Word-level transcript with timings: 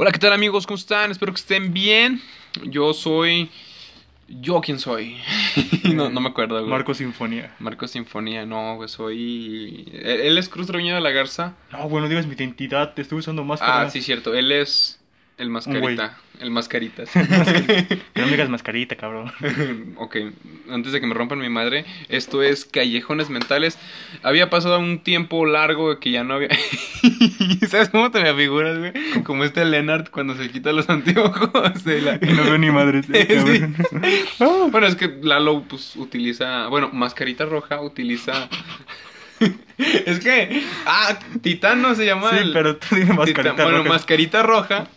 Hola, 0.00 0.12
¿qué 0.12 0.20
tal 0.20 0.32
amigos? 0.32 0.64
¿Cómo 0.64 0.76
están? 0.76 1.10
Espero 1.10 1.32
que 1.32 1.40
estén 1.40 1.72
bien. 1.72 2.22
Yo 2.66 2.94
soy... 2.94 3.50
¿Yo 4.28 4.60
quién 4.60 4.78
soy? 4.78 5.16
no, 5.92 6.08
no 6.08 6.20
me 6.20 6.28
acuerdo, 6.28 6.56
güey. 6.60 6.70
Marco 6.70 6.94
Sinfonía. 6.94 7.56
Marco 7.58 7.88
Sinfonía, 7.88 8.46
no, 8.46 8.76
güey, 8.76 8.88
soy... 8.88 9.90
Él, 9.92 10.38
es 10.38 10.48
Cruz 10.48 10.68
Treviño 10.68 10.94
de 10.94 11.00
la 11.00 11.10
Garza. 11.10 11.56
No, 11.72 11.88
bueno, 11.88 12.08
digas 12.08 12.28
mi 12.28 12.36
identidad, 12.36 12.94
te 12.94 13.02
estoy 13.02 13.18
usando 13.18 13.42
máscara. 13.42 13.80
Ah, 13.80 13.90
sí, 13.90 14.00
cierto. 14.00 14.34
Él 14.34 14.52
es 14.52 15.00
el 15.38 15.50
mascarita. 15.50 16.18
El 16.40 16.50
mascaritas. 16.50 17.10
no 18.14 18.24
me 18.24 18.30
digas 18.30 18.48
mascarita, 18.48 18.96
cabrón. 18.96 19.32
ok, 19.96 20.16
antes 20.70 20.92
de 20.92 21.00
que 21.00 21.06
me 21.06 21.14
rompan 21.14 21.38
mi 21.38 21.48
madre, 21.48 21.84
esto 22.08 22.42
es 22.42 22.64
Callejones 22.64 23.30
Mentales. 23.30 23.78
Había 24.22 24.50
pasado 24.50 24.78
un 24.78 25.00
tiempo 25.00 25.46
largo 25.46 25.98
que 25.98 26.10
ya 26.10 26.24
no 26.24 26.34
había... 26.34 26.48
¿Sabes 27.68 27.88
cómo 27.88 28.10
te 28.10 28.20
me 28.22 28.34
figuras, 28.34 28.78
güey? 28.78 28.92
Como 29.24 29.44
este 29.44 29.64
Leonard 29.64 30.10
cuando 30.10 30.36
se 30.36 30.50
quita 30.50 30.72
los 30.72 30.88
anteojos 30.88 31.84
de 31.84 32.02
la... 32.02 32.18
no 32.18 32.44
veo 32.44 32.58
ni 32.58 32.70
madre. 32.70 33.02
Sí. 33.02 33.64
bueno, 34.70 34.86
es 34.86 34.96
que 34.96 35.08
Lalo, 35.22 35.62
pues, 35.68 35.96
utiliza... 35.96 36.68
Bueno, 36.68 36.90
mascarita 36.92 37.46
roja 37.46 37.80
utiliza... 37.80 38.48
es 39.78 40.18
que... 40.20 40.62
Ah, 40.86 41.18
Titano 41.42 41.94
se 41.94 42.06
llama 42.06 42.30
Sí, 42.30 42.50
pero 42.52 42.76
tú 42.76 42.94
dime 42.96 43.14
mascarita 43.14 43.42
Titán- 43.54 43.56
Bueno, 43.64 43.78
roja. 43.78 43.88
mascarita 43.88 44.42
roja. 44.42 44.88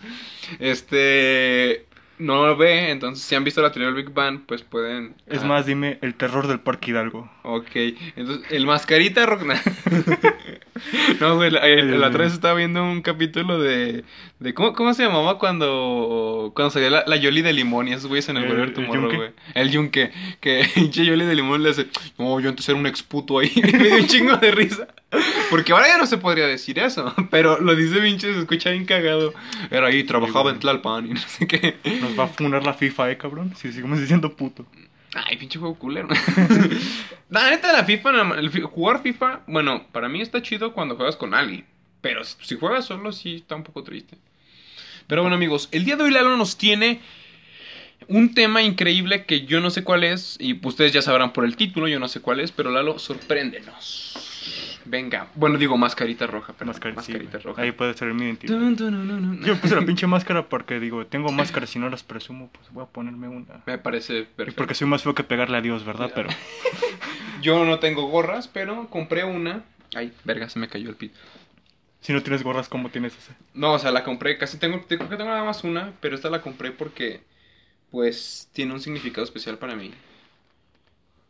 Este... 0.60 1.86
No 2.22 2.46
lo 2.46 2.56
ve, 2.56 2.92
entonces 2.92 3.26
si 3.26 3.34
han 3.34 3.44
visto 3.44 3.64
la 3.64 3.72
teoría 3.72 3.92
del 3.92 4.04
Big 4.04 4.14
Bang, 4.14 4.42
pues 4.46 4.62
pueden... 4.62 5.16
Es 5.26 5.42
ah, 5.42 5.48
más, 5.48 5.66
dime 5.66 5.98
el 6.04 6.14
terror 6.14 6.46
del 6.48 6.60
Parque 6.60 6.92
Hidalgo. 6.92 7.32
Ok, 7.42 7.72
entonces 8.16 8.46
el 8.52 8.68
mascarita 8.68 9.26
roja... 9.26 9.44
no, 11.20 11.36
güey, 11.38 11.50
la, 11.50 11.68
eh, 11.68 11.82
la 11.84 12.10
otra 12.10 12.26
vez 12.26 12.34
estaba 12.34 12.54
viendo 12.54 12.84
un 12.84 13.02
capítulo 13.02 13.60
de... 13.60 14.04
de 14.38 14.54
¿cómo, 14.54 14.74
¿Cómo 14.74 14.94
se 14.94 15.04
llamaba 15.04 15.40
cuando... 15.40 16.52
Cuando 16.54 16.70
salía 16.70 16.92
la, 16.92 17.04
la 17.08 17.16
Yoli 17.16 17.42
de 17.42 17.54
limón 17.54 17.88
y 17.88 17.94
esos 17.94 18.06
güeyes 18.06 18.30
en 18.30 18.38
el 18.38 18.44
El- 18.44 18.60
el 18.60 18.74
Tomorrow, 18.74 19.16
güey? 19.16 19.32
El 19.56 19.72
yunque. 19.72 20.12
Que 20.40 20.70
pinche 20.76 21.04
Yoli 21.04 21.26
de 21.26 21.34
limón 21.34 21.64
le 21.64 21.72
hace... 21.72 21.88
No, 22.20 22.40
yo 22.40 22.50
antes 22.50 22.70
era 22.70 22.78
un 22.78 22.86
exputo 22.86 23.40
ahí. 23.40 23.52
me 23.64 23.80
dio 23.80 23.96
un 23.96 24.06
chingo 24.08 24.38
de 24.38 24.52
risa. 24.52 24.88
Porque 25.50 25.74
ahora 25.74 25.88
ya 25.88 25.98
no 25.98 26.06
se 26.06 26.18
podría 26.18 26.48
decir 26.48 26.80
eso. 26.80 27.14
Pero 27.30 27.60
lo 27.60 27.76
dice 27.76 28.00
pinche, 28.00 28.34
se 28.34 28.40
escucha 28.40 28.72
bien 28.72 28.86
cagado. 28.86 29.34
Era 29.70 29.88
ahí, 29.88 30.04
trabajaba 30.04 30.52
en 30.52 30.60
Tlalpan 30.60 31.08
y 31.08 31.14
no 31.14 31.20
sé 31.20 31.48
qué. 31.48 31.78
Nos 32.02 32.18
va 32.18 32.26
a 32.26 32.28
funar 32.28 32.66
la 32.66 32.74
FIFA, 32.74 33.12
eh, 33.12 33.18
cabrón. 33.18 33.54
Si 33.56 33.72
seguimos 33.72 34.00
diciendo 34.00 34.36
puto. 34.36 34.66
Ay, 35.14 35.36
pinche 35.38 35.60
juego 35.60 35.76
culero. 35.76 36.08
la 37.30 37.50
neta, 37.50 37.74
la 37.74 37.84
FIFA, 37.84 38.40
el 38.40 38.50
jugar 38.64 39.02
FIFA, 39.02 39.42
bueno, 39.48 39.86
para 39.92 40.08
mí 40.08 40.22
está 40.22 40.42
chido 40.42 40.72
cuando 40.74 40.96
juegas 40.96 41.18
con 41.18 41.34
alguien. 41.34 41.66
Pero 42.00 42.24
si 42.24 42.36
si 42.42 42.56
juegas 42.56 42.86
solo, 42.86 43.12
sí 43.12 43.36
está 43.36 43.56
un 43.56 43.64
poco 43.64 43.84
triste. 43.84 44.18
Pero 45.08 45.24
bueno, 45.24 45.36
amigos, 45.36 45.68
el 45.72 45.84
día 45.84 45.98
de 45.98 46.04
hoy 46.04 46.12
Lalo 46.12 46.38
nos 46.38 46.58
tiene 46.58 47.02
un 48.08 48.34
tema 48.34 48.62
increíble 48.62 49.26
que 49.26 49.46
yo 49.46 49.60
no 49.60 49.70
sé 49.70 49.84
cuál 49.84 50.06
es. 50.06 50.38
Y 50.40 50.66
ustedes 50.66 50.94
ya 50.94 51.02
sabrán 51.02 51.34
por 51.34 51.44
el 51.44 51.58
título, 51.58 51.90
yo 51.90 52.00
no 52.00 52.08
sé 52.08 52.22
cuál 52.22 52.40
es. 52.40 52.54
Pero 52.54 52.72
Lalo, 52.72 52.98
sorpréndenos. 52.98 54.31
Venga. 54.86 55.28
Bueno, 55.36 55.58
digo 55.58 55.78
mascarita 55.78 56.28
roja, 56.28 56.54
pero 56.58 56.68
Mascarita, 56.68 57.38
roja. 57.40 57.62
Ahí 57.62 57.72
puede 57.72 57.94
ser 57.94 58.14
mi 58.14 58.26
identidad. 58.26 58.58
Yo 59.46 59.56
puse 59.60 59.76
la 59.76 59.82
pinche 59.86 60.08
máscara 60.08 60.48
porque 60.50 60.80
digo, 60.80 61.06
tengo 61.06 61.32
máscaras 61.32 61.70
si 61.70 61.80
no 61.80 61.90
las 61.90 62.04
presumo, 62.04 62.50
pues 62.52 62.72
voy 62.72 62.84
a 62.84 62.88
ponerme 62.88 63.28
una. 63.28 63.62
Me 63.66 63.78
parece 63.78 64.20
Y 64.20 64.24
perfecto. 64.24 64.58
porque 64.58 64.74
soy 64.76 64.88
más 64.88 65.04
feo 65.04 65.14
que 65.16 65.24
pegarle 65.24 65.58
a 65.58 65.62
Dios, 65.62 65.86
¿verdad? 65.86 66.12
Pero 66.16 66.30
Yo 67.42 67.66
no 67.66 67.80
tengo 67.80 68.08
gorras, 68.08 68.48
pero 68.48 68.88
compré 68.90 69.24
una. 69.24 69.64
Ay, 69.96 70.14
verga, 70.24 70.48
se 70.50 70.60
me 70.60 70.68
cayó 70.68 70.90
el 70.90 70.96
pito. 70.96 71.20
si 72.02 72.14
no 72.14 72.22
tienes 72.24 72.44
gorras, 72.44 72.70
¿cómo 72.70 72.90
tienes 72.90 73.14
ese? 73.18 73.34
No, 73.54 73.74
o 73.74 73.80
sea, 73.80 73.92
la 73.92 74.04
compré, 74.04 74.38
casi 74.38 74.58
tengo, 74.58 74.82
creo 74.88 75.10
que 75.10 75.18
tengo 75.18 75.30
nada 75.30 75.44
más 75.44 75.64
una, 75.64 75.92
pero 76.00 76.16
esta 76.16 76.30
la 76.30 76.42
compré 76.42 76.72
porque, 76.72 77.22
pues, 77.90 78.50
tiene 78.54 78.74
un 78.74 78.80
significado 78.80 79.24
especial 79.24 79.58
para 79.58 79.76
mí. 79.76 79.92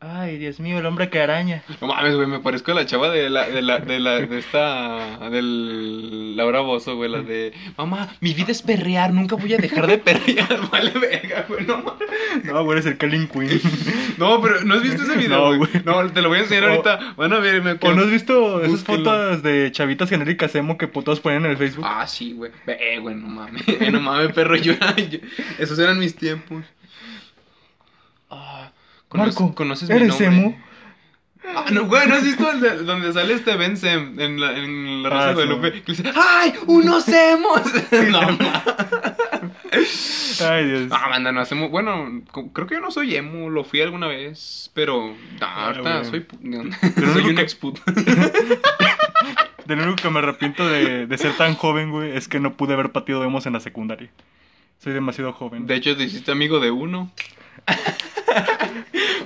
Ay, 0.04 0.40
Dios 0.40 0.60
mío, 0.60 0.80
el 0.80 0.86
hombre 0.88 1.12
que 1.12 1.20
araña. 1.22 1.62
No 1.80 1.86
mames, 1.86 2.16
güey, 2.16 2.26
me 2.26 2.40
parezco 2.40 2.72
a 2.72 2.74
la 2.74 2.88
chava 2.88 3.12
de 3.12 3.30
la, 3.30 3.48
de 3.48 3.62
la, 3.62 3.78
de 3.78 4.00
la, 4.00 4.16
de 4.20 4.40
esta, 4.40 5.30
del 5.30 6.36
Laura 6.36 6.62
Bozo, 6.62 6.96
güey, 6.96 7.08
la 7.12 7.22
de, 7.22 7.54
mamá, 7.78 8.10
mi 8.20 8.34
vida 8.34 8.52
es 8.52 8.64
perrear, 8.64 9.14
nunca 9.14 9.36
voy 9.36 9.54
a 9.54 9.58
dejar 9.58 9.86
de 9.86 10.00
perrear, 10.00 10.60
vale 10.72 10.90
verga, 10.98 11.46
güey, 11.48 11.68
no 11.68 11.84
mames. 11.84 12.10
No, 12.46 12.64
güey, 12.64 12.80
eres 12.80 12.88
el 12.92 12.98
Kellen 12.98 13.28
Queen. 13.28 13.62
No, 14.18 14.42
pero, 14.42 14.62
¿no 14.64 14.74
has 14.76 14.82
visto 14.84 15.04
ese 15.04 15.16
video, 15.18 15.52
No, 15.52 15.58
güey? 15.58 15.70
No, 15.86 16.12
te 16.12 16.22
lo 16.24 16.30
voy 16.30 16.40
a 16.40 16.42
enseñar 16.42 16.64
O- 16.66 16.68
ahorita, 16.70 17.14
van 17.16 17.34
a 17.34 17.40
ver, 17.40 17.62
me 17.64 17.72
¿O 17.82 17.94
no 17.94 18.02
has 18.02 18.10
visto 18.10 18.62
esas 18.64 18.84
fotos 18.84 19.42
de 19.44 19.72
chavitas 19.72 20.10
genéricas 20.10 20.54
emo 20.56 20.78
que 20.80 20.88
putos 20.88 21.20
ponen 21.20 21.46
en 21.46 21.52
el 21.52 21.58
Facebook? 21.58 21.86
Ah, 21.88 22.06
sí, 22.08 22.34
güey. 22.34 22.52
Ve, 22.66 22.98
güey, 23.00 23.16
no 23.16 23.28
mames. 23.28 23.64
No 23.92 24.00
mames, 24.00 24.32
perro. 24.34 24.56
Yo, 24.56 24.74
yo- 25.10 25.20
esos 25.60 25.78
eran 25.80 25.98
mis 26.00 26.16
tiempos. 26.16 26.64
Ah, 28.30 28.71
Marco, 29.14 29.56
¿conoces 29.56 29.90
mi 29.90 29.96
¿eres 29.96 30.20
emo? 30.22 30.58
Ah, 31.44 31.66
no, 31.72 31.86
güey, 31.86 32.08
¿no 32.08 32.16
has 32.16 32.24
visto 32.24 32.50
el 32.52 32.62
de- 32.62 32.84
donde 32.84 33.12
sale 33.14 33.34
este 33.34 33.56
Ben 33.58 33.76
Sem 33.76 34.20
en 34.20 34.40
la, 34.40 34.56
en 34.58 35.02
la 35.04 35.10
Rosa 35.10 35.30
Ah, 35.30 35.34
de 35.34 35.46
güey. 35.54 35.82
Que 35.82 35.92
dice, 35.92 36.04
¡ay, 36.16 36.54
unos 36.68 37.08
emos! 37.08 37.62
no. 38.12 38.38
Ay, 40.48 40.66
Dios. 40.68 40.88
Ah, 40.92 41.08
manda, 41.10 41.32
no 41.32 41.42
hacemos. 41.42 41.72
Bueno, 41.72 42.22
creo 42.54 42.68
que 42.68 42.76
yo 42.76 42.82
no 42.82 42.92
soy 42.92 43.16
emo, 43.16 43.50
lo 43.50 43.64
fui 43.64 43.82
alguna 43.82 44.08
vez, 44.08 44.70
pero. 44.74 45.16
No, 45.40 45.46
ahorita 45.48 46.04
soy. 46.06 46.26
soy 47.14 47.24
un 47.24 47.36
que- 47.36 47.42
exputo. 47.42 47.82
De 49.66 49.76
lo 49.76 49.84
único 49.84 50.02
que 50.02 50.10
me 50.10 50.20
arrepiento 50.20 50.68
de, 50.68 51.08
de 51.08 51.18
ser 51.18 51.34
tan 51.38 51.56
joven, 51.56 51.92
güey, 51.92 52.16
es 52.16 52.28
que 52.28 52.40
no 52.40 52.54
pude 52.56 52.74
haber 52.74 52.92
partido 52.92 53.24
emos 53.24 53.46
en 53.46 53.54
la 53.54 53.60
secundaria. 53.60 54.10
Soy 54.80 54.94
demasiado 54.94 55.34
joven. 55.34 55.66
De 55.68 55.76
hecho, 55.76 55.96
te 55.98 56.04
hiciste 56.04 56.32
amigo 56.32 56.60
de 56.60 56.72
uno. 56.72 57.12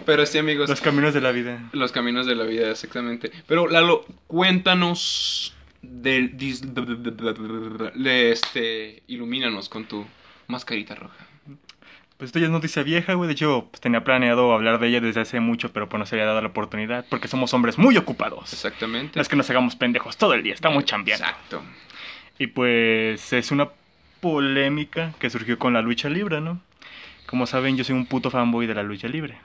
Pero 0.05 0.25
sí, 0.25 0.37
amigos. 0.37 0.69
Los 0.69 0.81
caminos 0.81 1.13
de 1.13 1.21
la 1.21 1.31
vida. 1.31 1.69
Los 1.71 1.91
caminos 1.91 2.25
de 2.25 2.35
la 2.35 2.43
vida, 2.43 2.71
exactamente. 2.71 3.31
Pero 3.47 3.67
Lalo, 3.67 4.05
cuéntanos 4.27 5.55
del 5.81 6.35
de 6.37 8.31
este 8.31 9.03
ilumínanos 9.07 9.69
con 9.69 9.85
tu 9.85 10.05
mascarita 10.47 10.95
roja. 10.95 11.25
Pues 12.17 12.29
esto 12.29 12.39
ya 12.39 12.45
es 12.45 12.51
noticia 12.51 12.81
vieja, 12.83 13.13
güey. 13.13 13.27
De 13.27 13.33
hecho, 13.33 13.67
pues, 13.69 13.81
tenía 13.81 14.05
planeado 14.05 14.53
hablar 14.53 14.79
de 14.79 14.87
ella 14.87 15.01
desde 15.01 15.19
hace 15.19 15.41
mucho, 15.41 15.73
pero 15.73 15.89
pues 15.89 15.99
no 15.99 16.05
se 16.05 16.15
había 16.15 16.25
dado 16.25 16.41
la 16.41 16.47
oportunidad. 16.47 17.05
Porque 17.09 17.27
somos 17.27 17.53
hombres 17.53 17.77
muy 17.77 17.97
ocupados. 17.97 18.53
Exactamente. 18.53 19.11
No 19.15 19.21
es 19.21 19.27
que 19.27 19.35
nos 19.35 19.49
hagamos 19.49 19.75
pendejos 19.75 20.15
todo 20.15 20.33
el 20.33 20.41
día, 20.41 20.53
estamos 20.53 20.85
chambeando. 20.85 21.25
Exacto. 21.25 21.61
Y 22.39 22.47
pues 22.47 23.33
es 23.33 23.51
una 23.51 23.69
polémica 24.21 25.13
que 25.19 25.29
surgió 25.29 25.59
con 25.59 25.73
la 25.73 25.81
lucha 25.81 26.07
libre, 26.07 26.39
¿no? 26.39 26.61
Como 27.27 27.45
saben, 27.47 27.77
yo 27.77 27.83
soy 27.83 27.95
un 27.95 28.05
puto 28.05 28.29
fanboy 28.31 28.67
de 28.67 28.75
la 28.75 28.83
lucha 28.83 29.07
libre. 29.07 29.37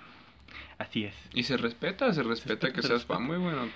Así 0.79 1.05
es. 1.05 1.15
Y 1.35 1.43
se 1.45 1.57
respeta, 1.57 2.13
se 2.13 2.23
respeta 2.23 2.73
que 2.73 2.83
se 2.83 2.89
seas 2.89 3.01
respeta. 3.01 3.15
fan, 3.15 3.25
muy 3.25 3.37
bueno. 3.39 3.69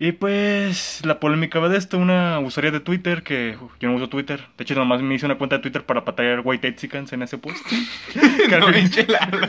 Y 0.00 0.12
pues 0.12 1.00
la 1.04 1.18
polémica 1.18 1.58
va 1.58 1.68
de 1.68 1.76
esto, 1.76 1.98
una 1.98 2.38
usuaria 2.38 2.70
de 2.70 2.78
Twitter 2.78 3.24
que 3.24 3.58
uf, 3.60 3.72
yo 3.80 3.88
no 3.88 3.96
uso 3.96 4.08
Twitter. 4.08 4.46
De 4.56 4.62
hecho, 4.62 4.76
nomás 4.76 5.02
me 5.02 5.14
hice 5.14 5.26
una 5.26 5.36
cuenta 5.38 5.56
de 5.56 5.62
Twitter 5.62 5.84
para 5.84 6.04
patallar 6.04 6.42
White 6.44 6.70
Tzicans 6.72 7.12
en 7.12 7.22
ese 7.22 7.36
post. 7.36 7.66
que, 8.48 8.54
al 8.54 8.60
No, 8.60 8.66
fin- 8.68 8.74
pinche 8.84 9.06
Lalo. 9.08 9.40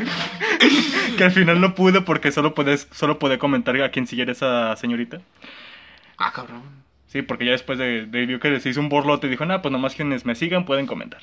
que 1.17 1.23
al 1.23 1.31
final 1.31 1.61
no 1.61 1.75
pude 1.75 2.01
porque 2.01 2.31
solo 2.31 2.55
podés, 2.55 2.87
solo 2.91 3.19
podía 3.19 3.37
comentar 3.37 3.79
a 3.81 3.91
quien 3.91 4.07
siguiera 4.07 4.31
esa 4.31 4.75
señorita. 4.75 5.21
Ah, 6.17 6.31
cabrón. 6.33 6.63
Sí, 7.07 7.21
porque 7.21 7.45
ya 7.45 7.51
después 7.51 7.77
de, 7.77 8.05
de 8.07 8.25
vio 8.25 8.39
que 8.39 8.59
se 8.59 8.69
hizo 8.69 8.79
un 8.79 8.89
borlote 8.89 9.27
y 9.27 9.29
dijo, 9.29 9.45
nada, 9.45 9.61
pues 9.61 9.71
nomás 9.71 9.95
quienes 9.95 10.25
me 10.25 10.33
sigan 10.35 10.65
pueden 10.65 10.87
comentar. 10.87 11.21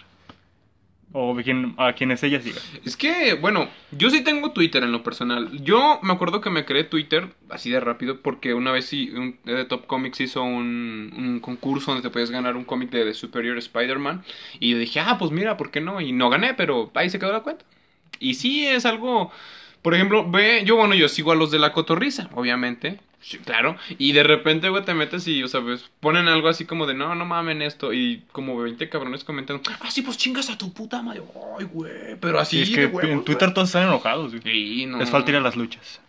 O 1.19 1.35
quien, 1.35 1.75
a 1.79 1.95
quienes 1.95 2.23
ella 2.25 2.43
siga. 2.43 2.61
Es 2.85 2.95
que, 2.95 3.33
bueno, 3.33 3.71
yo 3.91 4.11
sí 4.11 4.23
tengo 4.23 4.53
Twitter 4.53 4.83
en 4.85 4.93
lo 4.93 5.03
personal. 5.03 5.49
Yo 5.63 5.99
me 6.03 6.13
acuerdo 6.13 6.43
que 6.43 6.51
me 6.51 6.67
creé 6.67 6.85
Twitter 6.85 7.31
así 7.49 7.71
de 7.71 7.81
rápido 7.81 8.21
porque 8.21 8.53
una 8.53 8.71
vez 8.71 8.85
sí, 8.85 9.11
un, 9.13 9.39
de 9.45 9.65
Top 9.65 9.87
Comics 9.87 10.21
hizo 10.21 10.43
un, 10.43 11.41
concurso 11.41 11.91
donde 11.91 12.07
te 12.07 12.13
podías 12.13 12.31
ganar 12.31 12.55
un 12.55 12.65
cómic 12.65 12.91
de, 12.91 13.07
de 13.07 13.15
Superior 13.15 13.57
Spider-Man. 13.57 14.25
Y 14.61 14.73
yo 14.73 14.79
dije, 14.79 15.01
ah, 15.01 15.17
pues 15.19 15.31
mira, 15.31 15.57
¿por 15.57 15.71
qué 15.71 15.81
no? 15.81 16.03
Y 16.03 16.13
no 16.13 16.29
gané, 16.29 16.53
pero 16.53 16.91
ahí 16.93 17.09
se 17.09 17.19
quedó 17.19 17.33
la 17.33 17.41
cuenta. 17.41 17.65
Y 18.21 18.35
sí 18.35 18.67
es 18.67 18.85
algo... 18.85 19.33
Por 19.81 19.95
ejemplo, 19.95 20.31
ve, 20.31 20.65
yo 20.67 20.77
bueno, 20.77 20.95
yo 20.97 21.09
sigo 21.09 21.33
a 21.33 21.35
los 21.35 21.51
de 21.51 21.59
la 21.59 21.73
cotorriza, 21.73 22.29
obviamente. 22.35 23.01
Sí, 23.21 23.39
claro. 23.39 23.77
Y 23.99 24.13
de 24.13 24.23
repente, 24.23 24.69
güey, 24.69 24.85
te 24.85 24.95
metes 24.95 25.27
y, 25.27 25.43
o 25.43 25.49
sea, 25.49 25.61
pues, 25.61 25.91
ponen 26.01 26.29
algo 26.29 26.49
así 26.49 26.65
como 26.65 26.87
de, 26.87 26.95
no, 26.95 27.15
no 27.17 27.25
mamen 27.25 27.61
esto. 27.63 27.93
Y 27.93 28.23
como 28.31 28.57
20 28.57 28.89
cabrones 28.89 29.25
comentan, 29.25 29.61
ah, 29.81 29.91
sí, 29.91 30.03
pues 30.03 30.17
chingas 30.17 30.49
a 30.51 30.57
tu 30.59 30.73
puta 30.73 31.03
madre. 31.03 31.23
Ay, 31.59 31.67
güey. 31.73 32.17
Pero 32.21 32.39
así, 32.39 32.65
Sí, 32.65 32.73
es 32.75 32.91
que 32.91 33.09
en 33.09 33.25
Twitter 33.25 33.49
güey. 33.49 33.55
todos 33.55 33.69
están 33.69 33.85
enojados. 33.89 34.31
güey. 34.33 34.43
Sí, 34.43 34.87
no. 34.87 34.99
Les 34.99 35.11
falta 35.11 35.31
ir 35.31 35.37
a 35.39 35.41
las 35.41 35.57
luchas. 35.57 36.01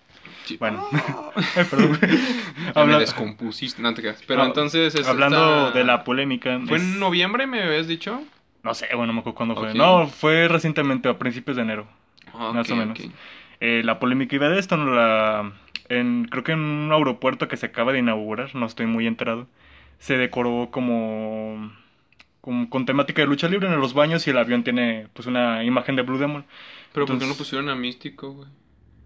Sí. 0.45 0.57
Bueno. 0.57 0.88
Ah. 0.94 1.31
Ay, 1.56 1.65
perdón, 1.69 1.98
me 2.01 2.71
Habla- 2.75 3.00
descompusiste, 3.00 3.81
no 3.81 3.94
te 3.95 4.01
creas. 4.01 4.21
Pero 4.27 4.44
Ah, 4.44 4.45
entonces. 4.45 4.94
es 4.94 5.07
Hablando 5.07 5.68
esta- 5.68 5.77
de 5.80 5.83
la 5.86 6.04
polémica. 6.04 6.59
¿Fue 6.68 6.77
es- 6.77 6.83
en 6.83 7.00
noviembre, 7.00 7.48
me 7.48 7.63
habías 7.63 7.88
dicho? 7.88 8.21
No 8.63 8.74
sé, 8.75 8.88
bueno, 8.92 9.07
no 9.07 9.13
me 9.13 9.19
acuerdo 9.21 9.36
cuándo 9.38 9.56
fue. 9.56 9.74
No, 9.74 10.07
fue 10.07 10.48
recientemente, 10.50 11.09
a 11.09 11.18
principios 11.18 11.56
de 11.57 11.63
enero. 11.63 11.88
Ah, 12.33 12.51
Más 12.54 12.69
o 12.69 12.75
menos. 12.75 13.00
Eh, 13.59 13.81
la 13.83 13.98
polémica 13.98 14.36
iba 14.36 14.50
de 14.50 14.59
esto, 14.59 14.77
¿no? 14.77 14.94
la, 14.94 15.51
en, 15.89 16.25
creo 16.30 16.44
que 16.44 16.51
en 16.54 16.60
un 16.60 16.92
aeropuerto 16.92 17.48
que 17.48 17.57
se 17.57 17.68
acaba 17.68 17.94
de 17.94 18.00
inaugurar, 18.00 18.54
no 18.56 18.66
estoy 18.66 18.86
muy 18.86 19.07
enterado, 19.07 19.48
se 20.00 20.18
decoró 20.18 20.69
como, 20.72 21.72
con, 22.42 22.68
con 22.68 22.86
temática 22.86 23.22
de 23.22 23.28
lucha 23.28 23.48
libre 23.50 23.68
en 23.68 23.80
los 23.80 23.94
baños 23.94 24.25
y 24.28 24.30
el 24.31 24.38
avión 24.38 24.63
tiene 24.63 25.07
pues 25.13 25.28
una 25.28 25.63
imagen 25.63 25.95
de 25.95 26.01
Blue 26.04 26.18
Demon. 26.18 26.45
Pero 26.94 27.06
¿por 27.06 27.16
qué 27.16 27.19
no 27.19 27.25
Entonces- 27.25 27.38
pusieron 27.38 27.69
a 27.69 27.75
Místico, 27.75 28.31
güey? 28.34 28.50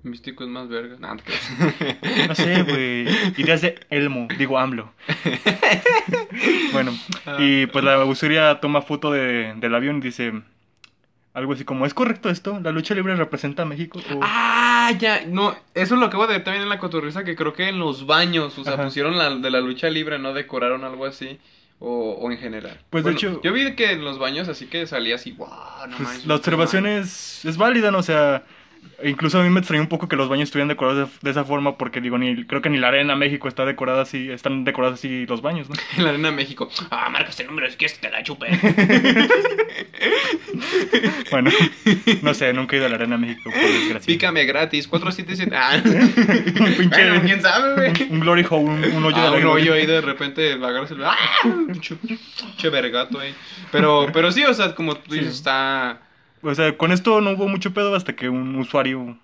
Místico 0.04 0.44
es 0.44 0.50
más 0.50 0.68
verga. 0.68 0.95
Nah, 1.00 1.13
no. 1.13 1.22
No 2.28 2.33
sé, 2.33 2.63
güey. 2.63 3.07
Ideas 3.38 3.62
de 3.62 3.75
Elmo, 3.92 4.27
digo 4.36 4.57
AMLO. 4.57 4.92
bueno, 6.74 6.92
y 7.39 7.68
pues 7.68 7.84
la 7.86 8.04
usuaria 8.06 8.60
toma 8.60 8.81
foto 8.81 9.12
de, 9.12 9.54
del 9.57 9.75
avión 9.75 9.98
y 9.98 10.01
dice 10.01 10.34
algo 11.33 11.54
así 11.54 11.63
como, 11.63 11.86
¿es 11.86 11.94
correcto 11.94 12.30
esto? 12.30 12.60
¿La 12.62 12.72
lucha 12.72 12.94
libre 12.94 13.16
representa 13.16 13.63
a 13.63 13.66
México? 13.66 14.00
O- 14.13 14.19
Ah, 14.22 14.92
ya, 15.00 15.24
no, 15.28 15.56
eso 15.74 15.95
lo 15.95 16.07
acabo 16.07 16.28
de 16.28 16.33
ver 16.33 16.44
también 16.44 16.63
en 16.63 16.69
la 16.69 16.80
cotorriza, 16.80 17.24
que 17.24 17.36
creo 17.36 17.54
que 17.54 17.69
en 17.69 17.80
los 17.80 18.06
baños, 18.06 18.57
o 18.57 18.63
sea, 18.63 18.74
Ajá. 18.74 18.83
pusieron 18.86 19.18
la 19.18 19.30
de 19.36 19.50
la 19.51 19.62
lucha 19.62 19.89
libre, 19.89 20.19
¿no? 20.19 20.33
Decoraron 20.33 20.83
algo 20.83 21.06
así, 21.06 21.39
o, 21.80 22.12
o 22.19 22.31
en 22.31 22.38
general. 22.38 22.78
Pues, 22.89 23.04
de 23.04 23.12
Bueno, 23.13 23.18
hecho- 23.18 23.42
Yo 23.44 23.54
vi 23.54 23.74
que 23.75 23.92
en 23.92 24.04
los 24.04 24.19
baños 24.19 24.48
así 24.50 24.66
que 24.68 24.86
salía 24.88 25.16
así, 25.16 25.31
wow, 25.31 25.48
no 25.89 25.98
Pues, 25.98 26.25
la 26.25 26.36
observación 26.36 26.86
es, 26.88 27.45
es 27.45 27.57
válida, 27.57 27.92
¿no? 27.92 28.00
O 28.00 28.04
sea, 28.04 28.44
incluso 29.04 29.39
a 29.39 29.44
mí 29.44 29.50
me 29.50 29.60
extrañó 29.60 29.81
un 29.81 29.89
poco 29.89 30.07
que 30.07 30.16
los 30.16 30.30
baños 30.30 30.50
estuvieran 30.50 30.68
decorados 30.68 31.10
de, 31.10 31.18
de 31.22 31.31
esa 31.31 31.44
forma, 31.44 31.78
porque 31.78 32.01
digo, 32.01 32.18
ni, 32.18 32.45
creo 32.45 32.62
que 32.62 32.69
ni 32.69 32.78
la 32.78 32.89
arena 32.89 33.16
México 33.16 33.48
está 33.48 33.66
decorada 33.66 34.01
así, 34.04 34.30
están 34.31 34.63
decorados 34.63 35.00
así 35.00 35.25
los 35.25 35.42
baños, 35.42 35.69
¿no? 35.69 35.75
En 35.98 36.04
la 36.04 36.10
arena 36.12 36.31
México. 36.31 36.69
Ah, 36.92 37.10
marca 37.10 37.30
este 37.30 37.44
número 37.45 37.69
si 37.69 37.78
quieres 37.78 37.98
que 37.98 38.07
te 38.07 38.12
la 38.13 38.24
chupe. 38.24 38.48
Bueno, 41.31 41.50
no 42.22 42.33
sé, 42.33 42.51
nunca 42.54 42.75
he 42.75 42.80
ido 42.80 42.86
a 42.86 42.89
la 42.89 42.95
arena 42.95 43.18
México, 43.18 43.50
por 43.51 43.62
desgracia. 43.62 44.06
Pícame 44.06 44.45
gratis, 44.45 44.88
477. 44.88 45.56
Ah, 45.56 45.81
Un 45.84 46.75
pinche- 46.75 46.89
bueno, 46.89 47.22
quién 47.24 47.42
sabe, 47.42 47.74
güey. 47.75 48.10
Un 48.10 48.19
glory 48.19 48.45
hole, 48.50 48.63
un, 48.66 48.84
un 48.98 49.06
hoyo 49.06 49.16
Ah, 49.18 49.24
de 49.25 49.30
la 49.31 49.38
un 49.38 49.45
hoyo 49.45 49.74
ahí 49.74 49.86
de 49.86 50.01
repente 50.01 50.54
agarras 50.54 50.92
el. 50.92 51.04
¡Ah! 51.04 51.16
Che, 51.80 51.95
che 52.57 52.69
vergato 52.69 53.19
ahí. 53.19 53.34
Pero, 53.72 54.07
pero 54.13 54.31
sí, 54.31 54.44
o 54.44 54.54
sea, 54.54 54.75
como 54.75 54.95
tú 54.95 55.13
dices, 55.13 55.30
Sí. 55.30 55.36
está. 55.38 56.01
O 56.43 56.55
sea, 56.55 56.77
con 56.77 56.91
esto 56.91 57.21
no 57.21 57.31
hubo 57.31 57.47
mucho 57.47 57.73
pedo 57.73 57.95
hasta 57.95 58.15
que 58.15 58.29
un 58.29 58.55
usuario 58.55 59.17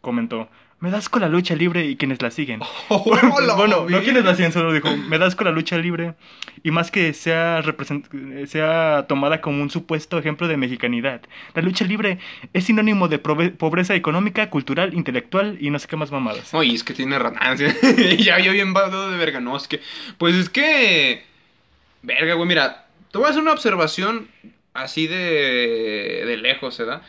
comentó, 0.00 0.48
me 0.84 0.90
das 0.90 1.08
con 1.08 1.22
la 1.22 1.30
lucha 1.30 1.54
libre 1.54 1.86
y 1.86 1.96
quienes 1.96 2.20
la 2.20 2.30
siguen. 2.30 2.60
bueno, 2.88 3.86
no 3.88 4.00
quienes 4.02 4.22
la 4.22 4.34
siguen, 4.34 4.52
solo 4.52 4.70
dijo, 4.70 4.94
me 4.94 5.18
das 5.18 5.34
con 5.34 5.46
la 5.46 5.50
lucha 5.50 5.78
libre 5.78 6.14
y 6.62 6.70
más 6.72 6.90
que 6.90 7.14
sea, 7.14 7.62
sea 8.46 9.06
tomada 9.08 9.40
como 9.40 9.62
un 9.62 9.70
supuesto 9.70 10.18
ejemplo 10.18 10.46
de 10.46 10.58
mexicanidad. 10.58 11.22
La 11.54 11.62
lucha 11.62 11.86
libre 11.86 12.18
es 12.52 12.64
sinónimo 12.64 13.08
de 13.08 13.18
pobreza 13.18 13.94
económica, 13.94 14.50
cultural, 14.50 14.92
intelectual 14.92 15.56
y 15.58 15.70
no 15.70 15.78
sé 15.78 15.88
qué 15.88 15.96
más 15.96 16.12
mamadas. 16.12 16.52
Oye, 16.52 16.74
es 16.74 16.84
que 16.84 16.92
tiene 16.92 17.18
ranancia. 17.18 17.74
ya, 18.18 18.38
yo 18.40 18.52
bien 18.52 18.74
bado 18.74 19.10
de 19.10 19.16
verga. 19.16 19.40
No, 19.40 19.56
es 19.56 19.66
que. 19.66 19.80
Pues 20.18 20.34
es 20.34 20.50
que. 20.50 21.24
Verga, 22.02 22.34
güey, 22.34 22.46
mira. 22.46 22.86
Te 23.10 23.18
voy 23.18 23.28
a 23.28 23.30
hacer 23.30 23.42
una 23.42 23.52
observación 23.52 24.28
así 24.74 25.06
de. 25.06 26.24
de 26.26 26.36
lejos, 26.36 26.78
¿verdad? 26.78 27.02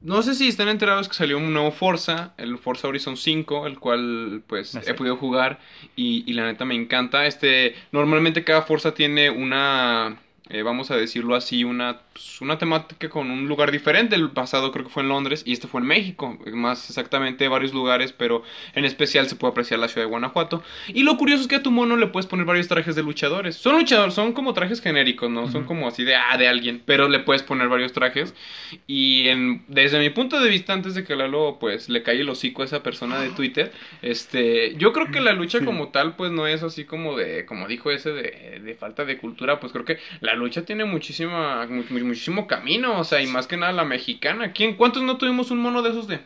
No 0.00 0.22
sé 0.22 0.34
si 0.34 0.48
están 0.48 0.68
enterados 0.68 1.08
que 1.08 1.14
salió 1.14 1.38
un 1.38 1.52
nuevo 1.54 1.72
Forza, 1.72 2.34
el 2.36 2.58
Forza 2.58 2.88
Horizon 2.88 3.16
5, 3.16 3.66
el 3.66 3.78
cual 3.78 4.42
pues 4.46 4.74
No 4.74 4.82
sé. 4.82 4.90
he 4.90 4.94
podido 4.94 5.16
jugar 5.16 5.60
y, 5.96 6.24
y 6.30 6.34
la 6.34 6.44
neta 6.44 6.66
me 6.66 6.74
encanta. 6.74 7.26
Este, 7.26 7.74
normalmente 7.90 8.44
cada 8.44 8.62
Forza 8.62 8.92
tiene 8.92 9.30
una, 9.30 10.18
eh, 10.50 10.62
vamos 10.62 10.90
a 10.90 10.96
decirlo 10.96 11.36
así, 11.36 11.64
una, 11.64 12.00
pues, 12.12 12.42
una 12.42 12.58
temática 12.58 13.08
con 13.08 13.30
un 13.30 13.48
lugar 13.48 13.72
diferente. 13.72 14.14
El 14.14 14.30
pasado 14.30 14.72
creo 14.72 14.84
que 14.84 14.90
fue 14.90 15.02
en 15.02 15.08
Londres 15.08 15.42
y 15.46 15.52
este 15.52 15.68
fue 15.68 15.80
en 15.80 15.86
México, 15.86 16.38
más 16.52 16.90
exactamente 16.90 17.48
varios 17.48 17.72
lugares, 17.72 18.12
pero 18.12 18.42
en 18.74 18.84
especial 18.84 19.26
se 19.26 19.36
puede 19.36 19.52
apreciar 19.52 19.80
la 19.80 19.88
ciudad 19.88 20.06
de 20.06 20.10
Guanajuato. 20.10 20.62
Y 20.88 21.02
lo 21.02 21.16
curioso 21.16 21.42
es 21.42 21.48
que 21.48 21.56
a 21.56 21.62
tu 21.62 21.70
mono 21.70 21.96
le 21.96 22.08
puedes 22.08 22.26
poner 22.26 22.44
varios 22.44 22.68
trajes 22.68 22.94
de 22.94 23.02
luchadores. 23.02 23.56
Son 23.56 23.76
luchadores, 23.76 24.12
son 24.12 24.34
como 24.34 24.52
trajes 24.52 24.82
genéricos, 24.82 25.30
¿no? 25.30 25.50
Son 25.50 25.64
como 25.64 25.88
así 25.88 26.04
de, 26.04 26.14
ah, 26.14 26.36
de 26.36 26.46
alguien, 26.46 26.82
pero 26.84 27.08
le 27.08 27.20
puedes 27.20 27.42
poner 27.42 27.68
varios 27.68 27.94
trajes. 27.94 28.34
Y 28.86 29.28
en, 29.28 29.64
desde 29.68 29.98
mi 29.98 30.10
punto 30.10 30.40
de 30.40 30.50
vista, 30.50 30.74
antes 30.74 30.94
de 30.94 31.04
que 31.04 31.16
Lalo 31.16 31.56
pues 31.58 31.88
le 31.88 32.02
calle 32.02 32.20
el 32.20 32.28
hocico 32.28 32.60
a 32.60 32.66
esa 32.66 32.82
persona 32.82 33.18
de 33.18 33.30
Twitter, 33.30 33.72
este, 34.02 34.74
yo 34.76 34.92
creo 34.92 35.10
que 35.10 35.20
la 35.22 35.32
lucha 35.32 35.64
como 35.64 35.88
tal 35.88 36.16
pues 36.16 36.32
no 36.32 36.46
es 36.46 36.62
así 36.62 36.84
como 36.84 37.16
de, 37.16 37.46
como 37.46 37.66
dijo 37.66 37.90
ese 37.90 38.12
de, 38.12 38.60
de 38.62 38.74
falta 38.74 39.06
de 39.06 39.16
cultura, 39.16 39.58
pues 39.58 39.72
creo 39.72 39.86
que 39.86 39.98
la 40.20 40.33
lucha 40.34 40.64
tiene 40.64 40.84
muchísima, 40.84 41.66
mu- 41.66 41.84
mu- 41.88 42.04
muchísimo 42.06 42.46
camino, 42.46 42.98
o 42.98 43.04
sea, 43.04 43.20
y 43.22 43.26
más 43.26 43.46
que 43.46 43.56
nada 43.56 43.72
la 43.72 43.84
mexicana. 43.84 44.52
¿Quién, 44.52 44.74
cuántos 44.76 45.02
no 45.02 45.16
tuvimos 45.18 45.50
un 45.50 45.58
mono 45.58 45.82
de 45.82 45.90
esos 45.90 46.06
de? 46.08 46.20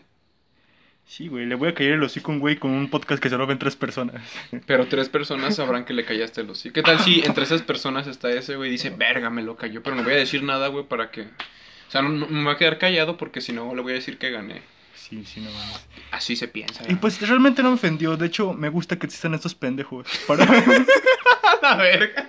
Sí, 1.07 1.29
güey, 1.29 1.47
le 1.47 1.55
voy 1.55 1.71
a 1.71 1.75
caer 1.75 1.93
el 1.93 2.03
hocico 2.03 2.31
a 2.31 2.35
un 2.35 2.41
güey 2.41 2.57
con 2.57 2.71
un 2.71 2.91
podcast 2.91 3.23
que 3.23 3.31
solo 3.31 3.47
ven 3.47 3.59
tres 3.59 3.77
personas. 3.77 4.23
Pero 4.67 4.87
tres 4.89 5.09
personas 5.09 5.57
sabrán 5.57 5.85
que 5.87 5.95
le 5.95 6.05
callaste 6.05 6.43
el 6.43 6.51
hocico. 6.51 6.75
¿Qué 6.75 6.83
tal 6.83 7.01
si 7.01 7.23
entre 7.25 7.45
esas 7.45 7.63
personas 7.63 8.07
está 8.07 8.31
ese 8.31 8.57
güey 8.57 8.69
y 8.69 8.73
dice, 8.73 8.91
verga, 8.91 9.31
me 9.31 9.43
lo 9.43 9.57
cayó, 9.57 9.83
pero 9.83 9.97
no 9.97 10.03
voy 10.05 10.13
a 10.13 10.17
decir 10.17 10.43
nada, 10.43 10.69
güey, 10.69 10.85
para 10.85 11.11
que... 11.11 11.23
O 11.23 11.91
sea, 11.91 12.03
no, 12.03 12.11
no- 12.11 12.27
me 12.27 12.45
voy 12.45 12.53
a 12.53 12.59
quedar 12.59 12.77
callado 12.79 13.17
porque 13.17 13.41
si 13.41 13.53
no 13.55 13.75
le 13.75 13.81
voy 13.81 13.93
a 13.93 13.95
decir 13.95 14.19
que 14.19 14.31
gané. 14.31 14.61
Sí, 14.95 15.25
sí, 15.25 15.41
no 15.41 15.51
mames. 15.51 15.87
Así 16.11 16.37
se 16.37 16.49
piensa. 16.49 16.83
Y 16.87 16.97
pues 16.97 17.19
realmente 17.27 17.63
no 17.63 17.71
me 17.71 17.77
ofendió, 17.77 18.19
de 18.19 18.27
hecho 18.27 18.53
me 18.53 18.69
gusta 18.69 18.99
que 18.99 19.07
existan 19.07 19.33
estos 19.33 19.55
pendejos. 19.55 20.07
Para... 20.27 20.45
la 21.63 21.77
verga. 21.77 22.29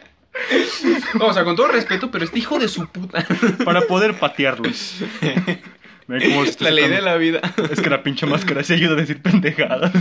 No, 1.15 1.27
o 1.27 1.33
sea, 1.33 1.43
con 1.43 1.55
todo 1.55 1.67
respeto, 1.67 2.11
pero 2.11 2.23
este 2.23 2.39
hijo 2.39 2.59
de 2.59 2.67
su 2.67 2.87
puta. 2.87 3.25
para 3.65 3.81
poder 3.81 4.17
patearlos. 4.19 4.97
Ve 6.07 6.27
cómo 6.27 6.43
se 6.43 6.51
está 6.51 6.65
La 6.65 6.71
ley 6.71 6.89
de 6.89 7.01
la 7.01 7.17
vida. 7.17 7.39
Es 7.71 7.81
que 7.81 7.89
la 7.89 8.01
pinche 8.01 8.25
máscara 8.25 8.63
se 8.63 8.73
ayuda 8.73 8.93
a 8.93 8.95
decir 8.95 9.21
pendejadas. 9.21 9.91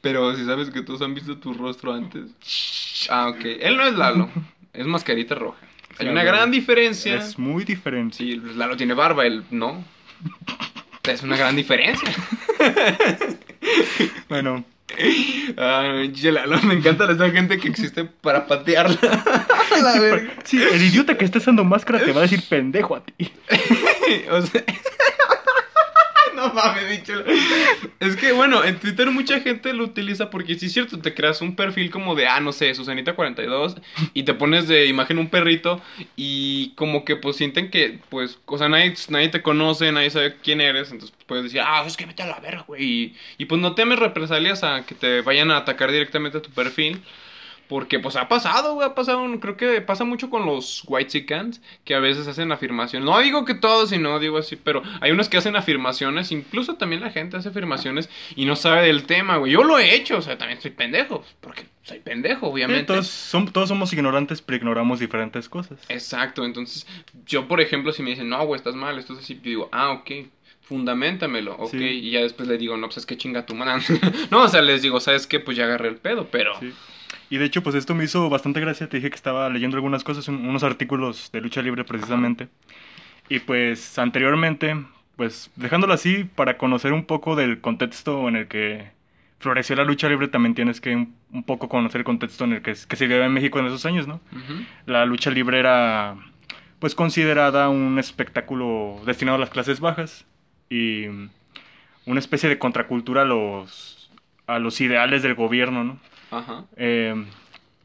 Pero 0.00 0.34
si 0.36 0.44
sabes 0.44 0.70
que 0.70 0.82
todos 0.82 1.00
han 1.02 1.14
visto 1.14 1.38
tu 1.38 1.54
rostro 1.54 1.92
antes. 1.92 2.24
Ah, 3.08 3.28
ok. 3.28 3.44
Él 3.60 3.76
no 3.76 3.84
es 3.84 3.94
Lalo. 3.94 4.28
Es 4.72 4.84
mascarita 4.84 5.36
roja. 5.36 5.58
Hay 5.98 6.08
una 6.08 6.22
a 6.22 6.24
gran 6.24 6.50
diferencia. 6.50 7.14
Es 7.16 7.38
muy 7.38 7.64
diferente. 7.64 8.16
Sí, 8.16 8.42
Lalo 8.56 8.76
tiene 8.76 8.94
barba, 8.94 9.24
él 9.24 9.44
no. 9.50 9.84
Es 11.04 11.22
una 11.22 11.36
gran 11.36 11.54
diferencia. 11.54 12.12
Bueno, 14.28 14.64
Ay, 15.56 16.12
Lalo, 16.22 16.60
me 16.62 16.74
encanta 16.74 17.10
esa 17.10 17.30
gente 17.30 17.58
que 17.58 17.68
existe 17.68 18.04
para 18.04 18.46
patearla. 18.46 18.98
la 19.82 19.98
verga. 19.98 20.32
sí, 20.44 20.62
el 20.62 20.82
idiota 20.82 21.16
que 21.16 21.24
está 21.24 21.38
usando 21.38 21.64
máscara 21.64 22.00
te 22.00 22.12
va 22.12 22.20
a 22.20 22.22
decir 22.22 22.42
pendejo 22.48 22.96
a 22.96 23.04
ti. 23.04 23.32
O 24.30 24.42
sea. 24.42 24.62
No 26.42 26.52
mames, 26.54 26.88
bicho. 26.88 27.24
Es 28.00 28.16
que, 28.16 28.32
bueno, 28.32 28.64
en 28.64 28.78
Twitter 28.78 29.10
mucha 29.10 29.40
gente 29.40 29.72
lo 29.72 29.84
utiliza 29.84 30.28
porque 30.30 30.56
sí 30.56 30.66
es 30.66 30.72
cierto, 30.72 30.98
te 30.98 31.14
creas 31.14 31.40
un 31.40 31.54
perfil 31.54 31.90
como 31.90 32.14
de, 32.14 32.26
ah, 32.26 32.40
no 32.40 32.52
sé, 32.52 32.72
Susanita42 32.72 33.80
y 34.12 34.24
te 34.24 34.34
pones 34.34 34.66
de 34.66 34.86
imagen 34.86 35.18
un 35.18 35.28
perrito 35.28 35.80
y 36.16 36.70
como 36.74 37.04
que 37.04 37.16
pues 37.16 37.36
sienten 37.36 37.70
que, 37.70 38.00
pues, 38.08 38.40
o 38.46 38.58
sea, 38.58 38.68
nadie, 38.68 38.94
nadie 39.08 39.28
te 39.28 39.42
conoce, 39.42 39.92
nadie 39.92 40.10
sabe 40.10 40.36
quién 40.42 40.60
eres, 40.60 40.90
entonces 40.90 41.16
puedes 41.26 41.44
decir, 41.44 41.60
ah, 41.64 41.84
es 41.86 41.96
que 41.96 42.06
vete 42.06 42.22
a 42.22 42.26
la 42.26 42.40
verga, 42.40 42.64
güey. 42.66 42.82
Y, 42.84 43.16
y 43.38 43.44
pues 43.46 43.60
no 43.60 43.74
temes 43.74 43.98
represalias 43.98 44.64
a 44.64 44.84
que 44.84 44.94
te 44.94 45.20
vayan 45.20 45.50
a 45.50 45.58
atacar 45.58 45.92
directamente 45.92 46.38
a 46.38 46.42
tu 46.42 46.50
perfil. 46.50 47.02
Porque 47.68 47.98
pues 47.98 48.16
ha 48.16 48.28
pasado, 48.28 48.74
güey, 48.74 48.86
ha 48.88 48.94
pasado, 48.94 49.24
creo 49.40 49.56
que 49.56 49.80
pasa 49.80 50.04
mucho 50.04 50.28
con 50.28 50.44
los 50.44 50.82
white 50.86 51.24
que 51.84 51.94
a 51.94 52.00
veces 52.00 52.26
hacen 52.28 52.52
afirmaciones. 52.52 53.06
No 53.08 53.18
digo 53.20 53.44
que 53.44 53.54
todos, 53.54 53.90
sino 53.90 54.18
digo 54.18 54.36
así, 54.38 54.56
pero 54.56 54.82
hay 55.00 55.10
unos 55.10 55.28
que 55.28 55.38
hacen 55.38 55.56
afirmaciones, 55.56 56.32
incluso 56.32 56.74
también 56.74 57.00
la 57.00 57.10
gente 57.10 57.36
hace 57.36 57.48
afirmaciones 57.48 58.10
y 58.36 58.44
no 58.44 58.56
sabe 58.56 58.86
del 58.86 59.04
tema, 59.04 59.36
güey. 59.38 59.52
Yo 59.52 59.64
lo 59.64 59.78
he 59.78 59.94
hecho, 59.94 60.18
o 60.18 60.22
sea, 60.22 60.36
también 60.36 60.60
soy 60.60 60.72
pendejo, 60.72 61.24
porque 61.40 61.64
soy 61.82 62.00
pendejo, 62.00 62.46
Sí, 62.46 62.52
obviamente. 62.52 62.84
todos, 62.84 63.06
son- 63.06 63.50
todos 63.52 63.68
somos 63.68 63.92
ignorantes, 63.92 64.42
pero 64.42 64.56
ignoramos 64.56 65.00
diferentes 65.00 65.48
cosas. 65.48 65.78
Exacto, 65.88 66.44
entonces 66.44 66.86
yo, 67.26 67.48
por 67.48 67.60
ejemplo, 67.60 67.92
si 67.92 68.02
me 68.02 68.10
dicen, 68.10 68.28
no, 68.28 68.44
güey, 68.44 68.58
estás 68.58 68.74
mal, 68.74 68.98
esto 68.98 69.14
es 69.14 69.20
así, 69.20 69.36
yo 69.36 69.40
digo, 69.42 69.68
ah, 69.72 69.90
ok, 69.92 70.10
fundamentamelo, 70.62 71.54
ok, 71.58 71.70
Sí. 71.70 71.84
y 71.84 72.10
ya 72.10 72.20
después 72.20 72.48
les 72.48 72.58
digo, 72.58 72.76
no, 72.76 72.86
pues 72.88 72.98
es 72.98 73.06
que 73.06 73.16
chinga 73.16 73.44
tu 73.46 73.54
madre. 73.54 73.82
no, 74.30 74.42
o 74.42 74.48
sea, 74.48 74.62
les 74.62 74.82
digo, 74.82 75.00
¿sabes 75.00 75.26
qué? 75.26 75.40
Pues 75.40 75.56
ya 75.56 75.64
agarré 75.64 75.88
el 75.88 75.96
pedo, 75.96 76.28
pero... 76.30 76.58
Sí. 76.60 76.72
Y 77.32 77.38
de 77.38 77.46
hecho, 77.46 77.62
pues 77.62 77.74
esto 77.74 77.94
me 77.94 78.04
hizo 78.04 78.28
bastante 78.28 78.60
gracia. 78.60 78.88
Te 78.88 78.98
dije 78.98 79.08
que 79.08 79.16
estaba 79.16 79.48
leyendo 79.48 79.76
algunas 79.76 80.04
cosas, 80.04 80.28
un- 80.28 80.44
unos 80.46 80.62
artículos 80.62 81.30
de 81.32 81.40
lucha 81.40 81.62
libre 81.62 81.82
precisamente. 81.84 82.48
Y 83.28 83.38
pues 83.40 83.98
anteriormente, 83.98 84.76
pues 85.16 85.50
dejándolo 85.56 85.94
así, 85.94 86.24
para 86.24 86.58
conocer 86.58 86.92
un 86.92 87.04
poco 87.06 87.34
del 87.34 87.60
contexto 87.60 88.28
en 88.28 88.36
el 88.36 88.48
que 88.48 88.90
floreció 89.38 89.74
la 89.76 89.84
lucha 89.84 90.08
libre, 90.08 90.28
también 90.28 90.54
tienes 90.54 90.80
que 90.80 90.94
un, 90.94 91.14
un 91.32 91.42
poco 91.42 91.68
conocer 91.68 92.00
el 92.00 92.04
contexto 92.04 92.44
en 92.44 92.52
el 92.52 92.62
que, 92.62 92.74
que 92.86 92.96
se 92.96 93.06
vive 93.06 93.24
en 93.24 93.32
México 93.32 93.58
en 93.58 93.66
esos 93.66 93.86
años, 93.86 94.06
¿no? 94.06 94.20
La 94.86 95.04
lucha 95.06 95.30
libre 95.30 95.58
era 95.58 96.16
pues 96.80 96.94
considerada 96.94 97.68
un 97.70 97.98
espectáculo 97.98 99.00
destinado 99.06 99.36
a 99.36 99.40
las 99.40 99.50
clases 99.50 99.80
bajas 99.80 100.26
y 100.68 101.06
una 102.06 102.18
especie 102.18 102.48
de 102.48 102.58
contracultura 102.58 103.22
a 103.22 103.24
los, 103.24 104.10
a 104.46 104.58
los 104.58 104.80
ideales 104.80 105.22
del 105.22 105.34
gobierno, 105.34 105.82
¿no? 105.84 105.98
Ajá. 106.32 106.64
Eh, 106.76 107.14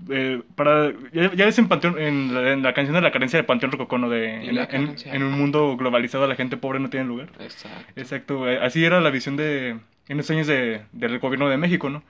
eh, 0.09 0.41
para, 0.55 0.91
ya, 1.11 1.33
ya 1.33 1.45
ves 1.45 1.59
en, 1.59 1.67
Panteón, 1.67 1.99
en, 1.99 2.33
la, 2.33 2.53
en 2.53 2.63
la 2.63 2.73
canción 2.73 2.95
de 2.95 3.01
la 3.01 3.11
carencia 3.11 3.37
de 3.37 3.43
Panteón 3.43 3.71
Rococó, 3.71 3.97
¿no? 3.97 4.09
De, 4.09 4.45
en, 4.45 5.23
un 5.23 5.31
mundo 5.33 5.75
globalizado 5.77 6.27
la 6.27 6.35
gente 6.35 6.57
pobre 6.57 6.79
no 6.79 6.89
tiene 6.89 7.05
lugar. 7.05 7.29
Exacto. 7.39 7.93
Exacto, 7.95 8.49
eh, 8.49 8.59
así 8.61 8.85
era 8.85 9.01
la 9.01 9.09
visión 9.09 9.37
de, 9.37 9.79
en 10.07 10.17
los 10.17 10.29
años 10.29 10.47
de, 10.47 10.81
del 10.91 11.19
gobierno 11.19 11.49
de 11.49 11.57
México, 11.57 11.89
¿no? 11.89 12.03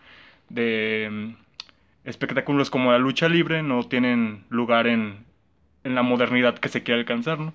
De 0.50 1.10
mm, 1.12 1.30
espectáculos 2.06 2.70
como 2.70 2.92
la 2.92 3.00
lucha 3.00 3.30
libre 3.30 3.64
no 3.64 3.84
tienen 3.84 4.44
lugar 4.50 4.88
en, 4.88 5.26
en 5.84 5.96
la 5.96 6.04
modernidad 6.04 6.58
que 6.60 6.70
se 6.70 6.84
quiere 6.84 7.02
alcanzar, 7.02 7.40
¿no? 7.40 7.54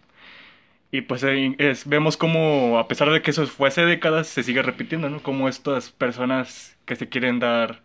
Y 0.91 1.01
pues 1.03 1.23
es, 1.25 1.87
vemos 1.89 2.19
como, 2.19 2.79
a 2.79 2.87
pesar 2.87 3.11
de 3.11 3.23
que 3.23 3.31
eso 3.31 3.47
fue 3.47 3.69
hace 3.69 3.83
décadas, 3.87 4.27
se 4.29 4.43
sigue 4.43 4.61
repitiendo, 4.61 5.09
¿no? 5.09 5.23
Como 5.23 5.49
estas 5.49 5.91
personas 5.91 6.77
que 6.85 6.97
se 6.97 7.09
quieren 7.09 7.39
dar, 7.39 7.81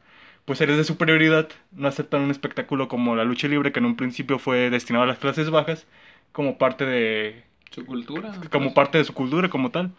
pues 0.47 0.59
seres 0.59 0.77
de 0.77 0.85
superioridad, 0.85 1.49
no 1.73 1.89
aceptan 1.89 2.21
un 2.21 2.31
espectáculo 2.31 2.87
como 2.87 3.17
la 3.17 3.25
lucha 3.25 3.49
libre, 3.49 3.73
que 3.73 3.79
en 3.79 3.85
un 3.85 3.97
principio 3.97 4.39
fue 4.39 4.69
destinado 4.69 5.03
a 5.03 5.07
las 5.07 5.17
clases 5.17 5.49
bajas, 5.49 5.85
como 6.31 6.57
parte 6.57 6.85
de... 6.85 7.43
Su 7.69 7.85
cultura. 7.85 8.31
Como 8.49 8.67
pues. 8.67 8.73
parte 8.73 8.97
de 8.97 9.03
su 9.03 9.13
cultura, 9.13 9.49
como 9.49 9.71
tal. 9.71 9.91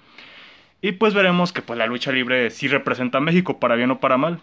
Y 0.81 0.93
pues 0.93 1.13
veremos 1.13 1.53
que 1.53 1.61
pues 1.61 1.79
la 1.79 1.85
lucha 1.85 2.13
libre 2.13 2.49
sí 2.49 2.67
representa 2.67 3.19
a 3.19 3.21
México, 3.21 3.61
para 3.61 3.75
bien 3.75 3.91
o 3.91 4.01
para 4.01 4.17
mal. 4.17 4.41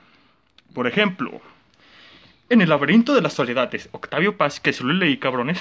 Por 0.76 0.86
ejemplo, 0.86 1.42
en 2.50 2.62
el 2.62 2.70
laberinto 2.70 3.16
de 3.16 3.24
las 3.24 3.34
soledades, 3.34 3.90
Octavio 3.92 4.38
Paz, 4.38 4.60
que 4.60 4.74
se 4.74 4.84
lo 4.84 4.94
leí, 4.94 5.18
cabrones. 5.18 5.60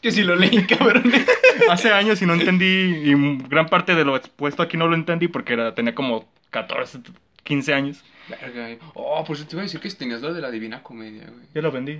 Que 0.00 0.10
si 0.10 0.24
lo 0.24 0.34
leí, 0.34 0.66
cabrón. 0.66 1.04
Hace 1.70 1.92
años 1.92 2.20
y 2.20 2.26
no 2.26 2.34
entendí, 2.34 2.64
y 2.64 3.14
gran 3.48 3.66
parte 3.66 3.94
de 3.94 4.04
lo 4.04 4.16
expuesto 4.16 4.60
aquí 4.64 4.76
no 4.76 4.88
lo 4.88 4.96
entendí 4.96 5.28
porque 5.28 5.52
era, 5.52 5.72
tenía 5.76 5.94
como 5.94 6.28
14, 6.50 6.98
15 7.44 7.72
años. 7.74 8.04
Verga. 8.28 8.76
Oh, 8.94 9.24
por 9.24 9.36
eso 9.36 9.46
te 9.46 9.54
iba 9.56 9.62
a 9.62 9.64
decir 9.64 9.80
que 9.80 9.90
tenías 9.90 10.20
lo 10.22 10.32
de 10.32 10.40
la 10.40 10.50
Divina 10.50 10.82
Comedia, 10.82 11.24
güey. 11.28 11.46
Yo 11.54 11.62
lo 11.62 11.70
vendí. 11.72 11.92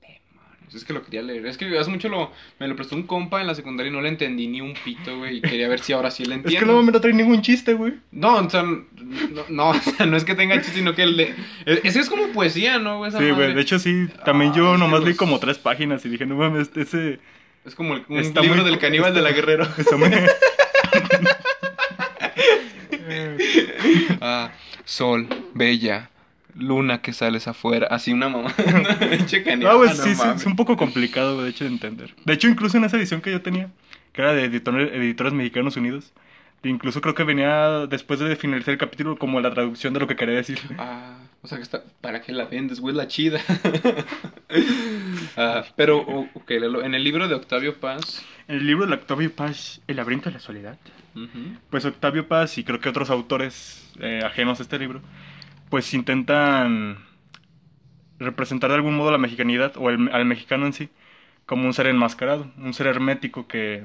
Demonios, 0.00 0.74
Es 0.74 0.84
que 0.84 0.92
lo 0.92 1.02
quería 1.02 1.22
leer. 1.22 1.46
Es 1.46 1.56
que 1.56 1.78
hace 1.78 1.90
mucho 1.90 2.08
lo, 2.08 2.30
me 2.58 2.68
lo 2.68 2.76
prestó 2.76 2.94
un 2.94 3.04
compa 3.04 3.40
en 3.40 3.46
la 3.46 3.54
secundaria 3.54 3.90
y 3.90 3.92
no 3.92 4.00
le 4.02 4.08
entendí 4.10 4.46
ni 4.48 4.60
un 4.60 4.74
pito, 4.84 5.16
güey. 5.18 5.38
Y 5.38 5.40
quería 5.40 5.68
ver 5.68 5.80
si 5.80 5.92
ahora 5.92 6.10
sí 6.10 6.24
le 6.24 6.34
Es 6.36 6.40
entiendo. 6.44 6.66
que 6.66 6.72
no 6.72 6.82
me 6.82 6.92
no 6.92 7.00
trae 7.00 7.12
ningún 7.14 7.40
chiste, 7.42 7.74
güey. 7.74 7.94
No, 8.12 8.36
o 8.36 8.50
sea, 8.50 8.62
no, 8.62 8.84
no, 9.48 9.68
o 9.70 9.74
sea, 9.74 10.06
no 10.06 10.16
es 10.16 10.24
que 10.24 10.34
tenga 10.34 10.56
chiste, 10.60 10.78
sino 10.78 10.94
que 10.94 11.02
el 11.04 11.16
de... 11.16 11.34
Ese 11.66 12.00
es 12.00 12.08
como 12.10 12.28
poesía, 12.28 12.78
¿no? 12.78 12.98
güey? 12.98 13.08
Esa 13.08 13.18
Sí, 13.18 13.24
madre. 13.24 13.34
güey. 13.36 13.54
De 13.54 13.60
hecho, 13.62 13.78
sí. 13.78 14.08
También 14.24 14.52
Ah, 14.52 14.56
yo 14.56 14.74
es 14.74 14.80
nomás 14.80 15.02
leí 15.04 15.14
como 15.14 15.38
tres 15.38 15.58
páginas 15.58 16.04
y 16.04 16.08
dije, 16.10 16.26
no 16.26 16.36
mames, 16.36 16.70
ese. 16.76 17.18
Es 17.64 17.74
como 17.74 17.94
el- 17.94 18.04
un 18.08 18.18
Está 18.18 18.40
libro 18.42 18.60
muy- 18.62 18.70
del 18.70 18.78
caníbal 18.78 19.14
de 19.14 19.22
la 19.22 19.32
guerrero. 19.32 19.66
Eso 19.78 19.96
me. 19.96 20.10
Ah, 24.20 24.52
sol, 24.84 25.26
bella, 25.54 26.10
luna 26.56 27.02
que 27.02 27.12
sales 27.12 27.48
afuera. 27.48 27.86
Así 27.90 28.12
una 28.12 28.28
mamá. 28.28 28.54
No, 29.56 29.78
no 29.84 30.04
sí, 30.04 30.14
sí, 30.14 30.18
mames. 30.18 30.40
es 30.42 30.46
un 30.46 30.56
poco 30.56 30.76
complicado, 30.76 31.42
de 31.42 31.50
hecho, 31.50 31.64
de 31.64 31.70
entender. 31.70 32.14
De 32.24 32.32
hecho, 32.34 32.48
incluso 32.48 32.76
en 32.78 32.84
esa 32.84 32.96
edición 32.96 33.20
que 33.20 33.30
yo 33.32 33.42
tenía, 33.42 33.68
que 34.12 34.22
era 34.22 34.32
de 34.32 34.44
editor- 34.50 34.92
Editores 34.94 35.32
Mexicanos 35.32 35.76
Unidos, 35.76 36.12
incluso 36.64 37.00
creo 37.00 37.14
que 37.14 37.24
venía 37.24 37.86
después 37.86 38.18
de 38.20 38.36
finalizar 38.36 38.72
el 38.72 38.78
capítulo 38.78 39.16
como 39.16 39.40
la 39.40 39.52
traducción 39.52 39.94
de 39.94 40.00
lo 40.00 40.06
que 40.06 40.16
quería 40.16 40.34
decir. 40.34 40.58
Ah, 40.78 41.18
o 41.42 41.46
sea 41.46 41.58
que 41.58 41.62
está. 41.64 41.82
¿Para 42.00 42.20
qué 42.22 42.32
la 42.32 42.46
vendes, 42.46 42.80
güey? 42.80 42.94
La 42.94 43.06
chida. 43.08 43.40
Ah, 45.36 45.64
pero, 45.76 45.98
ok, 46.34 46.50
en 46.50 46.94
el 46.94 47.02
libro 47.02 47.26
de 47.26 47.34
Octavio 47.34 47.80
Paz. 47.80 48.24
En 48.46 48.56
el 48.56 48.66
libro 48.66 48.86
de 48.86 48.94
Octavio 48.94 49.34
Paz, 49.34 49.80
El 49.88 49.96
laberinto 49.96 50.28
de 50.28 50.34
la 50.34 50.40
soledad, 50.40 50.78
pues 51.70 51.84
Octavio 51.84 52.28
Paz 52.28 52.56
y 52.58 52.64
creo 52.64 52.78
que 52.80 52.88
otros 52.88 53.10
autores 53.10 53.90
eh, 54.00 54.20
ajenos 54.24 54.60
a 54.60 54.62
este 54.62 54.78
libro, 54.78 55.00
pues 55.70 55.92
intentan 55.94 56.98
representar 58.18 58.70
de 58.70 58.76
algún 58.76 58.96
modo 58.96 59.10
la 59.10 59.18
mexicanidad 59.18 59.72
o 59.76 59.90
el- 59.90 60.10
al 60.12 60.24
mexicano 60.24 60.66
en 60.66 60.72
sí 60.72 60.88
como 61.46 61.66
un 61.66 61.74
ser 61.74 61.86
enmascarado, 61.88 62.50
un 62.58 62.72
ser 62.74 62.86
hermético 62.86 63.46
que 63.46 63.84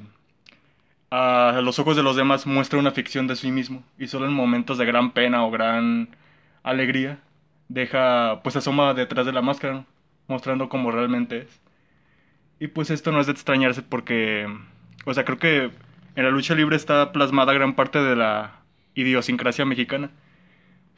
a 1.11 1.59
los 1.63 1.79
ojos 1.79 1.95
de 1.95 2.03
los 2.03 2.15
demás 2.15 2.45
muestra 2.45 2.79
una 2.79 2.91
ficción 2.91 3.27
de 3.27 3.35
sí 3.35 3.51
mismo 3.51 3.83
y 3.97 4.07
solo 4.07 4.25
en 4.27 4.33
momentos 4.33 4.77
de 4.77 4.85
gran 4.85 5.11
pena 5.11 5.43
o 5.43 5.51
gran 5.51 6.09
alegría 6.63 7.19
deja, 7.67 8.41
pues 8.43 8.55
asoma 8.55 8.93
detrás 8.93 9.25
de 9.25 9.33
la 9.33 9.41
máscara, 9.41 9.85
mostrando 10.27 10.69
cómo 10.69 10.91
realmente 10.91 11.39
es. 11.39 11.61
Y 12.59 12.67
pues 12.67 12.89
esto 12.89 13.11
no 13.11 13.21
es 13.21 13.27
de 13.27 13.31
extrañarse 13.31 13.81
porque, 13.81 14.47
o 15.05 15.13
sea, 15.13 15.23
creo 15.23 15.37
que 15.39 15.71
en 16.15 16.23
la 16.23 16.31
lucha 16.31 16.55
libre 16.55 16.75
está 16.75 17.11
plasmada 17.11 17.53
gran 17.53 17.75
parte 17.75 17.99
de 17.99 18.15
la 18.15 18.59
idiosincrasia 18.95 19.65
mexicana. 19.65 20.11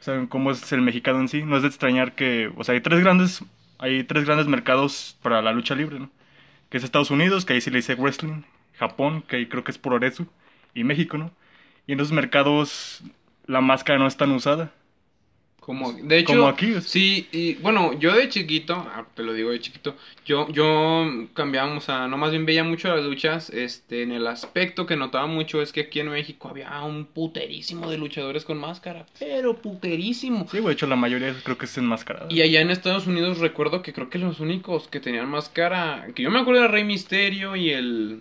O 0.00 0.02
sea, 0.02 0.26
cómo 0.28 0.50
es 0.50 0.72
el 0.72 0.80
mexicano 0.80 1.20
en 1.20 1.28
sí. 1.28 1.42
No 1.44 1.56
es 1.56 1.62
de 1.62 1.68
extrañar 1.68 2.14
que, 2.14 2.50
o 2.56 2.64
sea, 2.64 2.74
hay 2.74 2.80
tres 2.80 3.00
grandes, 3.00 3.44
hay 3.78 4.02
tres 4.02 4.24
grandes 4.24 4.48
mercados 4.48 5.16
para 5.22 5.40
la 5.42 5.52
lucha 5.52 5.76
libre, 5.76 6.00
¿no? 6.00 6.10
Que 6.70 6.78
es 6.78 6.84
Estados 6.84 7.12
Unidos, 7.12 7.44
que 7.44 7.52
ahí 7.52 7.60
se 7.60 7.70
le 7.70 7.78
dice 7.78 7.94
wrestling, 7.94 8.42
Japón, 8.82 9.22
que 9.28 9.48
creo 9.48 9.62
que 9.62 9.70
es 9.70 9.78
Puroresu, 9.78 10.26
y 10.74 10.84
México, 10.84 11.18
¿no? 11.18 11.30
Y 11.86 11.92
en 11.92 12.00
esos 12.00 12.12
mercados 12.12 13.02
la 13.46 13.60
máscara 13.60 13.98
no 13.98 14.06
es 14.06 14.16
tan 14.16 14.32
usada. 14.32 14.72
Como, 15.60 15.92
de 15.92 16.18
hecho, 16.18 16.32
Como 16.32 16.48
aquí, 16.48 16.80
sí, 16.80 17.28
y 17.30 17.54
bueno, 17.54 17.96
yo 17.96 18.16
de 18.16 18.28
chiquito, 18.28 18.74
ah, 18.74 19.06
te 19.14 19.22
lo 19.22 19.32
digo 19.32 19.52
de 19.52 19.60
chiquito, 19.60 19.94
yo, 20.26 20.48
yo 20.48 21.28
cambiamos 21.34 21.88
a, 21.88 22.08
no 22.08 22.16
más 22.18 22.32
bien 22.32 22.44
veía 22.44 22.64
mucho 22.64 22.88
las 22.88 23.04
luchas, 23.04 23.48
este, 23.48 24.02
en 24.02 24.10
el 24.10 24.26
aspecto 24.26 24.86
que 24.86 24.96
notaba 24.96 25.28
mucho 25.28 25.62
es 25.62 25.70
que 25.70 25.82
aquí 25.82 26.00
en 26.00 26.08
México 26.08 26.48
había 26.48 26.82
un 26.82 27.04
puterísimo 27.04 27.88
de 27.88 27.96
luchadores 27.96 28.44
con 28.44 28.58
máscara, 28.58 29.06
pero 29.20 29.54
puterísimo. 29.54 30.48
Sí, 30.50 30.58
güey, 30.58 30.70
de 30.70 30.72
hecho 30.72 30.88
la 30.88 30.96
mayoría 30.96 31.32
creo 31.44 31.56
que 31.56 31.66
es 31.66 31.78
enmascarada. 31.78 32.26
Y 32.28 32.42
allá 32.42 32.60
en 32.60 32.70
Estados 32.72 33.06
Unidos 33.06 33.38
recuerdo 33.38 33.82
que 33.82 33.92
creo 33.92 34.10
que 34.10 34.18
los 34.18 34.40
únicos 34.40 34.88
que 34.88 34.98
tenían 34.98 35.28
máscara, 35.28 36.08
que 36.12 36.24
yo 36.24 36.32
me 36.32 36.40
acuerdo 36.40 36.64
era 36.64 36.72
Rey 36.72 36.82
Misterio 36.82 37.54
y 37.54 37.70
el, 37.70 38.20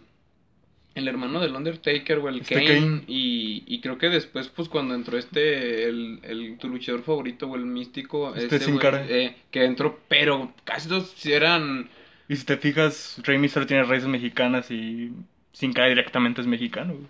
el 1.01 1.08
hermano 1.08 1.39
del 1.41 1.55
Undertaker 1.55 2.20
o 2.20 2.29
el 2.29 2.39
Este 2.41 2.55
Kane, 2.55 2.67
Kane. 2.67 3.03
Y, 3.08 3.63
y 3.67 3.81
creo 3.81 3.98
que 3.98 4.10
después 4.10 4.48
pues 4.50 4.70
cuando 4.70 4.96
entró 4.96 5.17
este, 5.17 5.89
el, 5.89 6.20
el 6.24 6.58
tu 6.58 6.70
luchador 6.70 7.03
favorito 7.03 7.48
o 7.48 7.55
el 7.55 7.65
místico, 7.65 8.34
Este 8.36 8.55
ese 8.58 8.65
Sin 8.65 8.77
Cara. 8.77 9.05
eh, 9.10 9.36
que 9.51 9.65
entró, 9.65 10.00
pero 10.08 10.53
casi 10.63 10.88
todos 10.89 11.25
eran... 11.25 11.89
Y 12.29 12.36
si 12.38 12.46
te 12.46 12.55
fijas, 12.58 13.20
Rey 13.24 13.38
Mysterio 13.38 13.67
tiene 13.67 13.84
raíces 13.84 14.08
mexicanas 14.08 14.72
y 14.72 15.12
Sin 15.51 15.74
Cara 15.74 15.89
directamente 15.89 16.39
es 16.41 16.48
mexicano, 16.48 16.93
güey. 16.93 17.08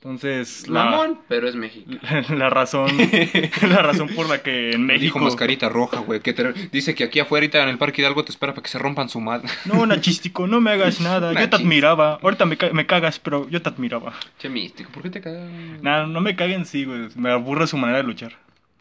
Entonces, 0.00 0.68
la, 0.68 0.84
Mamón, 0.84 1.20
pero 1.26 1.48
es 1.48 1.56
México. 1.56 1.90
la 2.30 2.50
razón 2.50 2.90
la 3.62 3.78
razón 3.78 4.08
por 4.14 4.28
la 4.28 4.42
que 4.42 4.70
en 4.72 4.86
México 4.86 5.02
Dijo 5.02 5.18
mascarita 5.18 5.68
roja, 5.68 6.00
güey, 6.00 6.20
que 6.20 6.32
te- 6.32 6.52
dice 6.70 6.94
que 6.94 7.04
aquí 7.04 7.18
afuera 7.18 7.46
en 7.62 7.68
el 7.70 7.78
Parque 7.78 8.02
Hidalgo 8.02 8.24
te 8.24 8.30
espera 8.30 8.52
para 8.52 8.62
que 8.62 8.68
se 8.68 8.78
rompan 8.78 9.08
su 9.08 9.20
madre. 9.20 9.48
No, 9.64 9.84
nachístico, 9.86 10.46
no 10.46 10.60
me 10.60 10.70
hagas 10.70 11.00
nada. 11.00 11.32
Yo 11.32 11.48
te 11.48 11.56
admiraba. 11.56 12.18
Ahorita 12.22 12.44
me, 12.44 12.56
me 12.72 12.86
cagas, 12.86 13.18
pero 13.18 13.48
yo 13.48 13.60
te 13.62 13.68
admiraba. 13.68 14.12
Che 14.38 14.48
místico, 14.48 14.90
¿por 14.92 15.02
qué 15.02 15.10
te 15.10 15.20
cagas? 15.20 15.48
Nada, 15.82 16.06
no 16.06 16.20
me 16.20 16.36
caguen, 16.36 16.66
sí, 16.66 16.84
güey. 16.84 17.08
Me 17.16 17.30
aburre 17.32 17.66
su 17.66 17.76
manera 17.76 17.98
de 17.98 18.04
luchar. 18.04 18.32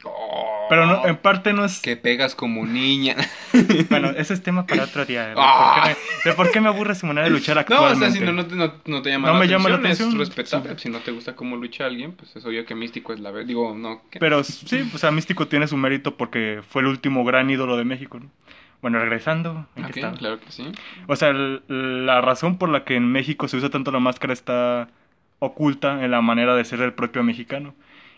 Oh, 0.03 0.54
Pero 0.69 0.85
no, 0.85 1.05
en 1.05 1.15
parte 1.17 1.53
no 1.53 1.63
es. 1.65 1.79
Que 1.81 1.95
pegas 1.95 2.35
como 2.35 2.65
niña. 2.65 3.15
Bueno, 3.89 4.09
ese 4.09 4.33
es 4.33 4.43
tema 4.43 4.65
para 4.65 4.83
otro 4.83 5.05
día. 5.05 5.27
De, 5.27 5.33
Ah. 5.37 5.75
por, 5.75 5.83
qué 5.83 5.89
me, 5.89 6.29
de 6.31 6.35
por 6.35 6.51
qué 6.51 6.61
me 6.61 6.67
aburre 6.69 6.93
de 6.93 7.29
luchar 7.29 7.55
No, 7.69 7.75
o 7.81 7.85
actualmente. 7.85 8.11
sea, 8.11 8.19
si 8.19 8.25
no, 8.25 8.33
no, 8.33 8.45
te- 8.45 8.55
no, 8.55 8.73
no 8.85 9.01
te 9.01 9.09
llama, 9.11 9.27
No 9.29 9.33
la, 9.35 9.39
me 9.39 9.47
llama 9.47 9.69
la 9.69 9.75
atención, 9.75 10.09
atención, 10.09 10.21
es 10.21 10.27
respetable. 10.35 10.71
sí. 10.75 10.83
Si 10.83 10.89
no 10.89 10.99
te 10.99 11.11
gusta 11.11 11.35
cómo 11.35 11.55
lucha 11.55 11.85
alguien, 11.85 12.11
pues 12.13 12.35
es 12.35 12.45
obvio 12.45 12.65
que 12.65 12.75
Místico 12.75 13.13
es 13.13 13.19
la 13.19 13.31
verdad. 13.31 13.47
Digo, 13.47 13.73
no. 13.75 14.01
¿qué? 14.11 14.19
Pero 14.19 14.43
sí, 14.43 14.89
o 14.93 14.97
sea, 14.97 15.11
Místico 15.11 15.47
tiene 15.47 15.67
su 15.67 15.77
mérito 15.77 16.15
porque 16.17 16.61
fue 16.67 16.81
el 16.81 16.87
último 16.89 17.23
gran 17.23 17.49
ídolo 17.49 17.77
de 17.77 17.85
México. 17.85 18.19
¿no? 18.19 18.29
Bueno, 18.81 18.99
regresando. 18.99 19.65
¿en 19.75 19.85
qué 19.85 20.01
claro 20.01 20.39
que 20.39 20.51
sí. 20.51 20.69
O 21.07 21.15
sea, 21.15 21.29
el- 21.29 21.61
la 22.05 22.21
razón 22.21 22.57
por 22.57 22.69
la 22.69 22.83
que 22.83 22.95
en 22.95 23.11
México 23.11 23.47
se 23.47 23.57
usa 23.57 23.69
tanto 23.69 23.91
la 23.91 23.99
máscara 23.99 24.33
está 24.33 24.89
oculta 25.39 26.03
en 26.03 26.11
la 26.11 26.21
manera 26.21 26.55
de 26.55 26.65
ser 26.65 26.79
del 26.79 26.93
propio 26.93 27.23
mexicano. 27.23 27.73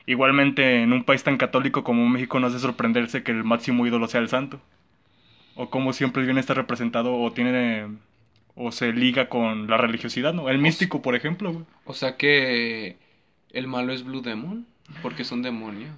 Igualmente, 0.07 0.81
en 0.81 0.93
un 0.93 1.03
país 1.03 1.23
tan 1.23 1.37
católico 1.37 1.83
como 1.83 2.07
México 2.07 2.39
no 2.39 2.49
de 2.49 2.57
sorprenderse 2.57 3.23
que 3.23 3.31
el 3.31 3.43
máximo 3.43 3.85
ídolo 3.85 4.07
sea 4.07 4.21
el 4.21 4.29
santo. 4.29 4.59
O 5.55 5.69
como 5.69 5.93
siempre 5.93 6.23
viene 6.23 6.39
está 6.39 6.53
representado 6.53 7.13
o 7.13 7.31
tiene 7.31 7.87
o 8.55 8.71
se 8.71 8.93
liga 8.93 9.29
con 9.29 9.69
la 9.69 9.77
religiosidad, 9.77 10.33
¿no? 10.33 10.49
El 10.49 10.59
místico, 10.59 11.01
por 11.01 11.13
ejemplo, 11.13 11.51
güey. 11.51 11.65
O 11.85 11.93
sea 11.93 12.15
que 12.15 12.97
el 13.51 13.67
malo 13.67 13.91
es 13.91 14.03
Blue 14.03 14.21
Demon, 14.21 14.65
porque 15.01 15.21
es 15.23 15.31
un 15.31 15.43
demonio. 15.43 15.89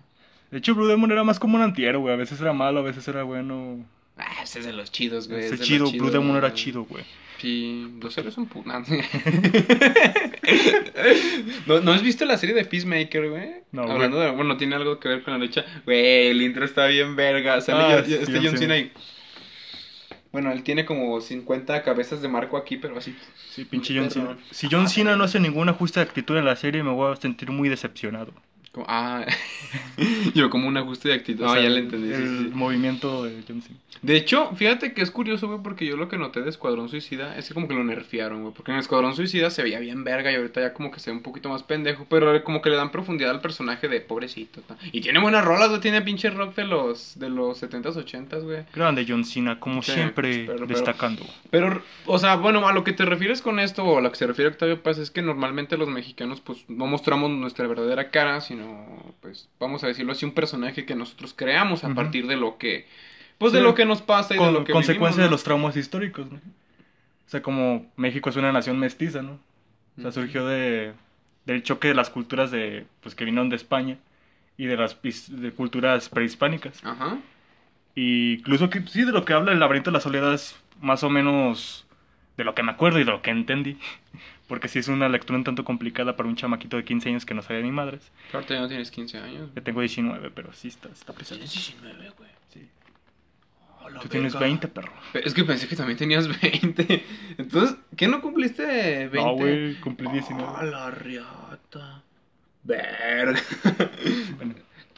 De 0.52 0.58
hecho, 0.58 0.74
Blue 0.74 0.88
Demon 0.88 1.12
era 1.12 1.24
más 1.24 1.40
como 1.40 1.56
un 1.56 1.62
antihéroe, 1.62 2.02
güey. 2.02 2.14
A 2.14 2.18
veces 2.18 2.42
era 2.42 2.52
malo, 2.52 2.80
a 2.80 2.84
veces 2.84 3.08
era 3.08 3.24
bueno. 3.24 3.86
Ah, 4.20 4.44
ese 4.44 4.60
es 4.60 4.66
de 4.66 4.74
los 4.74 4.92
chidos, 4.92 5.28
güey. 5.28 5.46
Ese 5.46 5.56
es 5.56 5.62
chido, 5.62 5.86
los 5.86 5.94
Blue 5.94 6.12
Demon 6.12 6.36
era 6.38 6.54
chido, 6.54 6.84
güey. 6.84 7.04
Sí, 7.40 7.88
los 8.02 8.18
héroes 8.18 8.34
son 8.34 8.50
pu- 8.50 8.66
nah. 8.66 8.82
¿No, 11.68 11.80
¿No 11.80 11.92
has 11.94 12.02
visto 12.02 12.26
la 12.26 12.38
serie 12.38 12.56
de 12.56 12.66
Peacemaker, 12.66 13.30
güey? 13.30 13.50
No, 13.72 13.84
Hablando 13.84 14.20
de, 14.20 14.32
bueno, 14.32 14.58
tiene 14.58 14.76
algo 14.76 15.00
que 15.00 15.08
ver 15.10 15.24
con 15.24 15.34
la 15.34 15.40
lucha. 15.40 15.64
Güey, 15.86 16.28
el 16.28 16.42
intro 16.42 16.66
está 16.66 16.88
bien 16.88 17.16
verga. 17.16 17.62
Sale 17.62 17.84
Ah, 17.96 18.04
yo- 18.06 18.18
este 18.18 18.40
John 18.44 18.58
Cena. 18.58 18.74
Ahí. 18.76 18.92
Bueno, 20.32 20.52
él 20.52 20.64
tiene 20.64 20.86
como 20.86 21.20
50 21.22 21.82
cabezas 21.84 22.22
de 22.22 22.28
marco 22.28 22.58
aquí, 22.58 22.78
pero 22.78 22.98
así. 22.98 23.16
Sí, 23.52 23.66
pinche 23.66 23.96
John 23.98 24.12
Cena. 24.12 24.38
Si 24.52 24.68
John 24.70 24.88
Cena 24.90 25.16
no 25.16 25.24
hace 25.24 25.40
ningún 25.40 25.70
ajuste 25.70 26.00
de 26.00 26.06
actitud 26.06 26.38
en 26.38 26.46
la 26.46 26.56
serie, 26.56 26.84
me 26.84 26.92
voy 26.92 27.12
a 27.12 27.16
sentir 27.16 27.50
muy 27.52 27.70
decepcionado. 27.70 28.34
Como- 28.80 28.86
ah, 28.90 29.26
yo 30.34 30.50
como 30.50 30.68
un 30.68 30.78
ajuste 30.78 31.10
de 31.10 31.16
actitud. 31.16 31.44
O 31.46 31.50
sea, 31.54 31.62
ya 31.62 31.70
le 31.70 31.78
el- 31.80 31.84
entendí. 31.86 32.14
El 32.14 32.28
sí. 32.46 32.52
movimiento 32.54 33.24
de 33.26 33.44
John 33.48 33.62
Cena. 33.62 33.78
De 34.02 34.16
hecho, 34.16 34.52
fíjate 34.56 34.94
que 34.94 35.02
es 35.02 35.12
curioso, 35.12 35.48
güey, 35.48 35.60
porque 35.62 35.86
yo 35.86 35.98
lo 35.98 36.08
que 36.08 36.18
noté 36.18 36.42
de 36.42 36.50
Escuadrón 36.50 36.88
Suicida 36.88 37.38
es 37.38 37.50
que 37.50 37.54
como 37.54 37.68
que 37.68 37.74
lo 37.74 37.84
nerfearon, 37.84 38.44
güey. 38.44 38.54
Porque 38.54 38.72
en 38.72 38.78
Escuadrón 38.78 39.14
Suicida 39.16 39.50
se 39.50 39.62
veía 39.62 39.80
bien 39.80 40.06
verga 40.06 40.32
y 40.32 40.36
ahorita 40.36 40.62
ya 40.62 40.74
como 40.74 40.90
que 40.92 41.02
se 41.02 41.12
ve 41.12 41.18
un 41.18 41.24
poquito 41.24 41.50
más 41.50 41.64
pendejo. 41.64 42.06
Pero 42.10 42.42
como 42.46 42.62
que 42.62 42.70
le 42.70 42.78
dan 42.78 42.92
profundidad 42.92 43.32
al 43.32 43.42
personaje 43.42 43.90
de 43.90 44.00
pobrecito. 44.00 44.62
Y 44.94 45.02
tiene 45.02 45.20
buenas 45.20 45.44
rolas, 45.44 45.68
güey. 45.70 45.82
Tiene 45.82 46.02
pinche 46.02 46.30
rock 46.30 46.56
de 46.56 46.64
los, 46.66 47.20
de 47.20 47.30
los 47.30 47.62
70s, 47.62 47.96
80s, 47.96 48.44
güey. 48.44 48.64
Grande 48.74 49.06
John 49.08 49.26
Cena, 49.26 49.60
como 49.60 49.82
Sí, 49.82 49.92
siempre, 49.92 50.46
pero- 50.46 50.54
pero- 50.60 50.68
destacando. 50.68 51.26
Pero, 51.50 51.82
o 52.06 52.18
sea, 52.20 52.36
bueno, 52.38 52.66
a 52.68 52.72
lo 52.74 52.84
que 52.86 52.94
te 52.94 53.04
refieres 53.04 53.42
con 53.42 53.60
esto, 53.60 53.84
o 53.84 53.98
a 53.98 54.02
lo 54.02 54.10
que 54.12 54.18
se 54.18 54.28
refiere 54.28 54.52
Octavio 54.52 54.82
Paz, 54.82 54.98
es 54.98 55.12
que 55.12 55.22
normalmente 55.22 55.76
los 55.78 55.90
mexicanos, 55.90 56.40
pues, 56.40 56.64
no 56.70 56.86
mostramos 56.86 57.30
nuestra 57.32 57.68
verdadera 57.68 58.12
cara, 58.12 58.40
sino, 58.40 58.69
pues, 59.22 59.50
vamos 59.60 59.84
a 59.84 59.88
decirlo 59.88 60.12
así, 60.12 60.26
un 60.26 60.34
personaje 60.34 60.86
que 60.86 60.96
nosotros 60.96 61.34
creamos 61.36 61.84
a 61.84 61.94
partir 61.94 62.28
de 62.28 62.38
lo 62.38 62.58
que, 62.58 62.88
pues, 63.38 63.54
de 63.54 63.62
lo 63.62 63.76
que 63.76 63.86
nos 63.86 64.02
pasa 64.02 64.34
y 64.34 64.38
de 64.38 64.44
Con 64.44 64.54
lo 64.54 64.64
que 64.64 64.74
consecuencia 64.74 65.10
vivimos, 65.10 65.18
de 65.18 65.24
¿no? 65.26 65.32
los 65.32 65.44
traumas 65.44 65.78
históricos, 65.78 66.32
¿no? 66.32 66.38
O 66.38 67.30
sea, 67.30 67.42
como 67.42 67.86
México 67.96 68.30
es 68.30 68.36
una 68.36 68.52
nación 68.52 68.80
mestiza, 68.80 69.22
¿no? 69.22 69.40
O 69.98 70.02
sea, 70.02 70.12
surgió 70.12 70.46
de, 70.48 70.94
del 71.46 71.64
choque 71.64 71.90
de 71.90 71.94
las 71.94 72.10
culturas 72.10 72.52
de, 72.52 72.86
pues, 73.02 73.16
que 73.16 73.26
vinieron 73.26 73.50
de 73.50 73.56
España 73.56 73.98
y 74.58 74.66
de 74.66 74.78
las 74.78 74.98
de 75.02 75.52
culturas 75.52 76.10
prehispánicas. 76.10 76.84
Ajá. 76.84 77.18
Y 77.96 78.34
incluso 78.34 78.70
que 78.70 78.82
sí, 78.88 79.04
de 79.04 79.12
lo 79.12 79.26
que 79.26 79.34
habla 79.34 79.52
el 79.52 79.60
laberinto 79.60 79.90
de 79.92 79.96
la 79.96 80.02
soledad 80.02 80.34
es 80.34 80.60
más 80.82 81.04
o 81.04 81.10
menos 81.10 81.86
de 82.38 82.44
lo 82.44 82.56
que 82.56 82.64
me 82.64 82.72
acuerdo 82.72 83.00
y 83.00 83.04
de 83.04 83.12
lo 83.12 83.22
que 83.22 83.32
entendí. 83.32 83.78
Porque 84.50 84.68
sí 84.68 84.80
es 84.80 84.88
una 84.90 85.08
lectura 85.08 85.38
un 85.38 85.46
tanto 85.46 85.64
complicada 85.64 86.18
para 86.18 86.28
un 86.28 86.36
chamaquito 86.36 86.76
de 86.76 86.84
15 86.84 87.08
años 87.10 87.26
que 87.26 87.34
no 87.36 87.42
sabe 87.42 87.64
ni 87.64 87.72
madres. 87.72 88.12
Claro, 88.32 88.46
ya 88.50 88.60
no 88.60 88.68
tienes 88.68 88.92
15 88.92 89.18
años. 89.20 89.50
Yo 89.56 89.64
tengo 89.64 89.80
19, 89.80 90.32
pero 90.32 90.52
sí 90.52 90.68
está, 90.68 90.90
está 90.90 91.14
pesado. 91.14 91.38
Tienes 91.40 91.54
19, 91.54 92.10
güey. 92.18 92.30
Sí. 92.52 92.68
Tú 94.02 94.08
tienes 94.10 94.34
verga. 94.34 94.48
20, 94.48 94.68
perro. 94.68 94.92
Es 95.14 95.34
que 95.34 95.44
pensé 95.46 95.68
que 95.68 95.76
también 95.76 95.98
tenías 95.98 96.28
20. 96.42 97.06
Entonces, 97.38 97.78
¿qué 97.96 98.08
no 98.08 98.22
cumpliste 98.22 98.64
20? 99.08 99.18
No, 99.18 99.34
güey, 99.36 99.76
cumplí 99.80 100.08
19. 100.12 100.52
A 100.58 100.64
la 100.64 100.92
riata. 100.92 102.04
Verga. 102.64 103.40
Bueno, 104.36 104.56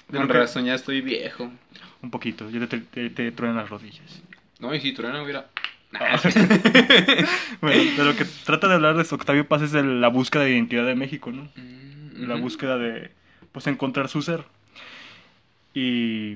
Con 0.10 0.22
lo 0.22 0.28
que- 0.28 0.34
razón, 0.34 0.66
ya 0.66 0.76
estoy 0.76 1.02
viejo. 1.02 1.52
un 2.02 2.10
poquito, 2.10 2.50
yo 2.50 2.68
te, 2.68 2.80
te, 2.80 3.10
te 3.12 3.32
truenan 3.32 3.58
las 3.58 3.70
rodillas. 3.70 4.22
No, 4.60 4.74
y 4.74 4.80
si 4.82 4.94
truena, 4.94 5.22
hubiera. 5.22 5.50
Bueno, 7.62 7.92
de 7.98 8.04
lo 8.06 8.16
que 8.16 8.26
trata 8.46 8.68
de 8.68 8.76
hablar 8.76 8.96
de 8.96 9.08
Octavio 9.14 9.48
Paz 9.48 9.62
es 9.64 9.72
de 9.72 9.84
la 9.84 10.08
búsqueda 10.08 10.44
de 10.44 10.52
identidad 10.52 10.86
de 10.86 10.96
México, 10.96 11.32
¿no? 11.32 11.50
Mm, 11.56 12.28
La 12.28 12.36
búsqueda 12.36 12.78
de, 12.78 13.12
pues, 13.52 13.68
encontrar 13.68 14.08
su 14.10 14.22
ser. 14.22 14.46
Y... 15.74 16.36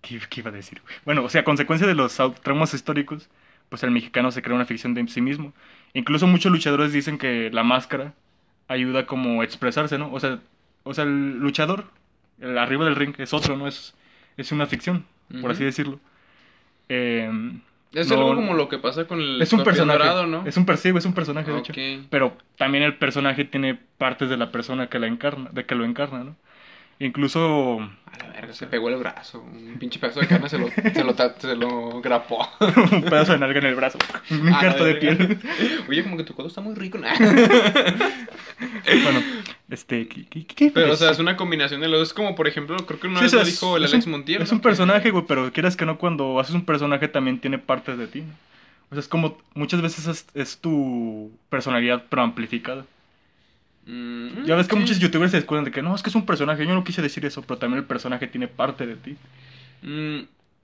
¿Qué, 0.00 0.20
qué 0.28 0.40
iba 0.40 0.50
a 0.50 0.52
decir? 0.52 0.82
Bueno, 1.04 1.22
o 1.24 1.28
sea, 1.28 1.42
a 1.42 1.44
consecuencia 1.44 1.86
de 1.86 1.94
los 1.94 2.18
au- 2.20 2.34
traumas 2.42 2.74
históricos, 2.74 3.28
pues 3.68 3.82
el 3.84 3.92
mexicano 3.92 4.32
se 4.32 4.42
crea 4.42 4.56
una 4.56 4.64
ficción 4.66 4.94
de 4.94 5.06
sí 5.08 5.20
mismo. 5.20 5.52
Incluso 5.94 6.26
muchos 6.26 6.50
luchadores 6.50 6.92
dicen 6.92 7.18
que 7.18 7.50
la 7.52 7.62
máscara 7.62 8.14
ayuda 8.68 9.06
como 9.06 9.40
a 9.40 9.44
expresarse, 9.44 9.98
¿no? 9.98 10.12
O 10.12 10.18
sea, 10.20 10.40
o 10.82 10.92
sea 10.94 11.04
el 11.04 11.38
luchador, 11.38 11.84
el 12.40 12.58
arriba 12.58 12.84
del 12.84 12.96
ring, 12.96 13.14
es 13.18 13.32
otro, 13.32 13.56
¿no? 13.56 13.68
Es, 13.68 13.94
es 14.36 14.50
una 14.50 14.66
ficción, 14.66 15.04
por 15.40 15.52
así 15.52 15.62
decirlo. 15.64 16.00
Eh, 16.88 17.30
Es 17.92 18.08
no- 18.08 18.14
algo 18.16 18.34
como 18.36 18.54
lo 18.54 18.68
que 18.68 18.78
pasa 18.78 19.06
con 19.06 19.20
el 19.20 19.42
es 19.42 19.52
un 19.52 19.62
personaje. 19.64 19.98
dorado, 19.98 20.26
¿no? 20.26 20.44
Es 20.46 20.56
un 20.56 20.64
persigo, 20.66 20.98
es 20.98 21.04
un 21.04 21.12
personaje, 21.14 21.50
de 21.52 21.58
hecho. 21.58 21.72
Pero 22.10 22.36
también 22.56 22.84
el 22.84 22.96
personaje 22.96 23.44
tiene 23.44 23.78
partes 23.98 24.30
de 24.30 24.36
la 24.36 24.50
persona 24.50 24.86
que 24.88 24.98
la 24.98 25.06
encarna, 25.08 25.50
de 25.52 25.64
que 25.66 25.74
lo 25.74 25.84
encarna, 25.84 26.24
¿no? 26.24 26.36
Incluso 27.04 27.80
A 27.80 28.16
la 28.26 28.32
verga, 28.32 28.52
se 28.52 28.66
pegó 28.68 28.88
el 28.88 28.96
brazo. 28.96 29.40
Un 29.40 29.76
pinche 29.78 29.98
pedazo 29.98 30.20
de 30.20 30.28
carne 30.28 30.48
se 30.48 30.58
lo, 30.58 30.68
se 30.70 31.02
lo, 31.04 31.14
ta- 31.14 31.34
se 31.38 31.56
lo 31.56 32.00
grapó. 32.00 32.46
un 32.92 33.02
pedazo 33.02 33.32
de 33.32 33.38
nalga 33.38 33.58
en 33.58 33.66
el 33.66 33.74
brazo, 33.74 33.98
un 34.30 34.48
A 34.48 34.50
la 34.52 34.60
carto 34.60 34.84
de 34.84 34.94
piel. 34.96 35.38
Oye, 35.88 36.02
como 36.04 36.16
que 36.16 36.24
tu 36.24 36.34
codo 36.34 36.46
está 36.48 36.60
muy 36.60 36.74
rico. 36.74 36.98
¿no? 36.98 37.06
bueno, 39.02 39.20
este, 39.70 40.06
¿qué, 40.08 40.46
qué, 40.46 40.70
Pero, 40.72 40.92
o 40.92 40.96
sea, 40.96 41.10
es 41.10 41.18
una 41.18 41.36
combinación 41.36 41.80
de 41.80 41.88
los. 41.88 42.08
Es 42.08 42.14
como, 42.14 42.34
por 42.34 42.46
ejemplo, 42.46 42.76
creo 42.86 43.00
que 43.00 43.06
una 43.08 43.18
Sí, 43.18 43.24
vez 43.24 43.32
lo 43.34 43.44
dijo 43.44 43.76
el 43.76 43.84
Alex 43.84 44.06
un- 44.06 44.12
Montiel. 44.12 44.42
Es 44.42 44.50
¿no? 44.52 44.56
un 44.56 44.62
personaje, 44.62 45.10
güey, 45.10 45.24
pero 45.26 45.52
quieras 45.52 45.76
que 45.76 45.86
no, 45.86 45.98
cuando 45.98 46.38
haces 46.38 46.54
un 46.54 46.64
personaje 46.64 47.08
también 47.08 47.40
tiene 47.40 47.58
partes 47.58 47.98
de 47.98 48.06
ti, 48.06 48.20
¿no? 48.20 48.32
O 48.90 48.94
sea, 48.94 49.00
es 49.00 49.08
como, 49.08 49.38
muchas 49.54 49.80
veces 49.80 50.06
es, 50.06 50.26
es 50.34 50.58
tu 50.58 51.32
personalidad, 51.48 52.04
pero 52.10 52.22
amplificada. 52.22 52.84
Mm, 53.86 54.44
Ya 54.44 54.54
ves 54.56 54.68
que 54.68 54.76
sí. 54.76 54.80
muchos 54.80 54.98
youtubers 54.98 55.30
se 55.32 55.38
descuidan 55.38 55.64
de 55.64 55.70
que 55.70 55.82
no, 55.82 55.94
es 55.94 56.02
que 56.02 56.10
es 56.10 56.16
un 56.16 56.26
personaje, 56.26 56.66
yo 56.66 56.74
no 56.74 56.84
quise 56.84 57.02
decir 57.02 57.24
eso, 57.24 57.42
pero 57.42 57.58
también 57.58 57.80
el 57.80 57.86
personaje 57.86 58.26
tiene 58.28 58.48
parte 58.48 58.86
de 58.86 58.96
ti. 58.96 59.16
Mm, 59.82 60.20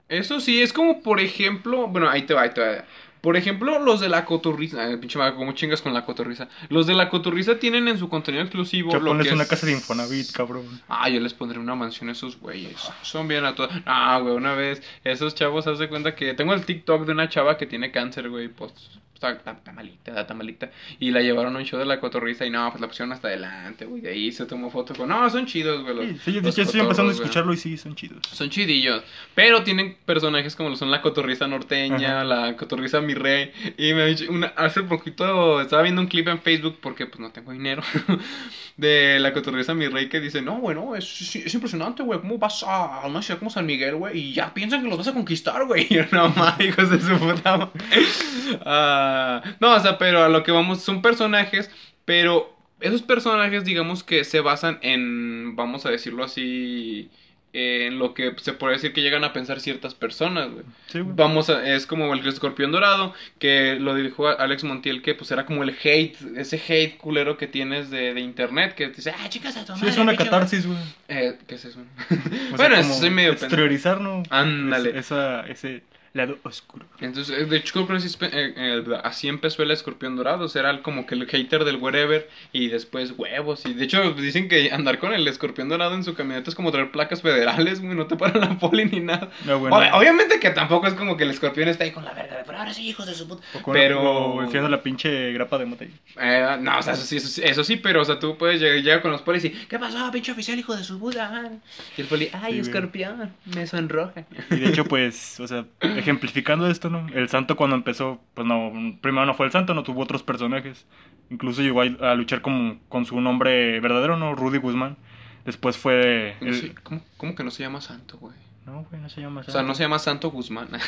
eso 0.09 0.39
sí, 0.39 0.61
es 0.61 0.73
como, 0.73 1.01
por 1.01 1.19
ejemplo, 1.19 1.87
bueno, 1.87 2.09
ahí 2.09 2.23
te 2.23 2.33
va, 2.33 2.43
ahí 2.43 2.53
te 2.53 2.61
va. 2.61 2.85
Por 3.21 3.35
ejemplo, 3.37 3.79
los 3.79 3.99
de 3.99 4.07
la 4.09 4.23
cotorriza, 4.25 4.83
ay, 4.85 4.97
pinche 4.97 5.17
madre, 5.19 5.35
¿cómo 5.35 5.51
chingas 5.51 5.81
con 5.81 5.93
la 5.93 6.05
cotorriza? 6.05 6.47
Los 6.69 6.87
de 6.87 6.93
la 6.93 7.09
cotorriza 7.09 7.59
tienen 7.59 7.87
en 7.87 7.97
su 7.97 8.07
contenido 8.09 8.43
exclusivo 8.43 8.91
Yo 8.93 8.99
lo 8.99 9.07
pones 9.11 9.27
que 9.27 9.33
una 9.33 9.43
es- 9.43 9.49
casa 9.49 9.65
de 9.65 9.73
Infonavit, 9.73 10.31
cabrón. 10.31 10.65
Ah, 10.87 11.09
yo 11.09 11.19
les 11.19 11.33
pondré 11.33 11.59
una 11.59 11.75
mansión 11.75 12.09
a 12.09 12.13
esos 12.13 12.39
güeyes. 12.39 12.77
Son 13.01 13.27
bien 13.27 13.43
a 13.45 13.55
todas. 13.55 13.71
Ah, 13.85 14.19
güey, 14.21 14.35
una 14.35 14.53
vez, 14.53 14.81
esos 15.03 15.35
chavos, 15.35 15.67
haz 15.67 15.79
de 15.79 15.89
cuenta 15.89 16.15
que 16.15 16.33
tengo 16.33 16.53
el 16.53 16.65
TikTok 16.65 17.05
de 17.05 17.11
una 17.11 17.27
chava 17.29 17.57
que 17.57 17.65
tiene 17.65 17.91
cáncer, 17.91 18.29
güey, 18.29 18.47
pues 18.47 18.73
está, 19.21 19.37
malita, 19.73 20.21
está 20.21 20.33
malita. 20.33 20.71
Y 20.97 21.11
la 21.11 21.19
llevaron 21.21 21.53
a 21.53 21.59
un 21.59 21.65
show 21.65 21.77
de 21.77 21.85
la 21.85 21.99
cotorriza 21.99 22.45
y 22.45 22.49
no, 22.49 22.69
pues 22.71 22.79
la 22.79 22.87
pusieron 22.87 23.11
hasta 23.11 23.27
adelante, 23.27 23.83
güey. 23.83 24.01
De 24.01 24.11
ahí 24.11 24.31
se 24.31 24.45
tomó 24.45 24.71
foto 24.71 24.95
con. 24.95 25.09
No, 25.09 25.29
son 25.29 25.45
chidos, 25.45 25.83
güey. 25.83 25.93
Los, 25.93 26.05
Sí, 26.05 26.17
sí, 26.23 26.31
yo 26.33 26.41
los 26.41 26.57
estoy 26.57 26.79
empezando 26.79 27.11
a 27.11 27.15
escucharlo 27.15 27.51
y 27.53 27.57
sí, 27.57 27.77
son 27.77 27.95
chidos. 27.95 28.21
Son 28.31 28.49
chidillos, 28.49 29.03
pero 29.35 29.61
tienen 29.63 29.97
personajes 30.05 30.55
como 30.55 30.69
lo 30.69 30.77
son 30.77 30.89
la 30.89 31.01
cotorriza 31.01 31.47
norteña, 31.49 32.19
Ajá. 32.19 32.23
la 32.23 32.55
cotorriza 32.55 33.01
mi 33.09 33.15
rey. 33.15 33.51
Y 33.77 33.93
me 33.93 34.15
una, 34.29 34.47
hace 34.55 34.83
poquito 34.83 35.61
estaba 35.61 35.81
viendo 35.81 36.01
un 36.01 36.07
clip 36.07 36.27
en 36.27 36.39
Facebook 36.39 36.77
porque 36.79 37.07
pues 37.07 37.19
no 37.19 37.31
tengo 37.31 37.51
dinero 37.51 37.81
de 38.77 39.19
la 39.19 39.33
cotorriza 39.33 39.73
mi 39.73 39.87
rey 39.87 40.09
que 40.09 40.19
dice, 40.19 40.41
no, 40.41 40.59
bueno, 40.59 40.95
es, 40.95 41.21
es, 41.21 41.35
es 41.35 41.53
impresionante, 41.53 42.03
güey, 42.03 42.19
¿cómo 42.19 42.37
vas 42.37 42.63
a 42.63 43.07
una 43.07 43.21
ciudad 43.21 43.39
como 43.39 43.51
San 43.51 43.65
Miguel, 43.65 43.95
güey? 43.95 44.17
Y 44.17 44.33
ya 44.33 44.53
piensan 44.53 44.83
que 44.83 44.89
los 44.89 44.97
vas 44.97 45.07
a 45.07 45.13
conquistar, 45.13 45.65
güey. 45.65 45.79
Y 45.89 45.95
yo, 45.95 46.03
no, 46.11 46.33
hijos 46.59 46.89
de 46.89 46.99
su 47.01 47.17
puta 47.17 47.57
madre". 47.57 47.71
Ah, 48.65 49.43
no, 49.59 49.75
o 49.75 49.79
sea, 49.79 49.97
pero 49.97 50.23
a 50.23 50.29
lo 50.29 50.43
que 50.43 50.51
vamos 50.51 50.81
son 50.81 51.01
personajes, 51.01 51.69
pero 52.05 52.55
esos 52.79 53.01
personajes 53.01 53.63
digamos 53.63 54.03
que 54.03 54.23
se 54.23 54.39
basan 54.39 54.79
en, 54.81 55.55
vamos 55.55 55.85
a 55.85 55.91
decirlo 55.91 56.23
así, 56.23 57.09
en 57.51 57.97
lo 57.97 58.13
que 58.13 58.33
se 58.41 58.53
puede 58.53 58.73
decir 58.75 58.93
que 58.93 59.01
llegan 59.01 59.23
a 59.23 59.33
pensar 59.33 59.59
ciertas 59.59 59.95
personas, 59.95 60.51
güey. 60.51 60.63
Sí, 60.87 60.99
güey. 60.99 61.15
Vamos 61.15 61.49
a, 61.49 61.67
es 61.73 61.87
como 61.87 62.13
el 62.13 62.25
escorpión 62.27 62.71
dorado, 62.71 63.13
que 63.39 63.77
lo 63.79 63.95
dijo 63.95 64.27
Alex 64.27 64.63
Montiel, 64.63 65.01
que 65.01 65.15
pues 65.15 65.31
era 65.31 65.45
como 65.45 65.63
el 65.63 65.75
hate, 65.83 66.15
ese 66.37 66.61
hate 66.67 66.97
culero 66.97 67.37
que 67.37 67.47
tienes 67.47 67.89
de, 67.89 68.13
de 68.13 68.19
internet, 68.21 68.75
que 68.75 68.87
te 68.89 68.97
dice, 68.97 69.11
ah, 69.17 69.27
chicas, 69.29 69.57
a 69.57 69.65
tu 69.65 69.73
Sí, 69.73 69.79
madre, 69.79 69.89
es 69.89 69.97
una 69.97 70.15
catarsis, 70.15 70.67
güey. 70.67 70.77
eh, 71.07 71.37
¿Qué 71.47 71.55
es 71.55 71.65
eso? 71.65 71.79
Sea, 72.09 72.55
bueno, 72.55 72.75
eso 72.75 72.93
soy 72.93 73.09
medio. 73.09 73.31
Exteriorizar, 73.31 73.99
¿no? 73.99 74.21
Ándale. 74.29 74.91
Es- 74.91 74.95
esa, 75.07 75.47
ese 75.47 75.81
lado 76.13 76.37
oscuro. 76.43 76.85
Entonces, 76.99 77.37
eh, 77.37 77.45
de 77.45 77.57
hecho, 77.57 77.73
creo 77.73 77.87
que 77.87 77.93
así, 77.95 78.07
espe- 78.07 78.29
eh, 78.33 78.53
eh, 78.57 78.83
así 79.03 79.27
empezó 79.27 79.63
el 79.63 79.71
escorpión 79.71 80.15
dorado. 80.15 80.45
o 80.45 80.47
sea, 80.47 80.61
Era 80.61 80.71
el- 80.71 80.81
como 80.81 81.05
que 81.05 81.15
el 81.15 81.25
hater 81.27 81.63
del 81.65 81.77
wherever 81.77 82.29
y 82.51 82.67
después 82.67 83.13
huevos. 83.17 83.65
Y 83.65 83.73
de 83.73 83.85
hecho, 83.85 84.11
dicen 84.13 84.49
que 84.49 84.71
andar 84.71 84.99
con 84.99 85.13
el 85.13 85.27
escorpión 85.27 85.69
dorado 85.69 85.95
en 85.95 86.03
su 86.03 86.13
camioneta 86.15 86.49
es 86.49 86.55
como 86.55 86.71
traer 86.71 86.91
placas 86.91 87.21
federales, 87.21 87.81
güey. 87.81 87.95
No 87.95 88.07
te 88.07 88.15
para 88.15 88.37
la 88.39 88.57
poli 88.59 88.85
ni 88.85 88.99
nada. 88.99 89.29
No, 89.45 89.59
bueno. 89.59 89.75
Ob- 89.77 89.93
obviamente 89.93 90.39
que 90.39 90.49
tampoco 90.49 90.87
es 90.87 90.93
como 90.95 91.15
que 91.17 91.23
el 91.23 91.29
escorpión 91.31 91.69
está 91.69 91.83
ahí 91.83 91.91
con 91.91 92.03
la 92.05 92.13
verga. 92.13 92.37
de, 92.37 92.43
Pero 92.45 92.57
ahora 92.57 92.73
sí, 92.73 92.87
hijos 92.87 93.05
de 93.05 93.13
su 93.13 93.27
puta. 93.27 93.43
Pero. 93.71 94.41
enfiando 94.43 94.69
la 94.69 94.81
pinche 94.83 95.31
grapa 95.33 95.57
de 95.57 95.65
mota. 95.65 95.85
Eh, 96.19 96.57
no, 96.61 96.79
o 96.79 96.81
sea, 96.81 96.93
eso 96.93 97.03
sí, 97.05 97.17
eso 97.17 97.27
sí, 97.27 97.41
eso 97.43 97.63
sí, 97.63 97.75
pero, 97.77 98.01
o 98.01 98.05
sea, 98.05 98.19
tú 98.19 98.37
puedes 98.37 98.59
llegar, 98.59 98.77
llegar 98.81 99.01
con 99.01 99.11
los 99.11 99.21
polis 99.21 99.45
y, 99.45 99.49
¿qué 99.51 99.77
pasó, 99.79 100.09
pinche 100.11 100.31
oficial, 100.31 100.57
hijo 100.59 100.75
de 100.75 100.83
su 100.83 100.99
puta? 100.99 101.51
Y 101.97 102.01
el 102.01 102.07
poli, 102.07 102.29
ay, 102.33 102.53
Sí, 102.55 102.59
escorpión, 102.59 103.31
me 103.55 103.65
sonroja. 103.67 104.25
Y 104.51 104.55
de 104.59 104.69
hecho, 104.69 104.85
pues, 104.85 105.39
o 105.39 105.47
sea, 105.47 105.65
ejemplificando 106.09 106.67
esto, 106.69 106.89
¿no? 106.89 107.07
El 107.13 107.29
santo 107.29 107.55
cuando 107.55 107.75
empezó, 107.75 108.19
pues 108.33 108.47
no, 108.47 108.71
primero 109.01 109.25
no 109.25 109.33
fue 109.33 109.45
el 109.45 109.51
santo, 109.51 109.73
no 109.73 109.83
tuvo 109.83 110.01
otros 110.01 110.23
personajes. 110.23 110.85
Incluso 111.29 111.61
llegó 111.61 111.81
a, 111.81 112.11
a 112.11 112.15
luchar 112.15 112.41
como, 112.41 112.79
con 112.89 113.05
su 113.05 113.19
nombre 113.21 113.79
verdadero, 113.79 114.17
¿no? 114.17 114.33
Rudy 114.35 114.57
Guzmán. 114.57 114.97
Después 115.45 115.77
fue... 115.77 116.35
No 116.41 116.47
el- 116.47 116.55
sé, 116.55 116.75
¿Cómo, 116.83 117.01
cómo 117.17 117.35
que 117.35 117.43
no 117.43 117.51
se 117.51 117.63
llama 117.63 117.81
santo, 117.81 118.17
güey? 118.17 118.33
No, 118.65 118.85
güey, 118.89 119.01
no 119.01 119.09
se 119.09 119.21
llama 119.21 119.41
O 119.41 119.51
sea, 119.51 119.63
no 119.63 119.73
se 119.73 119.83
llama 119.83 119.99
Santo 119.99 120.29
Guzmán. 120.29 120.67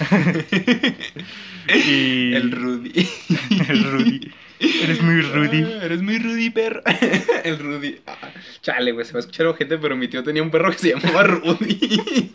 Y... 1.68 2.34
El 2.34 2.52
Rudy. 2.52 2.92
el 3.70 3.84
Rudy. 3.84 4.32
Eres 4.60 5.02
muy 5.02 5.22
Rudy. 5.22 5.64
Ah, 5.64 5.86
eres 5.86 6.02
muy 6.02 6.20
Rudy, 6.20 6.50
perro. 6.50 6.82
El 7.44 7.58
Rudy. 7.58 8.00
Ah, 8.06 8.30
chale, 8.62 8.92
güey, 8.92 9.06
se 9.06 9.14
va 9.14 9.18
a 9.18 9.22
escuchar 9.22 9.48
ojete, 9.48 9.78
pero 9.78 9.96
mi 9.96 10.08
tío 10.08 10.24
tenía 10.24 10.44
un 10.44 10.52
perro 10.52 10.72
que 10.72 10.78
se 10.78 10.90
llamaba 10.94 11.24
Rudy. 11.24 12.32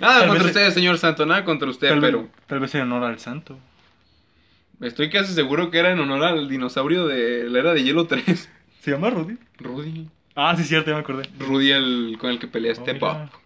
nada 0.00 0.20
Tal 0.20 0.28
contra 0.28 0.46
usted, 0.46 0.70
señor 0.72 0.98
Santo, 0.98 1.26
nada 1.26 1.44
contra 1.44 1.68
usted, 1.68 1.88
Tal, 1.88 2.00
pero 2.00 2.22
vez, 2.22 2.30
tal 2.46 2.60
vez 2.60 2.74
en 2.74 2.82
honor 2.82 3.04
al 3.04 3.18
santo. 3.20 3.58
estoy 4.80 5.10
casi 5.10 5.32
seguro 5.32 5.70
que 5.70 5.78
era 5.78 5.92
en 5.92 6.00
honor 6.00 6.24
al 6.24 6.48
dinosaurio 6.48 7.06
de 7.06 7.48
la 7.48 7.60
era 7.60 7.72
de 7.74 7.84
hielo 7.84 8.06
3. 8.06 8.50
¿Se 8.80 8.90
llama 8.90 9.10
Rudy? 9.10 9.36
Rudy. 9.58 10.08
Ah, 10.34 10.54
sí, 10.56 10.64
cierto, 10.64 10.90
ya 10.90 10.96
me 10.96 11.02
acordé. 11.02 11.28
Rudy, 11.38 11.70
el, 11.70 12.16
con 12.18 12.30
el 12.30 12.38
que 12.38 12.46
pelea 12.48 12.72
Oh. 12.72 13.40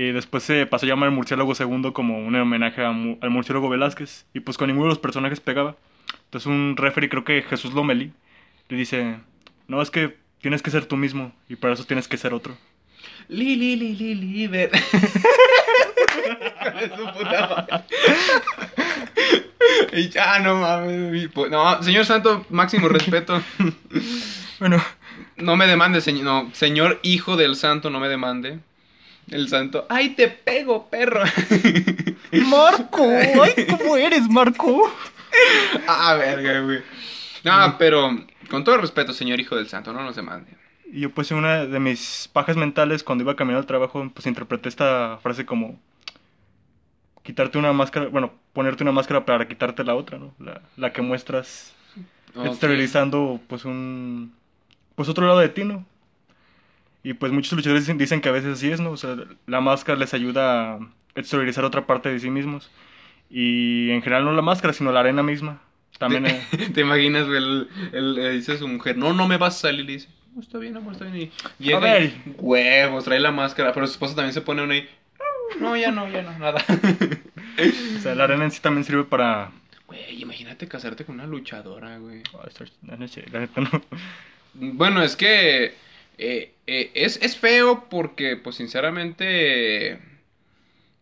Y 0.00 0.12
después 0.12 0.42
se 0.44 0.64
pasó 0.64 0.86
a 0.86 0.88
llamar 0.88 1.10
el 1.10 1.14
murciélago 1.14 1.54
segundo 1.54 1.92
como 1.92 2.18
un 2.26 2.34
homenaje 2.34 2.82
a 2.82 2.90
mu- 2.92 3.18
al 3.20 3.28
murciélago 3.28 3.68
Velázquez. 3.68 4.24
Y 4.32 4.40
pues 4.40 4.56
con 4.56 4.68
ninguno 4.68 4.86
de 4.86 4.90
los 4.92 4.98
personajes 4.98 5.40
pegaba. 5.40 5.76
Entonces 6.24 6.46
un 6.46 6.74
referee, 6.78 7.10
creo 7.10 7.22
que 7.24 7.42
Jesús 7.42 7.74
Lomeli, 7.74 8.10
le 8.70 8.76
dice, 8.78 9.16
no, 9.68 9.82
es 9.82 9.90
que 9.90 10.16
tienes 10.40 10.62
que 10.62 10.70
ser 10.70 10.86
tú 10.86 10.96
mismo 10.96 11.32
y 11.50 11.56
para 11.56 11.74
eso 11.74 11.84
tienes 11.84 12.08
que 12.08 12.16
ser 12.16 12.32
otro. 12.32 12.56
Li, 13.28 13.56
li, 13.56 13.76
li, 13.76 13.94
li. 14.14 14.48
Y 19.92 20.08
ya, 20.08 20.38
no 20.38 20.56
mames. 20.56 21.28
pues, 21.32 21.50
No, 21.50 21.82
señor 21.82 22.04
Santo, 22.06 22.46
máximo 22.50 22.88
respeto. 22.88 23.42
Bueno, 24.60 24.82
No 25.36 25.56
me 25.56 25.66
demande, 25.66 26.00
señor. 26.02 26.24
No, 26.24 26.50
señor 26.52 27.00
hijo 27.02 27.36
del 27.36 27.56
santo, 27.56 27.88
no 27.90 27.98
me 28.00 28.08
demande. 28.08 28.58
El 29.30 29.48
santo. 29.48 29.86
¡Ay, 29.88 30.10
te 30.10 30.28
pego, 30.28 30.88
perro! 30.88 31.22
Marco, 32.48 33.02
ay, 33.08 33.66
¿cómo 33.68 33.96
eres, 33.96 34.28
Marco? 34.28 34.92
ah, 35.86 36.14
verga, 36.14 36.60
güey. 36.60 36.80
No, 37.44 37.76
pero 37.78 38.10
con 38.50 38.64
todo 38.64 38.78
respeto, 38.78 39.12
señor 39.12 39.40
hijo 39.40 39.56
del 39.56 39.68
santo, 39.68 39.92
no 39.92 40.02
nos 40.02 40.16
demande. 40.16 40.50
Y 40.92 41.00
yo 41.00 41.10
pues 41.10 41.30
en 41.30 41.38
una 41.38 41.64
de 41.66 41.78
mis 41.80 42.28
pajas 42.32 42.56
mentales 42.56 43.04
cuando 43.04 43.22
iba 43.22 43.36
camino 43.36 43.58
al 43.58 43.66
trabajo, 43.66 44.10
pues 44.12 44.26
interpreté 44.26 44.68
esta 44.68 45.18
frase 45.22 45.46
como 45.46 45.78
quitarte 47.22 47.58
una 47.58 47.72
máscara, 47.72 48.08
bueno, 48.08 48.32
ponerte 48.52 48.82
una 48.82 48.92
máscara 48.92 49.24
para 49.24 49.46
quitarte 49.46 49.84
la 49.84 49.94
otra, 49.94 50.18
¿no? 50.18 50.34
La, 50.40 50.60
la 50.76 50.92
que 50.92 51.02
muestras 51.02 51.72
Ok. 52.34 52.46
exteriorizando 52.46 53.40
pues 53.46 53.64
un 53.64 54.32
pues 54.96 55.08
otro 55.08 55.26
lado 55.26 55.38
de 55.38 55.48
ti, 55.48 55.64
¿no? 55.64 55.84
Y 57.02 57.14
pues 57.14 57.32
muchos 57.32 57.52
luchadores 57.52 57.84
dicen, 57.84 57.98
dicen 57.98 58.20
que 58.20 58.28
a 58.28 58.32
veces 58.32 58.54
así 58.54 58.70
es, 58.70 58.80
¿no? 58.80 58.90
O 58.90 58.96
sea, 58.96 59.16
la 59.46 59.60
máscara 59.60 59.98
les 59.98 60.12
ayuda 60.12 60.74
a 60.74 60.78
exteriorizar 61.14 61.64
otra 61.64 61.86
parte 61.86 62.10
de 62.10 62.20
sí 62.20 62.30
mismos. 62.30 62.70
Y 63.30 63.90
en 63.90 64.02
general 64.02 64.24
no 64.24 64.32
la 64.32 64.42
máscara, 64.42 64.72
sino 64.72 64.92
la 64.92 65.00
arena 65.00 65.22
misma. 65.22 65.62
También 65.98 66.26
eh, 66.26 66.42
¿Te 66.74 66.80
imaginas, 66.82 67.26
güey? 67.26 67.38
El, 67.92 68.32
dice 68.32 68.52
a 68.52 68.58
su 68.58 68.68
mujer, 68.68 68.96
no, 68.96 69.12
no 69.12 69.26
me 69.28 69.38
vas 69.38 69.56
a 69.56 69.60
salir. 69.60 69.80
Y 69.80 69.86
le 69.86 69.92
dice, 69.94 70.08
está 70.38 70.58
bien, 70.58 70.76
amor, 70.76 70.92
está 70.92 71.06
bien. 71.06 71.30
Y 71.58 71.64
llega 71.64 71.78
A 71.78 71.80
ver. 71.80 72.04
y, 72.04 72.34
huevos, 72.38 73.04
trae 73.04 73.20
la 73.20 73.32
máscara. 73.32 73.72
Pero 73.72 73.86
su 73.86 73.92
esposa 73.92 74.14
también 74.14 74.34
se 74.34 74.42
pone 74.42 74.62
una 74.62 74.76
y, 74.76 74.88
no, 75.58 75.76
ya 75.76 75.90
no, 75.90 76.08
ya 76.10 76.22
no, 76.22 76.38
nada. 76.38 76.62
o 77.96 78.00
sea, 78.00 78.14
la 78.14 78.24
arena 78.24 78.44
en 78.44 78.50
sí 78.50 78.60
también 78.60 78.84
sirve 78.84 79.04
para 79.04 79.52
Güey, 79.90 80.22
imagínate 80.22 80.68
casarte 80.68 81.04
con 81.04 81.16
una 81.16 81.26
luchadora, 81.26 81.98
güey. 81.98 82.22
Bueno, 84.54 85.02
es 85.02 85.16
que 85.16 85.74
eh, 86.20 86.54
eh, 86.66 86.90
es, 86.94 87.20
es 87.22 87.36
feo 87.36 87.86
porque, 87.90 88.36
pues, 88.36 88.56
sinceramente, 88.56 89.98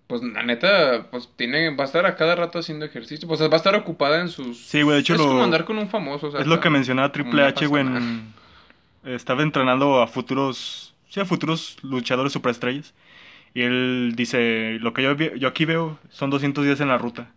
pues, 0.07 0.23
la 0.23 0.43
neta, 0.43 1.09
pues, 1.11 1.29
tiene, 1.37 1.75
va 1.75 1.85
a 1.85 1.87
estar 1.87 2.07
a 2.07 2.17
cada 2.17 2.35
rato 2.35 2.59
haciendo 2.59 2.85
ejercicio. 2.87 3.29
Pues, 3.29 3.41
va 3.43 3.47
a 3.53 3.57
estar 3.57 3.75
ocupada 3.75 4.21
en 4.21 4.29
sus... 4.29 4.59
Sí, 4.67 4.83
güey, 4.83 4.97
de 4.97 5.01
hecho 5.01 5.15
es 5.15 5.21
lo- 5.21 5.27
como 5.29 5.45
andar 5.45 5.65
con 5.65 5.79
un 5.79 5.89
famoso, 5.89 6.29
o 6.29 6.31
sea, 6.31 6.41
Es 6.41 6.47
lo 6.47 6.61
que 6.61 6.71
mencionaba 6.71 7.13
Triple 7.13 7.43
H, 7.45 7.67
güey. 7.67 7.87
en- 7.87 8.33
Estaba 9.05 9.43
entrenando 9.43 10.03
a 10.03 10.07
futuros. 10.07 10.95
Sí, 11.09 11.21
a 11.21 11.25
futuros 11.25 11.79
luchadores 11.83 12.33
superestrellas. 12.33 12.95
Y 13.55 13.63
él 13.63 14.13
dice: 14.17 14.77
Lo 14.81 14.93
que 14.93 15.03
yo, 15.03 15.15
yo 15.17 15.49
aquí 15.49 15.65
veo 15.65 15.99
son 16.11 16.29
200 16.31 16.65
días 16.65 16.81
en 16.81 16.89
la 16.89 16.99
ruta. 16.99 17.31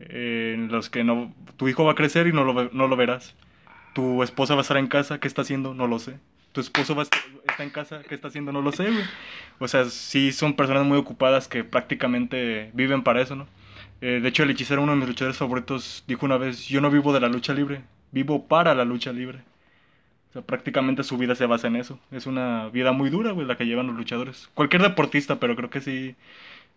eh, 0.00 0.52
en 0.54 0.68
los 0.68 0.90
que 0.90 1.04
no, 1.04 1.32
tu 1.56 1.68
hijo 1.68 1.84
va 1.84 1.92
a 1.92 1.94
crecer 1.94 2.26
y 2.26 2.32
no 2.32 2.44
lo, 2.44 2.70
no 2.72 2.88
lo 2.88 2.96
verás. 2.96 3.34
Tu 3.94 4.22
esposa 4.22 4.54
va 4.54 4.60
a 4.60 4.62
estar 4.62 4.76
en 4.78 4.88
casa, 4.88 5.20
¿qué 5.20 5.28
está 5.28 5.42
haciendo? 5.42 5.74
No 5.74 5.86
lo 5.86 5.98
sé. 5.98 6.18
Tu 6.52 6.60
esposo 6.60 7.00
está 7.00 7.62
en 7.62 7.70
casa, 7.70 8.02
¿qué 8.08 8.14
está 8.14 8.28
haciendo? 8.28 8.52
No 8.52 8.60
lo 8.60 8.72
sé, 8.72 8.90
güey. 8.90 9.04
O 9.60 9.68
sea, 9.68 9.84
sí 9.84 10.32
son 10.32 10.54
personas 10.54 10.84
muy 10.84 10.98
ocupadas 10.98 11.46
que 11.46 11.62
prácticamente 11.62 12.70
viven 12.74 13.02
para 13.02 13.22
eso, 13.22 13.36
¿no? 13.36 13.46
Eh, 14.00 14.20
de 14.22 14.28
hecho, 14.28 14.42
el 14.42 14.50
hechicero, 14.50 14.82
uno 14.82 14.92
de 14.92 14.98
mis 14.98 15.08
luchadores 15.08 15.36
favoritos, 15.36 16.04
dijo 16.06 16.26
una 16.26 16.38
vez, 16.38 16.66
yo 16.66 16.80
no 16.80 16.90
vivo 16.90 17.12
de 17.12 17.20
la 17.20 17.28
lucha 17.28 17.52
libre, 17.52 17.82
vivo 18.12 18.48
para 18.48 18.74
la 18.74 18.84
lucha 18.84 19.12
libre. 19.12 19.40
O 20.30 20.32
sea, 20.32 20.42
prácticamente 20.42 21.02
su 21.02 21.18
vida 21.18 21.34
se 21.34 21.46
basa 21.46 21.66
en 21.66 21.76
eso. 21.76 21.98
Es 22.10 22.26
una 22.26 22.68
vida 22.68 22.92
muy 22.92 23.10
dura, 23.10 23.32
güey, 23.32 23.46
la 23.46 23.56
que 23.56 23.66
llevan 23.66 23.88
los 23.88 23.96
luchadores. 23.96 24.48
Cualquier 24.54 24.82
deportista, 24.82 25.40
pero 25.40 25.56
creo 25.56 25.70
que 25.70 25.80
sí. 25.80 26.14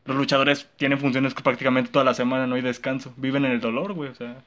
Los 0.05 0.17
luchadores 0.17 0.69
tienen 0.77 0.99
funciones 0.99 1.33
que 1.33 1.43
prácticamente 1.43 1.91
toda 1.91 2.03
la 2.05 2.13
semana, 2.13 2.47
no 2.47 2.55
hay 2.55 2.61
descanso. 2.61 3.13
Viven 3.17 3.45
en 3.45 3.51
el 3.53 3.61
dolor, 3.61 3.93
güey, 3.93 4.09
o 4.09 4.15
sea. 4.15 4.43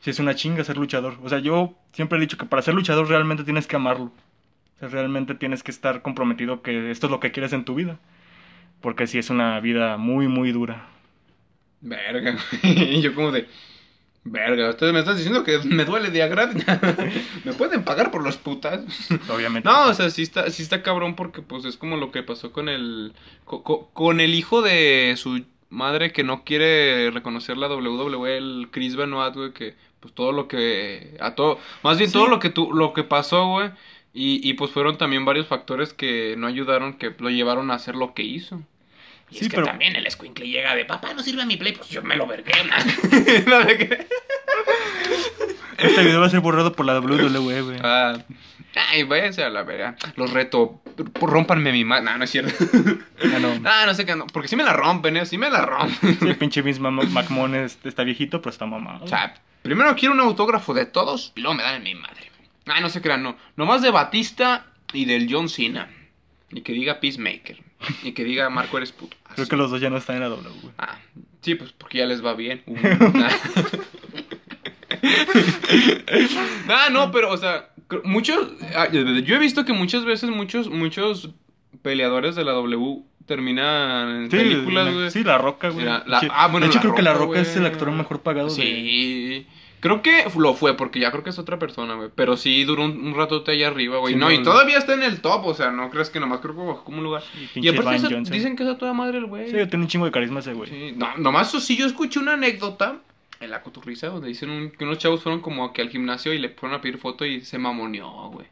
Sí 0.00 0.10
es 0.10 0.18
una 0.20 0.34
chinga 0.34 0.64
ser 0.64 0.76
luchador. 0.76 1.18
O 1.22 1.28
sea, 1.28 1.38
yo 1.40 1.74
siempre 1.92 2.18
he 2.18 2.20
dicho 2.20 2.36
que 2.38 2.46
para 2.46 2.62
ser 2.62 2.74
luchador 2.74 3.08
realmente 3.08 3.44
tienes 3.44 3.66
que 3.66 3.76
amarlo. 3.76 4.12
Realmente 4.90 5.34
tienes 5.34 5.62
que 5.62 5.70
estar 5.70 6.02
comprometido 6.02 6.62
que 6.62 6.90
esto 6.90 7.06
es 7.06 7.10
lo 7.10 7.20
que 7.20 7.32
quieres 7.32 7.52
en 7.52 7.64
tu 7.64 7.74
vida. 7.74 7.98
Porque 8.80 9.06
sí 9.06 9.18
es 9.18 9.30
una 9.30 9.60
vida 9.60 9.96
muy, 9.96 10.28
muy 10.28 10.52
dura. 10.52 10.88
Verga, 11.80 12.36
güey. 12.62 12.96
Y 12.98 13.00
yo 13.02 13.14
como 13.14 13.30
de... 13.32 13.46
Verga, 14.26 14.70
ustedes 14.70 14.94
me 14.94 15.00
están 15.00 15.16
diciendo 15.16 15.44
que 15.44 15.58
me 15.64 15.84
duele 15.84 16.10
de 16.10 16.26
gratis. 16.28 16.64
¿Me 17.44 17.52
pueden 17.52 17.84
pagar 17.84 18.10
por 18.10 18.22
los 18.24 18.38
putas? 18.38 18.80
Obviamente. 19.28 19.68
No, 19.68 19.88
o 19.88 19.94
sea, 19.94 20.08
sí 20.08 20.22
está, 20.22 20.48
sí 20.50 20.62
está 20.62 20.82
cabrón 20.82 21.14
porque 21.14 21.42
pues 21.42 21.66
es 21.66 21.76
como 21.76 21.98
lo 21.98 22.10
que 22.10 22.22
pasó 22.22 22.50
con 22.50 22.70
el... 22.70 23.12
co- 23.44 23.62
co- 23.62 23.90
con 23.92 24.20
el 24.20 24.34
hijo 24.34 24.62
de 24.62 25.14
su 25.18 25.44
madre 25.68 26.12
que 26.12 26.24
no 26.24 26.42
quiere 26.44 27.10
reconocer 27.10 27.58
la 27.58 27.68
WWE, 27.68 28.38
el 28.38 28.68
Chris 28.70 28.96
Benoit, 28.96 29.34
güey, 29.34 29.52
que 29.52 29.74
pues 30.00 30.14
todo 30.14 30.32
lo 30.32 30.48
que... 30.48 31.18
a 31.20 31.34
todo... 31.34 31.58
Más 31.82 31.98
bien 31.98 32.08
Sí. 32.08 32.14
todo 32.14 32.28
lo 32.28 32.38
que 32.38 32.48
tu, 32.48 32.72
lo 32.72 32.94
que 32.94 33.04
pasó, 33.04 33.46
güey. 33.48 33.72
Y, 34.16 34.48
y 34.48 34.54
pues 34.54 34.70
fueron 34.70 34.96
también 34.96 35.24
varios 35.24 35.48
factores 35.48 35.92
que 35.92 36.36
no 36.38 36.46
ayudaron, 36.46 36.94
que 36.94 37.12
lo 37.18 37.30
llevaron 37.30 37.70
a 37.70 37.74
hacer 37.74 37.96
lo 37.96 38.14
que 38.14 38.22
hizo. 38.22 38.62
Y 39.30 39.36
Sí, 39.38 39.44
es 39.46 39.50
que 39.50 39.56
pero- 39.56 39.66
también 39.66 39.96
el 39.96 40.06
escuincle 40.06 40.46
llega 40.48 40.74
de 40.76 40.84
papá, 40.84 41.14
no 41.14 41.22
sirve 41.22 41.44
mi 41.46 41.56
play, 41.56 41.72
pues 41.72 41.88
yo 41.88 42.02
me 42.02 42.14
lo 42.16 42.26
vergué, 42.26 42.52
man. 42.64 42.86
No, 43.46 43.60
Este 45.78 46.02
video 46.04 46.20
va 46.20 46.26
a 46.26 46.30
ser 46.30 46.40
borrado 46.40 46.72
por 46.72 46.86
la 46.86 46.98
WWE, 47.00 47.60
güey. 47.62 47.78
Ah, 47.82 48.16
ay, 48.92 49.02
váyanse 49.02 49.42
a 49.42 49.50
la 49.50 49.64
verga. 49.64 49.96
Los 50.16 50.32
reto. 50.32 50.80
Rómpanme 51.20 51.72
mi 51.72 51.84
mano. 51.84 52.12
No, 52.12 52.18
no 52.18 52.24
es 52.24 52.30
cierto. 52.30 52.54
Ah, 53.22 53.38
no. 53.40 53.60
Ah, 53.64 53.82
no 53.86 53.94
sé 53.94 54.06
qué. 54.06 54.14
No, 54.14 54.26
porque 54.28 54.48
sí 54.48 54.54
me 54.56 54.62
la 54.64 54.72
rompen, 54.72 55.16
¿eh? 55.16 55.26
Sí 55.26 55.36
me 55.36 55.50
la 55.50 55.66
rompen. 55.66 56.18
Sí, 56.20 56.34
pinche 56.34 56.62
McMahon 56.62 57.54
es- 57.56 57.78
está 57.84 58.04
viejito, 58.04 58.40
pero 58.40 58.50
está 58.50 58.66
mamado. 58.66 59.04
O 59.04 59.08
sea, 59.08 59.34
primero 59.62 59.94
quiero 59.96 60.14
un 60.14 60.20
autógrafo 60.20 60.72
de 60.74 60.86
todos 60.86 61.32
y 61.34 61.40
luego 61.40 61.54
me 61.56 61.64
dan 61.64 61.74
en 61.76 61.82
mi 61.82 61.94
madre. 61.96 62.30
Ah, 62.66 62.80
no 62.80 62.88
se 62.88 63.00
crean, 63.02 63.22
no. 63.22 63.36
Nomás 63.56 63.82
de 63.82 63.90
Batista 63.90 64.66
y 64.92 65.04
del 65.04 65.26
John 65.30 65.48
Cena. 65.48 65.88
Y 66.50 66.62
que 66.62 66.72
diga 66.72 67.00
Peacemaker. 67.00 67.62
Y 68.02 68.12
que 68.12 68.24
diga 68.24 68.48
Marco 68.50 68.76
eres 68.78 68.92
puto. 68.92 69.16
Ah, 69.26 69.32
Creo 69.34 69.48
que 69.48 69.56
los 69.56 69.70
dos 69.70 69.80
ya 69.80 69.90
no 69.90 69.96
están 69.98 70.16
en 70.16 70.22
la 70.22 70.28
W. 70.28 70.50
Ah, 70.78 70.98
sí, 71.42 71.54
pues 71.56 71.72
porque 71.72 71.98
ya 71.98 72.06
les 72.06 72.24
va 72.24 72.34
bien. 72.34 72.62
Uh, 75.04 76.70
ah, 76.70 76.88
no, 76.90 77.10
pero, 77.10 77.30
o 77.30 77.36
sea, 77.36 77.70
muchos. 78.04 78.52
ah, 78.74 78.88
Yo 78.90 79.00
he 79.36 79.38
visto 79.38 79.64
que 79.64 79.72
muchas 79.72 80.04
veces 80.04 80.30
muchos, 80.30 80.70
muchos 80.70 81.30
peleadores 81.82 82.34
de 82.36 82.44
la 82.44 82.52
W 82.52 83.02
terminan 83.26 84.24
en 84.24 84.28
películas, 84.28 84.86
la- 84.86 84.92
güey. 84.92 85.10
Sí, 85.10 85.24
La 85.24 85.38
Roca, 85.38 85.68
güey. 85.70 85.86
Ah, 85.88 86.48
bueno, 86.50 86.66
de 86.66 86.70
hecho, 86.70 86.78
La 86.78 86.82
creo 86.82 86.94
que 86.94 87.02
La 87.02 87.14
Roca, 87.14 87.40
es 87.40 87.56
el 87.56 87.66
actor 87.66 87.90
mejor 87.90 88.20
pagado. 88.22 88.48
de- 88.48 88.54
Sí. 88.54 89.46
Creo 89.84 90.00
que 90.00 90.24
lo 90.38 90.54
fue, 90.54 90.78
porque 90.78 90.98
ya 90.98 91.10
creo 91.10 91.22
que 91.22 91.28
es 91.28 91.38
otra 91.38 91.58
persona, 91.58 91.92
güey. 91.94 92.08
Pero 92.14 92.38
sí 92.38 92.64
duró 92.64 92.86
un, 92.86 93.06
un 93.06 93.14
ratote 93.14 93.52
allá 93.52 93.68
arriba, 93.68 93.98
güey. 93.98 94.14
Sí, 94.14 94.18
no, 94.18 94.26
no, 94.28 94.32
y 94.32 94.38
no. 94.38 94.44
todavía 94.44 94.78
está 94.78 94.94
en 94.94 95.02
el 95.02 95.20
top, 95.20 95.44
o 95.44 95.52
sea, 95.52 95.70
no 95.72 95.90
crees 95.90 96.08
que 96.08 96.20
nomás 96.20 96.40
creo 96.40 96.54
que 96.56 96.62
bajó 96.62 96.84
como 96.84 96.96
un 96.98 97.04
lugar. 97.04 97.22
Y 97.54 97.66
Y, 97.66 97.68
aparte 97.68 97.96
esa- 97.96 98.08
dicen 98.30 98.56
que 98.56 98.62
es 98.62 98.68
a 98.70 98.78
toda 98.78 98.94
madre 98.94 99.18
el 99.18 99.26
güey. 99.26 99.46
Sí, 99.50 99.52
tiene 99.68 99.76
un 99.84 99.86
chingo 99.88 100.06
de 100.06 100.10
carisma 100.10 100.40
ese 100.40 100.54
güey. 100.54 100.70
Sí, 100.70 100.94
no, 100.96 101.14
nomás 101.18 101.48
eso 101.48 101.60
sí, 101.60 101.76
yo 101.76 101.84
escuché 101.84 102.18
una 102.18 102.32
anécdota 102.32 102.96
en 103.40 103.50
la 103.50 103.62
coturriza 103.62 104.06
donde 104.06 104.28
dicen 104.28 104.48
un- 104.48 104.70
que 104.70 104.84
unos 104.84 104.96
chavos 104.96 105.22
fueron 105.22 105.42
como 105.42 105.70
que 105.74 105.82
al 105.82 105.90
gimnasio 105.90 106.32
y 106.32 106.38
le 106.38 106.48
fueron 106.48 106.78
a 106.78 106.80
pedir 106.80 106.96
foto 106.96 107.26
y 107.26 107.42
se 107.42 107.58
mamoneó, 107.58 108.08
güey. 108.30 108.46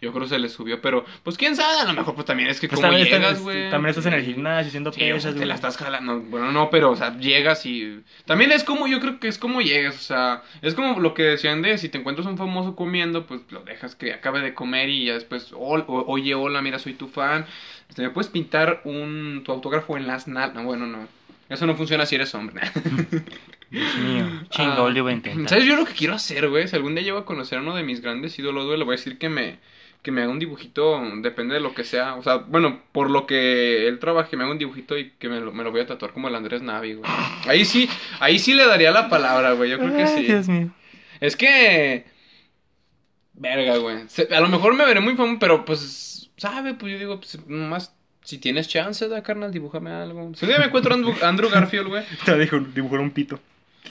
Yo 0.00 0.12
creo 0.12 0.22
que 0.24 0.28
se 0.28 0.38
le 0.38 0.48
subió, 0.48 0.80
pero 0.80 1.04
pues 1.24 1.36
quién 1.36 1.56
sabe, 1.56 1.80
a 1.80 1.84
lo 1.84 1.92
mejor 1.92 2.14
pues 2.14 2.24
también 2.24 2.48
es 2.48 2.60
que 2.60 2.68
Pues 2.68 2.78
como 2.80 2.92
también, 2.92 3.04
llegas, 3.08 3.20
estás, 3.32 3.42
güey. 3.42 3.68
también 3.68 3.90
estás 3.90 4.06
en 4.06 4.12
el 4.12 4.24
gimnasio 4.24 4.68
haciendo 4.68 4.92
Sí, 4.92 5.00
o 5.02 5.04
sea, 5.06 5.14
pesas, 5.14 5.34
te 5.34 5.44
la 5.46 5.54
estás 5.56 5.76
jalando. 5.76 6.20
Bueno, 6.20 6.52
no, 6.52 6.70
pero, 6.70 6.92
o 6.92 6.96
sea, 6.96 7.18
llegas 7.18 7.66
y. 7.66 8.02
También 8.24 8.52
es 8.52 8.62
como, 8.62 8.86
yo 8.86 9.00
creo 9.00 9.18
que 9.18 9.26
es 9.26 9.38
como 9.38 9.60
llegas, 9.60 9.96
o 9.96 10.00
sea, 10.00 10.42
es 10.62 10.74
como 10.74 11.00
lo 11.00 11.14
que 11.14 11.24
decían 11.24 11.62
de 11.62 11.78
si 11.78 11.88
te 11.88 11.98
encuentras 11.98 12.28
un 12.28 12.38
famoso 12.38 12.76
comiendo, 12.76 13.26
pues 13.26 13.40
lo 13.50 13.60
dejas 13.62 13.96
que 13.96 14.12
acabe 14.12 14.40
de 14.40 14.54
comer 14.54 14.88
y 14.88 15.06
ya 15.06 15.14
después, 15.14 15.52
"Ol- 15.52 15.84
o- 15.88 16.04
oye, 16.06 16.34
hola, 16.36 16.62
mira, 16.62 16.78
soy 16.78 16.92
tu 16.94 17.08
fan. 17.08 17.44
Este, 17.88 18.02
¿Me 18.02 18.10
puedes 18.10 18.30
pintar 18.30 18.82
un, 18.84 19.42
tu 19.44 19.50
autógrafo 19.50 19.96
en 19.96 20.06
las 20.06 20.28
nalgas? 20.28 20.54
No, 20.54 20.62
bueno, 20.62 20.86
no. 20.86 21.08
Eso 21.48 21.66
no 21.66 21.74
funciona 21.74 22.04
si 22.06 22.14
eres 22.14 22.32
hombre. 22.36 22.60
Dios 23.70 23.96
mío. 23.98 24.26
Chinga, 24.50 24.76
Ah. 24.78 25.48
¿Sabes 25.48 25.64
yo 25.64 25.76
lo 25.76 25.84
que 25.84 25.92
quiero 25.92 26.14
hacer, 26.14 26.48
güey? 26.48 26.68
Si 26.68 26.76
algún 26.76 26.94
día 26.94 27.02
llego 27.04 27.18
a 27.18 27.24
conocer 27.24 27.58
a 27.58 27.62
uno 27.62 27.74
de 27.74 27.82
mis 27.82 28.00
grandes 28.00 28.38
ídolos, 28.38 28.66
güey, 28.66 28.78
le 28.78 28.84
voy 28.84 28.94
a 28.94 28.96
decir 28.96 29.18
que 29.18 29.28
me, 29.28 29.58
que 30.08 30.12
me 30.12 30.22
haga 30.22 30.32
un 30.32 30.38
dibujito, 30.38 31.02
depende 31.20 31.52
de 31.52 31.60
lo 31.60 31.74
que 31.74 31.84
sea. 31.84 32.14
O 32.14 32.22
sea, 32.22 32.36
bueno, 32.38 32.80
por 32.92 33.10
lo 33.10 33.26
que 33.26 33.86
él 33.86 33.98
trabaje, 33.98 34.38
me 34.38 34.44
haga 34.44 34.52
un 34.52 34.58
dibujito 34.58 34.96
y 34.96 35.10
que 35.10 35.28
me 35.28 35.38
lo, 35.38 35.52
me 35.52 35.62
lo 35.62 35.70
voy 35.70 35.82
a 35.82 35.86
tatuar 35.86 36.14
como 36.14 36.28
el 36.28 36.34
Andrés 36.34 36.62
Navi, 36.62 36.94
güey. 36.94 37.10
Ahí 37.46 37.66
sí, 37.66 37.90
ahí 38.18 38.38
sí 38.38 38.54
le 38.54 38.66
daría 38.66 38.90
la 38.90 39.10
palabra, 39.10 39.52
güey, 39.52 39.70
yo 39.70 39.78
creo 39.78 39.94
que 39.94 40.06
sí. 40.06 40.22
Dios 40.22 40.48
mío. 40.48 40.70
Es 41.20 41.36
que... 41.36 42.06
Verga, 43.34 43.76
güey. 43.76 43.98
A 44.34 44.40
lo 44.40 44.48
mejor 44.48 44.72
me 44.72 44.86
veré 44.86 45.00
muy 45.00 45.14
famoso, 45.14 45.38
pero 45.38 45.66
pues, 45.66 46.30
¿sabe? 46.38 46.72
Pues 46.72 46.94
yo 46.94 46.98
digo, 46.98 47.20
pues 47.20 47.46
nomás, 47.46 47.94
si 48.22 48.38
tienes 48.38 48.66
chance, 48.66 49.08
da, 49.08 49.22
carnal, 49.22 49.52
dibújame 49.52 49.90
algo. 49.90 50.32
Si 50.36 50.46
un 50.46 50.48
día 50.48 50.58
me 50.58 50.64
encuentro 50.68 50.94
a 50.94 50.96
Andrew, 50.96 51.14
Andrew 51.20 51.50
Garfield, 51.50 51.88
güey. 51.88 52.04
Te 52.24 52.38
dijo 52.38 52.58
dibujar 52.58 53.00
un 53.00 53.10
pito. 53.10 53.38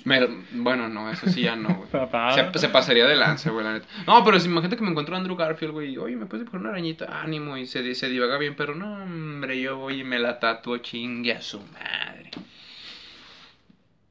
Me- 0.05 0.27
bueno, 0.51 0.87
no, 0.89 1.11
eso 1.11 1.27
sí 1.29 1.41
ya 1.41 1.55
no, 1.55 1.69
güey. 1.69 1.89
Se, 2.53 2.59
se 2.59 2.69
pasaría 2.69 3.05
de 3.05 3.15
lanza, 3.15 3.49
güey, 3.51 3.63
la 3.65 3.73
neta. 3.73 3.87
No, 4.05 4.23
pero 4.23 4.39
si 4.39 4.47
imagínate 4.47 4.77
que 4.77 4.83
me 4.83 4.89
encuentro 4.91 5.15
a 5.15 5.17
Andrew 5.19 5.35
Garfield, 5.35 5.73
güey, 5.73 5.97
oye, 5.97 6.15
¿me 6.15 6.25
puedes 6.25 6.45
dibujar 6.45 6.61
una 6.61 6.69
arañita? 6.71 7.21
Ánimo, 7.21 7.57
y 7.57 7.65
se, 7.67 7.93
se 7.95 8.09
divaga 8.09 8.37
bien, 8.37 8.55
pero 8.55 8.75
no, 8.75 9.03
hombre, 9.03 9.59
yo 9.61 9.77
voy 9.77 10.01
y 10.01 10.03
me 10.03 10.19
la 10.19 10.39
tatuo, 10.39 10.77
chingue 10.79 11.33
a 11.33 11.41
su 11.41 11.59
madre. 11.61 12.31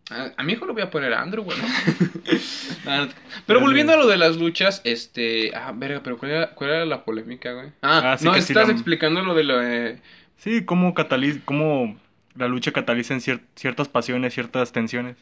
A, 0.08 0.30
a 0.36 0.42
mi 0.44 0.52
hijo 0.52 0.66
lo 0.66 0.72
voy 0.72 0.82
a 0.82 0.90
poner 0.90 1.12
Andrew, 1.14 1.42
güey. 1.42 1.58
Ah, 2.86 3.08
pero 3.46 3.60
volviendo 3.60 3.92
a 3.92 3.96
lo 3.96 4.06
de 4.06 4.16
las 4.16 4.36
luchas, 4.36 4.80
este... 4.84 5.50
Ah, 5.54 5.72
verga, 5.74 6.00
pero 6.04 6.16
¿cuál 6.16 6.30
era, 6.30 6.50
cuál 6.50 6.70
era 6.70 6.86
la 6.86 7.04
polémica, 7.04 7.52
güey? 7.54 7.70
Ah, 7.82 8.12
Ah, 8.12 8.18
sí 8.18 8.24
no, 8.24 8.32
que 8.32 8.42
sí 8.42 8.52
estás 8.52 8.68
la- 8.68 8.74
explicando 8.74 9.22
lo 9.22 9.34
de 9.34 9.42
lo 9.44 9.58
de... 9.58 9.98
Sí, 10.36 10.64
cómo, 10.64 10.94
cataliza, 10.94 11.40
cómo 11.44 11.98
la 12.36 12.46
lucha 12.46 12.70
cataliza 12.70 13.14
en 13.14 13.20
cier- 13.20 13.40
ciertas 13.56 13.88
pasiones, 13.88 14.32
ciertas 14.34 14.70
tensiones. 14.70 15.16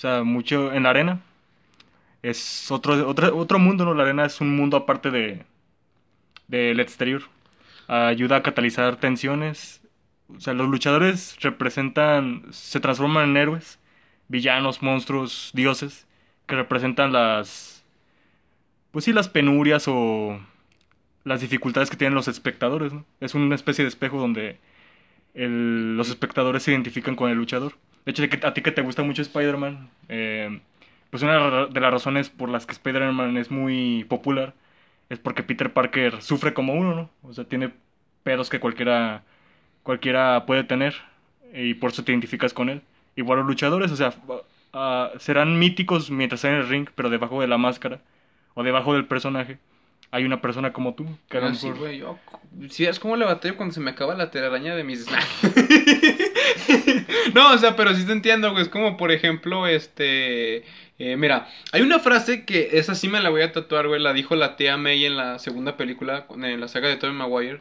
O 0.00 0.02
sea, 0.02 0.22
mucho 0.24 0.72
en 0.72 0.84
la 0.84 0.90
arena. 0.90 1.20
Es 2.22 2.70
otro, 2.70 3.06
otro, 3.06 3.36
otro 3.36 3.58
mundo, 3.58 3.84
¿no? 3.84 3.92
La 3.92 4.04
arena 4.04 4.24
es 4.24 4.40
un 4.40 4.56
mundo 4.56 4.76
aparte 4.78 5.10
de 5.10 5.44
del 6.48 6.80
exterior. 6.80 7.22
Ayuda 7.88 8.36
a 8.36 8.42
catalizar 8.42 8.96
tensiones. 8.96 9.80
O 10.34 10.40
sea, 10.40 10.54
los 10.54 10.68
luchadores 10.68 11.36
representan, 11.40 12.44
se 12.52 12.80
transforman 12.80 13.30
en 13.30 13.36
héroes, 13.36 13.78
villanos, 14.28 14.82
monstruos, 14.82 15.50
dioses, 15.54 16.06
que 16.46 16.54
representan 16.56 17.12
las, 17.12 17.84
pues 18.92 19.04
sí, 19.04 19.12
las 19.12 19.28
penurias 19.28 19.84
o 19.88 20.40
las 21.24 21.40
dificultades 21.42 21.90
que 21.90 21.96
tienen 21.96 22.14
los 22.14 22.28
espectadores, 22.28 22.92
¿no? 22.92 23.04
Es 23.20 23.34
una 23.34 23.54
especie 23.54 23.84
de 23.84 23.88
espejo 23.88 24.18
donde 24.20 24.58
el- 25.34 25.96
los 25.96 26.10
espectadores 26.10 26.62
se 26.64 26.72
identifican 26.72 27.16
con 27.16 27.30
el 27.30 27.38
luchador. 27.38 27.74
De 28.04 28.12
hecho, 28.12 28.24
a 28.46 28.54
ti 28.54 28.62
que 28.62 28.72
te 28.72 28.82
gusta 28.82 29.02
mucho 29.02 29.22
Spider-Man, 29.22 29.90
eh, 30.08 30.60
pues 31.10 31.22
una 31.22 31.66
de 31.66 31.80
las 31.80 31.92
razones 31.92 32.30
por 32.30 32.48
las 32.48 32.66
que 32.66 32.72
Spider-Man 32.72 33.36
es 33.36 33.50
muy 33.50 34.04
popular 34.04 34.54
es 35.10 35.18
porque 35.18 35.42
Peter 35.42 35.72
Parker 35.72 36.22
sufre 36.22 36.54
como 36.54 36.74
uno, 36.74 36.94
¿no? 36.94 37.10
O 37.22 37.34
sea, 37.34 37.44
tiene 37.44 37.72
pedos 38.22 38.48
que 38.48 38.60
cualquiera, 38.60 39.22
cualquiera 39.82 40.46
puede 40.46 40.64
tener 40.64 40.94
y 41.52 41.74
por 41.74 41.90
eso 41.90 42.04
te 42.04 42.12
identificas 42.12 42.54
con 42.54 42.68
él. 42.70 42.82
Igual 43.16 43.40
los 43.40 43.48
luchadores, 43.48 43.90
o 43.90 43.96
sea, 43.96 44.14
ah, 44.72 45.10
serán 45.18 45.58
míticos 45.58 46.10
mientras 46.10 46.40
están 46.40 46.54
en 46.54 46.60
el 46.62 46.68
ring, 46.68 46.88
pero 46.94 47.10
debajo 47.10 47.40
de 47.40 47.48
la 47.48 47.58
máscara 47.58 48.00
o 48.54 48.62
debajo 48.62 48.94
del 48.94 49.06
personaje 49.06 49.58
hay 50.12 50.24
una 50.24 50.40
persona 50.40 50.72
como 50.72 50.94
tú 50.94 51.06
que 51.28 51.38
Ah, 51.38 51.54
sí, 51.54 51.70
güey, 51.70 51.98
yo... 51.98 52.18
Si 52.70 52.84
es 52.84 52.98
como 52.98 53.16
le 53.16 53.24
batallo 53.24 53.56
cuando 53.56 53.74
se 53.74 53.80
me 53.80 53.92
acaba 53.92 54.14
la 54.16 54.30
telaraña 54.30 54.74
de 54.74 54.82
mis... 54.84 55.06
no, 57.34 57.52
o 57.54 57.58
sea, 57.58 57.76
pero 57.76 57.94
sí 57.94 58.04
te 58.04 58.12
entiendo, 58.12 58.50
güey. 58.52 58.62
Es 58.62 58.68
como, 58.68 58.96
por 58.96 59.12
ejemplo, 59.12 59.66
este... 59.66 60.64
eh, 60.98 61.16
mira, 61.16 61.48
hay 61.72 61.82
una 61.82 61.98
frase 62.00 62.44
que 62.44 62.70
esa 62.72 62.94
sí 62.94 63.08
me 63.08 63.20
la 63.20 63.30
voy 63.30 63.42
a 63.42 63.52
tatuar, 63.52 63.88
güey. 63.88 64.00
La 64.00 64.12
dijo 64.12 64.34
la 64.36 64.56
tía 64.56 64.76
May 64.76 65.04
en 65.04 65.16
la 65.16 65.38
segunda 65.38 65.76
película, 65.76 66.26
en 66.30 66.60
la 66.60 66.68
saga 66.68 66.88
de 66.88 66.96
Tobey 66.96 67.14
Maguire. 67.14 67.60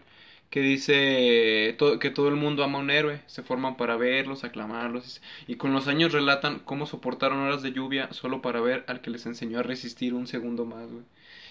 Que 0.50 0.62
dice 0.62 1.76
to- 1.78 2.00
que 2.00 2.10
todo 2.10 2.28
el 2.30 2.36
mundo 2.36 2.64
ama 2.64 2.80
a 2.80 2.82
un 2.82 2.90
héroe. 2.90 3.22
Se 3.28 3.44
forman 3.44 3.78
para 3.78 3.98
verlos, 3.98 4.44
aclamarlos. 4.44 5.22
Y 5.46 5.56
con 5.58 5.74
los 5.74 5.88
años 5.88 6.12
relatan 6.12 6.58
cómo 6.66 6.88
soportaron 6.88 7.38
horas 7.42 7.62
de 7.62 7.72
lluvia 7.72 8.12
solo 8.12 8.42
para 8.42 8.60
ver 8.60 8.84
al 8.88 9.02
que 9.02 9.12
les 9.12 9.28
enseñó 9.28 9.60
a 9.60 9.64
resistir 9.64 10.16
un 10.16 10.26
segundo 10.26 10.66
más, 10.66 10.88
güey. 10.90 11.04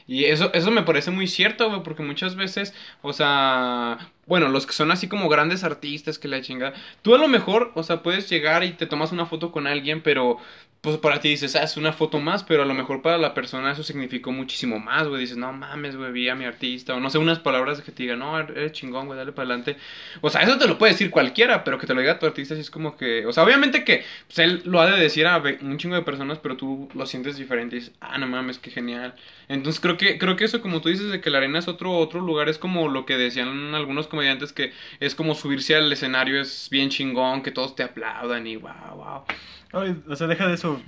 Y 0.08 0.24
eso, 0.24 0.50
eso 0.54 0.70
me 0.70 0.82
parece 0.84 1.10
muy 1.10 1.26
cierto, 1.26 1.82
porque 1.82 2.02
muchas 2.02 2.34
veces, 2.34 2.74
o 3.02 3.12
sea, 3.12 4.10
bueno, 4.26 4.48
los 4.48 4.66
que 4.66 4.72
son 4.72 4.90
así 4.90 5.06
como 5.06 5.28
grandes 5.28 5.64
artistas 5.64 6.18
que 6.18 6.28
la 6.28 6.40
chingada, 6.40 6.72
tú 7.02 7.14
a 7.14 7.18
lo 7.18 7.28
mejor, 7.28 7.72
o 7.74 7.82
sea, 7.82 8.02
puedes 8.02 8.28
llegar 8.30 8.64
y 8.64 8.72
te 8.72 8.86
tomas 8.86 9.12
una 9.12 9.26
foto 9.26 9.52
con 9.52 9.66
alguien, 9.66 10.02
pero 10.02 10.38
pues 10.80 10.96
para 10.98 11.20
ti 11.20 11.30
dices, 11.30 11.56
ah, 11.56 11.64
es 11.64 11.76
una 11.76 11.92
foto 11.92 12.20
más, 12.20 12.44
pero 12.44 12.62
a 12.62 12.66
lo 12.66 12.72
mejor 12.72 13.02
para 13.02 13.18
la 13.18 13.34
persona 13.34 13.72
eso 13.72 13.82
significó 13.82 14.30
muchísimo 14.30 14.78
más, 14.78 15.08
güey, 15.08 15.22
dices, 15.22 15.36
no 15.36 15.52
mames, 15.52 15.96
güey, 15.96 16.12
vi 16.12 16.28
a 16.28 16.36
mi 16.36 16.44
artista, 16.44 16.94
o 16.94 17.00
no 17.00 17.10
sé, 17.10 17.18
unas 17.18 17.40
palabras 17.40 17.80
que 17.82 17.90
te 17.90 18.04
digan, 18.04 18.20
no, 18.20 18.38
eres 18.38 18.72
chingón, 18.72 19.06
güey, 19.06 19.18
dale 19.18 19.32
para 19.32 19.48
adelante. 19.48 19.76
O 20.20 20.30
sea, 20.30 20.42
eso 20.42 20.56
te 20.56 20.68
lo 20.68 20.78
puede 20.78 20.92
decir 20.92 21.10
cualquiera, 21.10 21.64
pero 21.64 21.78
que 21.78 21.86
te 21.86 21.94
lo 21.94 22.00
diga 22.00 22.18
tu 22.20 22.26
artista, 22.26 22.54
sí 22.54 22.60
es 22.60 22.70
como 22.70 22.96
que, 22.96 23.26
o 23.26 23.32
sea, 23.32 23.42
obviamente 23.42 23.82
que 23.82 24.04
pues, 24.26 24.38
él 24.38 24.62
lo 24.64 24.80
ha 24.80 24.86
de 24.86 25.00
decir 25.00 25.26
a 25.26 25.42
un 25.60 25.78
chingo 25.78 25.96
de 25.96 26.02
personas, 26.02 26.38
pero 26.38 26.56
tú 26.56 26.88
lo 26.94 27.06
sientes 27.06 27.36
diferente 27.36 27.76
y 27.76 27.80
dices, 27.80 27.94
ah, 28.00 28.16
no 28.18 28.28
mames, 28.28 28.58
qué 28.58 28.70
genial. 28.70 29.14
Entonces 29.48 29.80
creo 29.80 29.96
que, 29.96 30.18
creo 30.18 30.36
que 30.36 30.44
eso, 30.44 30.60
como 30.60 30.80
tú 30.80 30.90
dices, 30.90 31.10
de 31.10 31.20
que 31.20 31.30
la 31.30 31.38
arena 31.38 31.58
es 31.58 31.66
otro, 31.66 31.96
otro 31.96 32.20
lugar, 32.20 32.48
es 32.48 32.58
como 32.58 32.88
lo 32.88 33.04
que 33.04 33.16
decían 33.16 33.74
algunos 33.74 34.06
comediantes, 34.06 34.52
que 34.52 34.72
es 35.00 35.14
como 35.16 35.34
subirse 35.34 35.74
al 35.74 35.92
escenario, 35.92 36.40
es 36.40 36.68
bien 36.70 36.90
chingón, 36.90 37.42
que 37.42 37.50
todos 37.50 37.74
te 37.74 37.82
aplaudan 37.82 38.46
y 38.46 38.56
wow, 38.56 38.94
wow. 38.94 39.24
Ay, 39.72 39.96
o 40.08 40.16
sea, 40.16 40.26
deja 40.26 40.46
de 40.48 40.54
eso. 40.54 40.80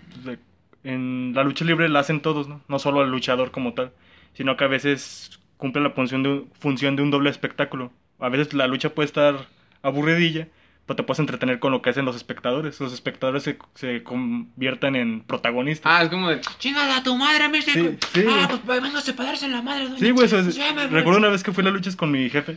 en 0.83 1.33
la 1.35 1.45
lucha 1.45 1.65
libre 1.65 1.89
la 1.89 2.01
hacen 2.01 2.21
todos, 2.21 2.49
¿no? 2.49 2.63
No 2.69 2.79
solo 2.79 3.03
el 3.03 3.11
luchador 3.11 3.51
como 3.51 3.75
tal, 3.75 3.93
sino 4.35 4.57
que 4.57 4.65
a 4.65 4.69
veces 4.69 5.39
cumple 5.59 5.83
la 5.83 5.91
función 5.91 6.23
de, 6.23 6.29
un- 6.31 6.51
función 6.59 6.97
de 6.97 7.03
un 7.03 7.11
doble 7.11 7.29
espectáculo. 7.31 7.93
A 8.19 8.29
veces 8.31 8.55
la 8.55 8.67
lucha 8.67 8.91
puede 8.95 9.07
estar 9.07 9.47
aburridilla, 9.83 10.49
pero 10.87 10.97
te 10.97 11.03
puedes 11.03 11.19
entretener 11.21 11.59
con 11.61 11.71
lo 11.73 11.83
que 11.83 11.91
hacen 11.91 12.05
los 12.07 12.17
espectadores. 12.17 12.81
Los 12.81 12.93
espectadores 12.95 13.43
se, 13.43 13.59
se 13.75 14.03
convierten 14.03 14.97
en 14.97 15.21
protagonistas. 15.21 15.93
Ah, 15.93 16.03
es 16.03 16.09
como 16.09 16.31
de, 16.31 16.41
chingada 16.59 16.97
a 16.97 17.03
tu 17.03 17.15
madre, 17.17 17.49
Mr. 17.49 17.63
Sí, 17.63 17.99
sí, 18.15 18.25
ah, 18.29 18.49
pues 18.65 18.83
véngase 18.83 19.13
para 19.13 19.29
darse 19.31 19.45
en 19.47 19.53
la 19.53 19.63
madre, 19.63 19.85
doña. 19.85 19.99
sí, 19.99 20.11
güey, 20.11 20.27
eso 20.27 20.39
es- 20.39 20.57
Ya 20.57 20.73
me 20.73 20.87
voy. 20.87 20.95
recuerdo 20.95 21.19
una 21.19 21.29
vez 21.29 21.43
que 21.43 21.53
fui 21.53 21.61
a 21.63 21.67
las 21.67 21.75
luchas 21.75 21.95
con 21.97 22.11
mi 22.11 22.29
jefe. 22.31 22.57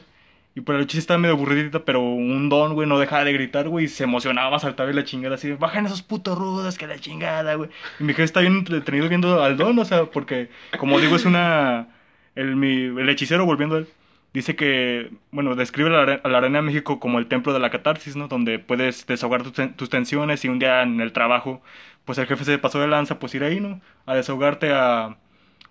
Y 0.56 0.62
por 0.62 0.76
la 0.76 0.82
lucha 0.82 0.98
estaba 1.00 1.18
medio 1.18 1.34
aburridita, 1.34 1.84
pero 1.84 2.00
un 2.02 2.48
don, 2.50 2.76
güey, 2.76 2.88
no 2.88 3.00
dejaba 3.00 3.24
de 3.24 3.34
gritar, 3.34 3.70
güey, 3.70 3.86
y 3.86 3.88
se 3.88 4.04
emocionaba, 4.04 4.60
saltaba 4.60 4.92
y 4.92 4.94
la 4.94 5.04
chingada 5.04 5.36
así, 5.36 5.52
bajan 5.54 5.86
esos 5.88 6.04
putos 6.04 6.38
rudos, 6.38 6.78
que 6.78 6.86
la 6.86 7.00
chingada, 7.00 7.56
güey. 7.56 7.70
Y 8.00 8.04
mi 8.04 8.14
jefe 8.14 8.24
está 8.24 8.42
bien 8.42 8.58
entretenido 8.58 9.10
viendo 9.10 9.42
al 9.44 9.58
don, 9.58 9.80
o 9.80 9.86
sea, 9.86 10.06
porque, 10.06 10.50
como 10.78 11.00
digo, 11.00 11.16
es 11.16 11.26
una... 11.26 11.88
El, 12.36 12.56
mi, 12.56 12.84
el 12.86 13.10
hechicero, 13.10 13.46
volviendo 13.46 13.76
a 13.76 13.80
él, 13.80 13.88
dice 14.34 14.56
que, 14.56 15.12
bueno, 15.32 15.56
describe 15.56 15.90
a 15.96 16.06
la, 16.06 16.14
a 16.24 16.30
la 16.30 16.38
Arena 16.40 16.60
de 16.60 16.64
México 16.66 17.00
como 17.00 17.20
el 17.20 17.28
templo 17.28 17.54
de 17.54 17.60
la 17.60 17.70
catarsis, 17.72 18.16
¿no? 18.16 18.28
Donde 18.28 18.58
puedes 18.60 19.06
desahogar 19.08 19.44
ten- 19.52 19.76
tus 19.76 19.90
tensiones 19.90 20.44
y 20.46 20.50
un 20.50 20.60
día 20.60 20.82
en 20.84 21.00
el 21.02 21.14
trabajo, 21.14 21.62
pues 22.06 22.18
el 22.18 22.28
jefe 22.28 22.44
se 22.44 22.58
pasó 22.60 22.80
de 22.80 22.88
lanza, 22.88 23.20
pues 23.20 23.34
ir 23.36 23.44
ahí, 23.44 23.60
¿no? 23.60 23.82
A 24.08 24.16
desahogarte, 24.16 24.72
a, 24.72 25.16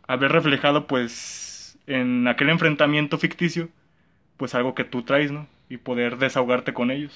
a 0.06 0.16
ver 0.16 0.32
reflejado, 0.32 0.86
pues, 0.86 1.78
en 1.86 2.28
aquel 2.28 2.50
enfrentamiento 2.50 3.18
ficticio, 3.18 3.68
pues 4.42 4.56
algo 4.56 4.74
que 4.74 4.82
tú 4.82 5.04
traes, 5.04 5.30
¿no? 5.30 5.46
Y 5.70 5.76
poder 5.76 6.18
desahogarte 6.18 6.74
con 6.74 6.90
ellos. 6.90 7.12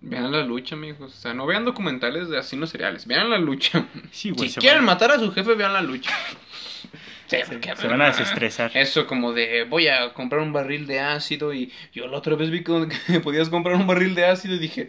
Vean 0.00 0.32
la 0.32 0.42
lucha, 0.42 0.74
amigos. 0.74 1.14
O 1.16 1.16
sea, 1.20 1.32
no 1.34 1.46
vean 1.46 1.64
documentales 1.64 2.28
de 2.28 2.36
asesinos 2.36 2.70
seriales. 2.70 3.06
Vean 3.06 3.30
la 3.30 3.38
lucha. 3.38 3.86
Sí, 4.10 4.30
güey, 4.30 4.48
si 4.48 4.54
se 4.56 4.60
quieren 4.60 4.78
van- 4.80 4.86
matar 4.86 5.12
a 5.12 5.20
su 5.20 5.30
jefe, 5.30 5.54
vean 5.54 5.72
la 5.72 5.82
lucha. 5.82 6.10
Sí, 7.28 7.36
porque- 7.46 7.76
se 7.76 7.86
van 7.86 8.02
a 8.02 8.06
desestresar. 8.06 8.72
Eso 8.74 9.06
como 9.06 9.32
de 9.32 9.62
voy 9.70 9.86
a 9.86 10.12
comprar 10.14 10.40
un 10.42 10.52
barril 10.52 10.88
de 10.88 10.98
ácido 10.98 11.54
y 11.54 11.70
yo 11.92 12.08
la 12.08 12.18
otra 12.18 12.34
vez 12.34 12.50
vi 12.50 12.64
que 12.64 12.88
podías 13.22 13.50
comprar 13.50 13.76
un 13.76 13.86
barril 13.86 14.16
de 14.16 14.24
ácido 14.24 14.56
y 14.56 14.58
dije, 14.58 14.86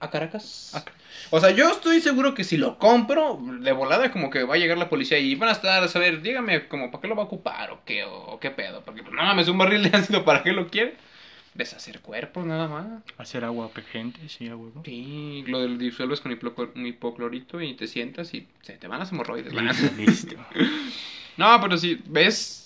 ¿a 0.00 0.10
Caracas? 0.10 0.74
A 0.74 0.84
O 1.30 1.40
sea, 1.40 1.50
yo 1.50 1.70
estoy 1.70 2.00
seguro 2.00 2.34
que 2.34 2.44
si 2.44 2.56
lo 2.56 2.78
compro, 2.78 3.40
de 3.60 3.72
volada 3.72 4.12
como 4.12 4.30
que 4.30 4.44
va 4.44 4.54
a 4.54 4.58
llegar 4.58 4.78
la 4.78 4.88
policía 4.88 5.18
y 5.18 5.34
van 5.34 5.48
a 5.48 5.52
estar 5.52 5.82
a 5.82 5.88
saber, 5.88 6.22
dígame, 6.22 6.68
como, 6.68 6.90
¿para 6.90 7.00
qué 7.02 7.08
lo 7.08 7.16
va 7.16 7.22
a 7.22 7.26
ocupar 7.26 7.70
o 7.70 7.80
qué, 7.84 8.04
o, 8.04 8.38
qué 8.40 8.50
pedo? 8.50 8.82
Porque, 8.84 9.02
pues, 9.02 9.14
no 9.14 9.22
mames, 9.22 9.48
un 9.48 9.58
barril 9.58 9.82
de 9.90 9.96
ácido, 9.96 10.24
¿para 10.24 10.42
qué 10.42 10.52
lo 10.52 10.68
quiere? 10.68 10.96
Deshacer 11.54 12.00
cuerpos, 12.00 12.44
nada 12.44 12.68
más. 12.68 12.86
Hacer 13.16 13.44
agua 13.44 13.70
gente, 13.90 14.28
sí, 14.28 14.48
a 14.48 14.56
huevo. 14.56 14.82
Sí, 14.84 15.42
lo 15.46 15.60
del 15.60 15.78
disuelves 15.78 16.20
con 16.20 16.32
hipoclor- 16.32 16.72
hipoclorito 16.86 17.62
y 17.62 17.74
te 17.74 17.86
sientas 17.86 18.34
y 18.34 18.46
se 18.62 18.74
te 18.74 18.88
van 18.88 18.98
las 18.98 19.10
hemorroides. 19.10 19.54
Listo, 19.54 19.90
listo. 19.96 20.36
No, 21.38 21.60
pero 21.60 21.76
sí, 21.76 22.00
ves, 22.06 22.65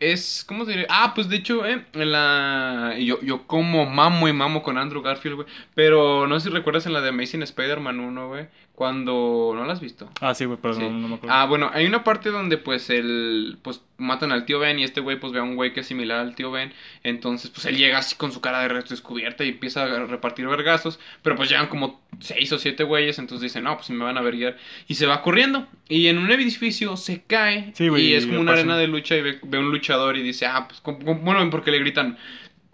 es, 0.00 0.44
¿cómo 0.46 0.64
se 0.64 0.72
diría? 0.72 0.86
Ah, 0.90 1.12
pues 1.14 1.28
de 1.28 1.36
hecho, 1.36 1.66
eh, 1.66 1.84
en 1.92 2.12
la, 2.12 2.96
yo, 2.98 3.20
yo 3.22 3.46
como 3.46 3.86
mamo 3.86 4.28
y 4.28 4.32
mamo 4.32 4.62
con 4.62 4.78
Andrew 4.78 5.02
Garfield, 5.02 5.36
güey, 5.36 5.48
pero 5.74 6.26
no 6.26 6.38
sé 6.38 6.48
si 6.48 6.54
recuerdas 6.54 6.86
en 6.86 6.92
la 6.92 7.00
de 7.00 7.08
Amazing 7.10 7.42
Spider-Man 7.42 8.00
1, 8.00 8.28
güey, 8.28 8.48
cuando, 8.80 9.52
¿no 9.54 9.66
la 9.66 9.74
has 9.74 9.80
visto? 9.82 10.08
Ah, 10.22 10.32
sí, 10.34 10.46
güey, 10.46 10.58
pero 10.62 10.72
Sí. 10.72 10.80
no, 10.80 10.88
no 10.90 11.06
me 11.06 11.14
acuerdo. 11.16 11.36
Ah, 11.36 11.44
bueno, 11.44 11.70
hay 11.74 11.84
una 11.84 12.02
parte 12.02 12.30
donde 12.30 12.56
pues 12.56 12.88
el 12.88 13.58
pues 13.60 13.82
matan 13.98 14.32
al 14.32 14.46
tío 14.46 14.58
Ben 14.58 14.78
y 14.78 14.84
este 14.84 15.02
güey 15.02 15.20
pues 15.20 15.34
ve 15.34 15.38
a 15.38 15.42
un 15.42 15.54
güey 15.54 15.74
que 15.74 15.80
es 15.80 15.86
similar 15.86 16.20
al 16.20 16.34
tío 16.34 16.50
Ben, 16.50 16.72
entonces 17.02 17.50
pues 17.50 17.66
él 17.66 17.76
llega 17.76 17.98
así 17.98 18.16
con 18.16 18.32
su 18.32 18.40
cara 18.40 18.60
de 18.62 18.68
resto 18.68 18.94
descubierta 18.94 19.44
y 19.44 19.50
empieza 19.50 19.82
a 19.82 20.06
repartir 20.06 20.46
vergazos, 20.46 20.98
pero 21.20 21.36
pues 21.36 21.50
llegan 21.50 21.66
como 21.66 22.00
seis 22.20 22.50
o 22.54 22.58
siete 22.58 22.82
güeyes, 22.84 23.18
entonces 23.18 23.42
dice, 23.42 23.60
"No, 23.60 23.76
pues 23.76 23.90
me 23.90 24.02
van 24.02 24.16
a 24.16 24.22
verguiar" 24.22 24.56
y 24.88 24.94
se 24.94 25.04
va 25.04 25.20
corriendo 25.20 25.66
y 25.86 26.06
en 26.06 26.16
un 26.16 26.30
edificio 26.30 26.96
se 26.96 27.22
cae 27.24 27.72
Sí, 27.74 27.88
güey, 27.88 28.06
y 28.06 28.14
es 28.14 28.24
como 28.24 28.40
una 28.40 28.52
arena 28.52 28.78
de 28.78 28.86
lucha 28.86 29.14
y 29.14 29.20
ve, 29.20 29.38
ve 29.42 29.58
un 29.58 29.70
luchador 29.70 30.16
y 30.16 30.22
dice, 30.22 30.46
"Ah, 30.46 30.66
pues 30.68 30.80
como- 30.80 31.00
como- 31.00 31.20
bueno, 31.20 31.50
porque 31.50 31.70
le 31.70 31.80
gritan 31.80 32.16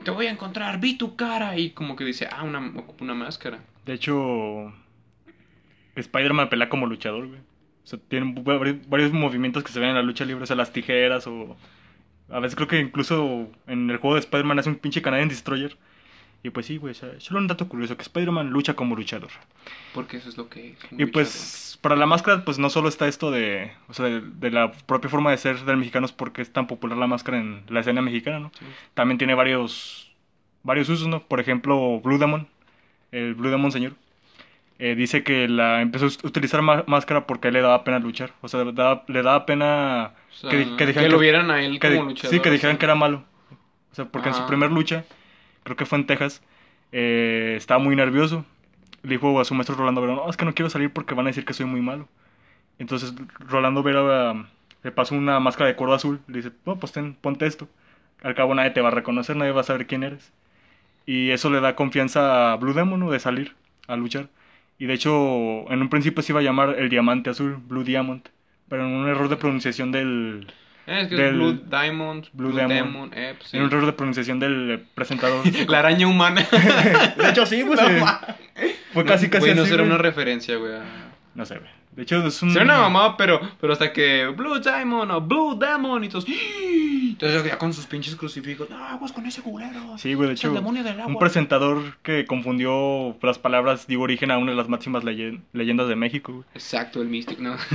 te 0.05 0.13
voy 0.13 0.27
a 0.27 0.31
encontrar, 0.31 0.79
vi 0.79 0.95
tu 0.97 1.17
cara 1.17 1.59
y 1.59 1.71
como 1.71 1.97
que 1.97 2.05
dice, 2.05 2.29
ah, 2.31 2.45
una, 2.45 2.61
ocupa 2.79 3.03
una 3.03 3.15
máscara. 3.15 3.59
De 3.87 3.95
hecho, 3.95 4.73
Spider-Man 6.01 6.49
pelea 6.49 6.69
como 6.69 6.87
luchador, 6.87 7.27
güey. 7.27 7.41
O 7.41 7.87
sea, 7.89 7.99
tiene 8.09 8.35
vari- 8.35 8.81
varios 8.89 9.13
movimientos 9.13 9.63
que 9.65 9.73
se 9.73 9.81
ven 9.81 9.91
en 9.91 9.95
la 9.97 10.03
lucha 10.03 10.25
libre, 10.25 10.43
o 10.45 10.47
sea, 10.47 10.57
las 10.57 10.73
tijeras 10.73 11.27
o 11.27 11.57
A 12.31 12.41
veces 12.41 12.57
creo 12.57 12.67
que 12.69 12.81
incluso 12.81 13.49
en 13.69 13.89
el 13.91 13.99
juego 13.99 14.15
de 14.15 14.21
Spider-Man 14.21 14.59
hace 14.59 14.69
un 14.71 14.77
pinche 14.77 15.03
Canadian 15.03 15.29
Destroyer. 15.29 15.77
Y 16.43 16.51
pues 16.51 16.67
sí, 16.67 16.77
güey, 16.77 16.93
o 16.93 16.95
sea, 16.95 17.09
solo 17.19 17.41
un 17.41 17.49
dato 17.49 17.69
curioso, 17.69 17.97
que 17.97 18.03
Spider-Man 18.03 18.51
lucha 18.51 18.75
como 18.75 18.95
luchador. 18.95 19.31
Porque 19.95 20.19
eso 20.19 20.29
es 20.29 20.37
lo 20.37 20.49
que 20.49 20.71
es. 20.71 20.79
Y 20.93 21.07
pues 21.07 21.79
para 21.81 21.97
la 21.97 22.07
máscara, 22.07 22.45
pues 22.45 22.59
no 22.59 22.71
solo 22.71 22.89
está 22.89 23.09
esto 23.09 23.31
de, 23.33 23.73
o 23.89 23.95
sea, 23.95 24.05
de, 24.07 24.21
de 24.21 24.51
la 24.51 24.71
propia 24.73 25.11
forma 25.11 25.31
de 25.33 25.39
ser 25.39 25.59
del 25.65 25.77
mexicano, 25.77 26.07
es 26.07 26.13
porque 26.13 26.43
es 26.43 26.53
tan 26.53 26.67
popular 26.69 26.99
la 26.99 27.07
máscara 27.09 27.39
en 27.39 27.63
la 27.69 27.81
escena 27.81 28.01
mexicana, 28.03 28.39
¿no? 28.39 28.53
Sí. 28.59 28.65
También 28.95 29.19
tiene 29.19 29.35
varios, 29.35 30.13
varios 30.63 30.89
usos, 30.89 31.09
¿no? 31.09 31.21
Por 31.23 31.41
ejemplo, 31.41 32.01
Blue 32.01 32.19
Demon, 32.19 32.47
el 33.11 33.35
Blue 33.35 33.51
Demon 33.51 33.73
señor, 33.73 33.95
eh, 34.79 34.95
dice 34.95 35.23
que 35.23 35.49
la 35.49 35.81
empezó 35.83 36.07
a 36.07 36.27
utilizar 36.27 36.63
máscara 36.63 37.27
porque 37.27 37.49
a 37.49 37.51
él 37.51 37.55
le 37.55 37.63
daba 37.63 37.85
pena 37.85 37.99
luchar. 37.99 38.33
O 38.43 38.49
sea, 38.49 38.65
daba- 38.65 39.05
le 39.09 39.23
daba 39.23 39.47
pena 39.47 40.13
O 40.31 40.35
sea, 40.35 40.51
que, 40.51 40.77
que, 40.77 40.87
dijeran 40.87 41.11
lo 41.11 41.19
vieran 41.19 41.51
a 41.51 41.63
él 41.63 41.81
que 41.81 41.89
como 41.97 42.11
luchador. 42.11 42.35
Sí, 42.35 42.41
que 42.41 42.51
dijeran 42.51 42.75
así. 42.75 42.79
que 42.81 42.85
era 42.87 42.95
malo. 42.95 43.25
O 43.93 43.95
sea, 43.95 44.05
porque 44.07 44.29
en 44.29 44.35
su 44.35 44.47
primer 44.47 44.71
lucha, 44.71 45.05
creo 45.63 45.77
que 45.77 45.87
fue 45.87 45.99
en 45.99 46.07
Texas, 46.07 46.43
eh, 46.93 47.55
estaba 47.57 47.79
muy 47.83 47.97
nervioso. 47.97 48.45
Le 49.03 49.11
dijo 49.11 49.41
a 49.41 49.45
su 49.45 49.55
maestro 49.55 49.77
Rolando 49.77 50.01
Vera, 50.03 50.15
no, 50.15 50.29
es 50.29 50.37
que 50.37 50.45
no 50.45 50.55
quiero 50.55 50.69
salir 50.71 50.93
porque 50.93 51.15
van 51.15 51.27
a 51.27 51.31
decir 51.31 51.45
que 51.45 51.55
soy 51.55 51.67
muy 51.67 51.81
malo. 51.81 52.09
Entonces 52.79 53.15
Rolando 53.39 53.83
Vera 53.83 54.33
um, 54.33 54.47
le 54.83 54.93
pasó 54.93 55.15
una 55.15 55.41
máscara 55.41 55.69
de 55.69 55.77
cuero 55.77 55.95
azul. 55.95 56.21
Le 56.29 56.39
dice, 56.39 56.53
no, 56.67 56.77
pues 56.79 56.93
ten, 56.93 57.15
ponte 57.15 57.47
esto. 57.47 57.69
Al 58.23 58.35
cabo 58.35 58.55
nadie 58.55 58.71
te 58.71 58.81
va 58.81 58.89
a 58.89 58.93
reconocer, 58.93 59.37
nadie 59.37 59.53
va 59.53 59.63
a 59.63 59.65
saber 59.65 59.87
quién 59.87 60.03
eres. 60.03 60.33
Y 61.07 61.31
eso 61.31 61.51
le 61.51 61.61
da 61.61 61.77
confianza 61.77 62.53
a 62.53 62.57
Blue 62.57 62.75
Demon, 62.75 63.01
¿no? 63.01 63.11
De 63.11 63.21
salir 63.21 63.55
a 63.89 63.97
luchar. 63.97 64.29
Y 64.79 64.87
de 64.87 64.95
hecho, 64.95 65.71
en 65.71 65.81
un 65.81 65.89
principio 65.89 66.23
se 66.23 66.33
iba 66.33 66.41
a 66.41 66.45
llamar 66.45 66.77
el 66.79 66.89
diamante 66.89 67.31
azul, 67.31 67.57
Blue 67.67 67.85
Diamond. 67.85 68.23
Pero 68.69 68.85
en 68.87 68.93
un 68.95 69.09
error 69.09 69.29
de 69.29 69.37
pronunciación 69.37 69.93
del, 69.93 70.47
es 70.87 71.09
que 71.09 71.15
del- 71.15 71.27
es 71.27 71.33
Blue 71.35 71.53
Diamond, 71.71 72.27
Blue 72.33 72.49
Blue, 72.49 72.57
Demon. 72.59 72.69
Demon, 72.77 73.11
eh, 73.15 73.35
pues 73.39 73.51
sí. 73.51 73.57
en 73.57 73.63
un 73.63 73.69
error 73.71 73.87
de 73.87 73.93
pronunciación 73.93 74.39
del 74.41 74.85
presentador. 74.95 75.43
La 75.69 75.79
araña 75.79 76.07
humana. 76.09 76.47
de 77.17 77.29
hecho, 77.31 77.47
sí, 77.47 77.63
pues. 77.67 77.81
No, 77.81 77.89
eh, 77.89 78.77
fue 78.93 79.05
casi, 79.05 79.29
casi 79.31 79.47
Güey, 79.47 79.55
no 79.55 79.63
así, 79.63 79.71
será 79.71 79.83
güey. 79.85 79.95
una 79.95 80.03
referencia, 80.03 80.57
güey. 80.57 80.75
a- 80.75 80.83
No 81.35 81.47
sé, 81.47 81.59
güey. 81.59 81.71
De 81.97 82.03
hecho, 82.03 82.25
es 82.27 82.43
un. 82.43 82.51
Será 82.53 82.65
una 82.65 82.79
mamada, 82.79 83.17
pero, 83.17 83.41
pero 83.61 83.73
hasta 83.73 83.93
que 83.93 84.27
Blue 84.27 84.59
Diamond 84.61 85.11
o 85.11 85.21
Blue 85.21 85.59
Demon 85.59 86.05
y 86.05 86.09
todos. 86.09 86.27
Entonces 86.29 87.45
ya 87.45 87.57
con 87.57 87.73
sus 87.73 87.87
pinches 87.87 88.15
crucifijos. 88.15 88.69
No, 88.69 88.77
aguas 88.85 89.11
con 89.13 89.25
ese 89.25 89.41
culero. 89.41 89.97
Sí, 89.97 90.13
güey, 90.13 90.29
de 90.29 90.35
hecho, 90.35 90.53
un 90.53 91.19
presentador 91.19 91.97
que 92.03 92.27
confundió 92.27 93.17
las 93.23 93.39
palabras 93.39 93.87
dio 93.87 94.03
origen 94.03 94.31
a 94.31 94.37
una 94.37 94.51
de 94.51 94.57
las 94.59 94.69
máximas 94.69 95.03
leye- 95.05 95.41
leyendas 95.55 95.89
de 95.89 95.97
México, 95.97 96.33
güey. 96.33 96.45
Exacto, 96.55 97.01
el 97.01 97.09
místico, 97.09 97.41
¿no? 97.43 97.57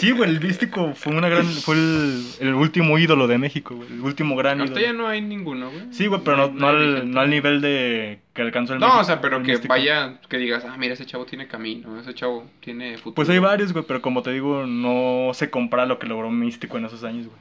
Sí, 0.00 0.12
güey, 0.12 0.30
el 0.30 0.40
místico 0.40 0.94
fue 0.94 1.14
una 1.14 1.28
gran, 1.28 1.44
fue 1.44 1.74
el, 1.74 2.24
el 2.40 2.54
último 2.54 2.98
ídolo 2.98 3.26
de 3.26 3.36
México, 3.36 3.76
güey, 3.76 3.88
el 3.92 4.00
último 4.00 4.34
gran 4.34 4.58
ya 4.58 4.64
ídolo. 4.64 4.92
no 4.94 5.08
hay 5.08 5.20
ninguno, 5.20 5.70
güey. 5.70 5.84
Sí, 5.92 6.06
güey, 6.06 6.22
pero 6.24 6.50
no, 6.50 6.68
al, 6.68 7.10
no 7.10 7.20
al 7.20 7.28
nivel 7.30 7.60
de 7.60 8.20
que 8.32 8.42
alcanzó 8.42 8.72
el 8.74 8.80
No, 8.80 8.86
México, 8.86 9.02
o 9.02 9.04
sea, 9.04 9.20
pero 9.20 9.42
que 9.42 9.52
místico. 9.52 9.68
vaya, 9.72 10.20
que 10.28 10.38
digas, 10.38 10.64
ah, 10.64 10.76
mira, 10.78 10.94
ese 10.94 11.04
chavo 11.04 11.26
tiene 11.26 11.46
camino, 11.48 11.97
ese 12.00 12.14
chavo 12.14 12.44
tiene 12.60 12.96
futuro. 12.96 13.14
Pues 13.14 13.28
hay 13.28 13.38
varios, 13.38 13.72
güey, 13.72 13.84
pero 13.86 14.02
como 14.02 14.22
te 14.22 14.32
digo, 14.32 14.66
no 14.66 15.32
se 15.34 15.50
compara 15.50 15.86
lo 15.86 15.98
que 15.98 16.06
logró 16.06 16.30
Místico 16.30 16.78
en 16.78 16.86
esos 16.86 17.04
años, 17.04 17.26
güey. 17.26 17.38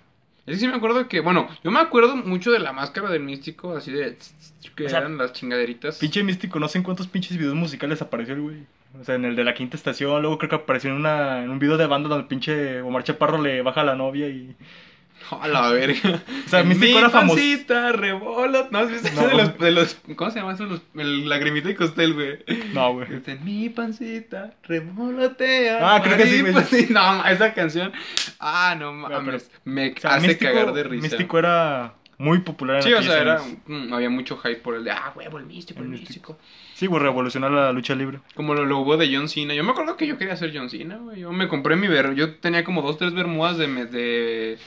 Es 0.47 0.53
que 0.55 0.59
sí 0.61 0.67
me 0.67 0.75
acuerdo 0.75 1.09
que, 1.09 1.19
bueno, 1.19 1.49
yo 1.61 1.71
me 1.71 1.79
acuerdo 1.81 2.15
mucho 2.15 2.51
de 2.51 2.59
la 2.59 2.71
máscara 2.71 3.09
del 3.09 3.21
místico, 3.21 3.75
así 3.75 3.91
de 3.91 4.17
que 4.77 4.85
O 4.85 4.89
sea, 4.89 4.99
eran 4.99 5.17
las 5.17 5.33
chingaderitas. 5.33 5.97
Pinche 5.97 6.23
Místico, 6.23 6.57
no 6.57 6.69
sé 6.69 6.77
en 6.77 6.85
cuántos 6.85 7.07
pinches 7.07 7.37
videos 7.37 7.55
musicales 7.55 8.01
apareció 8.01 8.33
el 8.33 8.41
güey. 8.41 8.57
O 8.97 9.03
sea, 9.03 9.15
en 9.15 9.25
el 9.25 9.35
de 9.35 9.43
la 9.43 9.53
quinta 9.53 9.75
estación, 9.75 10.21
luego 10.21 10.37
creo 10.37 10.49
que 10.49 10.55
apareció 10.55 10.89
en, 10.89 10.95
una, 10.95 11.43
en 11.43 11.49
un 11.49 11.59
video 11.59 11.75
de 11.75 11.85
banda 11.85 12.07
donde 12.07 12.21
el 12.21 12.27
pinche 12.29 12.81
Omar 12.81 13.03
Chaparro 13.03 13.41
le 13.41 13.61
baja 13.61 13.81
a 13.81 13.85
la 13.85 13.95
novia 13.95 14.29
y... 14.29 14.55
A 15.41 15.47
la 15.47 15.69
verga. 15.71 16.21
O 16.45 16.49
sea, 16.49 16.63
Místico 16.63 16.91
Mi 16.93 16.97
era 16.97 17.09
famoso. 17.09 17.35
pancita 17.35 17.91
rebola. 17.91 18.67
¿No 18.71 18.87
visto 18.87 19.09
No. 19.15 19.27
de 19.27 19.33
los, 19.35 19.57
de 19.57 19.71
los. 19.71 19.97
¿Cómo 20.15 20.31
se 20.31 20.39
llama 20.39 20.53
eso? 20.53 20.65
Los, 20.65 20.81
el 20.95 21.27
lagrimita 21.27 21.69
y 21.69 21.75
costel, 21.75 22.13
güey. 22.13 22.39
No, 22.73 22.93
güey. 22.93 23.13
Este, 23.13 23.35
mi 23.35 23.69
pancita, 23.69 24.53
remolatea. 24.63 25.95
Ah, 25.95 26.01
creo 26.01 26.17
que 26.17 26.27
sí, 26.27 26.41
güey. 26.41 26.53
mariposa". 26.53 26.85
No, 26.89 27.25
esa 27.27 27.53
canción. 27.53 27.91
Ah, 28.39 28.75
no 28.77 28.93
mames. 28.93 29.49
Me 29.65 29.91
O 29.91 29.99
sea, 29.99 30.15
hace 30.15 30.27
Místico, 30.27 30.51
cagar 30.53 30.73
de 30.73 30.83
risa. 30.83 31.03
Místico 31.03 31.39
era 31.39 31.93
muy 32.19 32.39
popular 32.39 32.77
en 32.77 32.83
Sí, 32.83 32.93
o 32.93 33.01
sea, 33.03 33.21
era, 33.21 33.41
mm, 33.67 33.93
había 33.93 34.09
mucho 34.09 34.37
hype 34.37 34.55
por 34.57 34.75
el 34.75 34.83
de, 34.83 34.91
ah, 34.91 35.13
huevo, 35.15 35.37
el 35.37 35.45
místico, 35.45 35.79
el, 35.81 35.85
El 35.85 35.91
místico. 35.91 36.33
místico. 36.33 36.39
Sí, 36.73 36.85
güey, 36.87 37.01
revolucionar 37.01 37.51
la 37.51 37.71
lucha 37.71 37.93
libre. 37.95 38.19
Como 38.35 38.53
lo, 38.53 38.65
lo 38.65 38.79
hubo 38.79 38.97
de 38.97 39.13
John 39.15 39.29
Cena. 39.29 39.53
Yo 39.53 39.63
me 39.63 39.71
acuerdo 39.71 39.97
que 39.97 40.07
yo 40.07 40.17
quería 40.17 40.35
ser 40.35 40.51
John 40.55 40.69
Cena, 40.69 40.97
güey. 40.97 41.19
Yo 41.21 41.31
me 41.31 41.47
compré 41.47 41.75
mi 41.75 41.87
ver... 41.87 42.13
Yo 42.15 42.35
tenía 42.35 42.63
como 42.63 42.81
dos, 42.81 42.97
tres 42.97 43.13
bermudas 43.13 43.57
de... 43.57 43.67
de... 43.85 44.57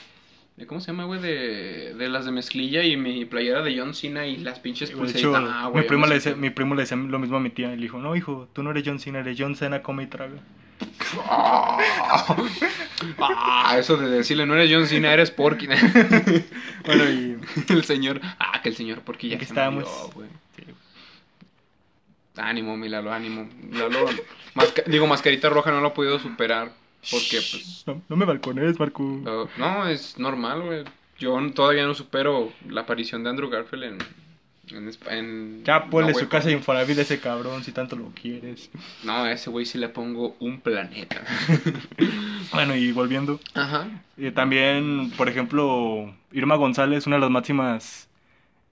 ¿Cómo 0.66 0.80
se 0.80 0.88
llama, 0.88 1.04
güey? 1.04 1.20
De, 1.20 1.94
de 1.94 2.08
las 2.08 2.24
de 2.24 2.32
mezclilla 2.32 2.82
y 2.84 2.96
mi 2.96 3.24
playera 3.24 3.62
de 3.62 3.78
John 3.78 3.94
Cena 3.94 4.26
y 4.26 4.36
las 4.36 4.58
pinches 4.58 4.90
pulseritas. 4.90 5.42
Ah, 5.46 5.68
güey, 5.70 5.84
mi, 5.84 5.88
primo 5.88 6.06
le 6.06 6.14
decía, 6.14 6.34
mi 6.34 6.50
primo 6.50 6.74
le 6.74 6.82
decía 6.82 6.96
lo 6.96 7.18
mismo 7.18 7.36
a 7.36 7.40
mi 7.40 7.50
tía. 7.50 7.72
Y 7.72 7.76
le 7.76 7.82
dijo, 7.82 7.98
no, 7.98 8.14
hijo, 8.16 8.48
tú 8.52 8.62
no 8.62 8.70
eres 8.70 8.82
John 8.86 8.98
Cena, 9.00 9.20
eres 9.20 9.36
John 9.38 9.56
Cena, 9.56 9.82
come 9.82 10.04
y 10.04 10.06
traga. 10.06 10.36
Ah, 13.18 13.76
eso 13.78 13.96
de 13.96 14.08
decirle, 14.10 14.46
no 14.46 14.54
eres 14.54 14.70
John 14.72 14.86
Cena, 14.86 15.12
eres 15.12 15.30
Porky. 15.30 15.66
Bueno, 16.86 17.04
y... 17.10 17.36
el 17.72 17.84
señor... 17.84 18.20
Ah, 18.38 18.60
que 18.62 18.70
el 18.70 18.76
señor 18.76 19.00
Porky 19.02 19.28
ya 19.28 19.36
Aquí 19.36 19.44
se 19.44 19.52
estábamos. 19.52 19.84
murió, 19.84 20.10
güey. 20.14 20.28
sí, 20.56 20.62
güey. 20.64 20.76
Ánimo, 22.36 22.76
mi 22.76 22.88
Lalo, 22.88 23.12
ánimo. 23.12 23.48
Lalo, 23.72 24.06
masca- 24.54 24.84
digo, 24.86 25.06
Mascarita 25.06 25.48
Roja 25.48 25.70
no 25.70 25.80
lo 25.80 25.88
ha 25.88 25.94
podido 25.94 26.18
superar. 26.18 26.72
Porque, 27.10 27.40
pues... 27.50 27.84
No, 27.86 28.02
no 28.08 28.16
me 28.16 28.24
balcones, 28.24 28.78
Marco. 28.78 29.02
No, 29.02 29.48
no, 29.56 29.88
es 29.88 30.18
normal, 30.18 30.62
güey. 30.62 30.84
Yo 31.18 31.38
todavía 31.52 31.86
no 31.86 31.94
supero 31.94 32.52
la 32.68 32.82
aparición 32.82 33.22
de 33.22 33.30
Andrew 33.30 33.50
Garfield 33.50 33.84
en. 33.84 33.98
en, 35.10 35.64
Ya 35.64 35.84
ponle 35.86 36.12
no, 36.12 36.18
su 36.18 36.28
casa 36.28 36.48
de 36.48 36.54
Infonavit 36.54 36.98
a 36.98 37.02
ese 37.02 37.20
cabrón 37.20 37.62
si 37.62 37.72
tanto 37.72 37.94
lo 37.96 38.10
quieres. 38.10 38.70
No, 39.02 39.24
a 39.24 39.32
ese 39.32 39.50
güey 39.50 39.66
sí 39.66 39.76
le 39.78 39.88
pongo 39.88 40.36
un 40.40 40.60
planeta. 40.60 41.22
Bueno, 42.52 42.74
y 42.74 42.90
volviendo. 42.90 43.38
Ajá. 43.54 43.86
eh, 44.16 44.32
también, 44.32 45.12
por 45.16 45.28
ejemplo, 45.28 46.12
Irma 46.32 46.56
González, 46.56 47.06
una 47.06 47.14
de 47.16 47.20
las 47.20 47.30
máximas 47.30 48.08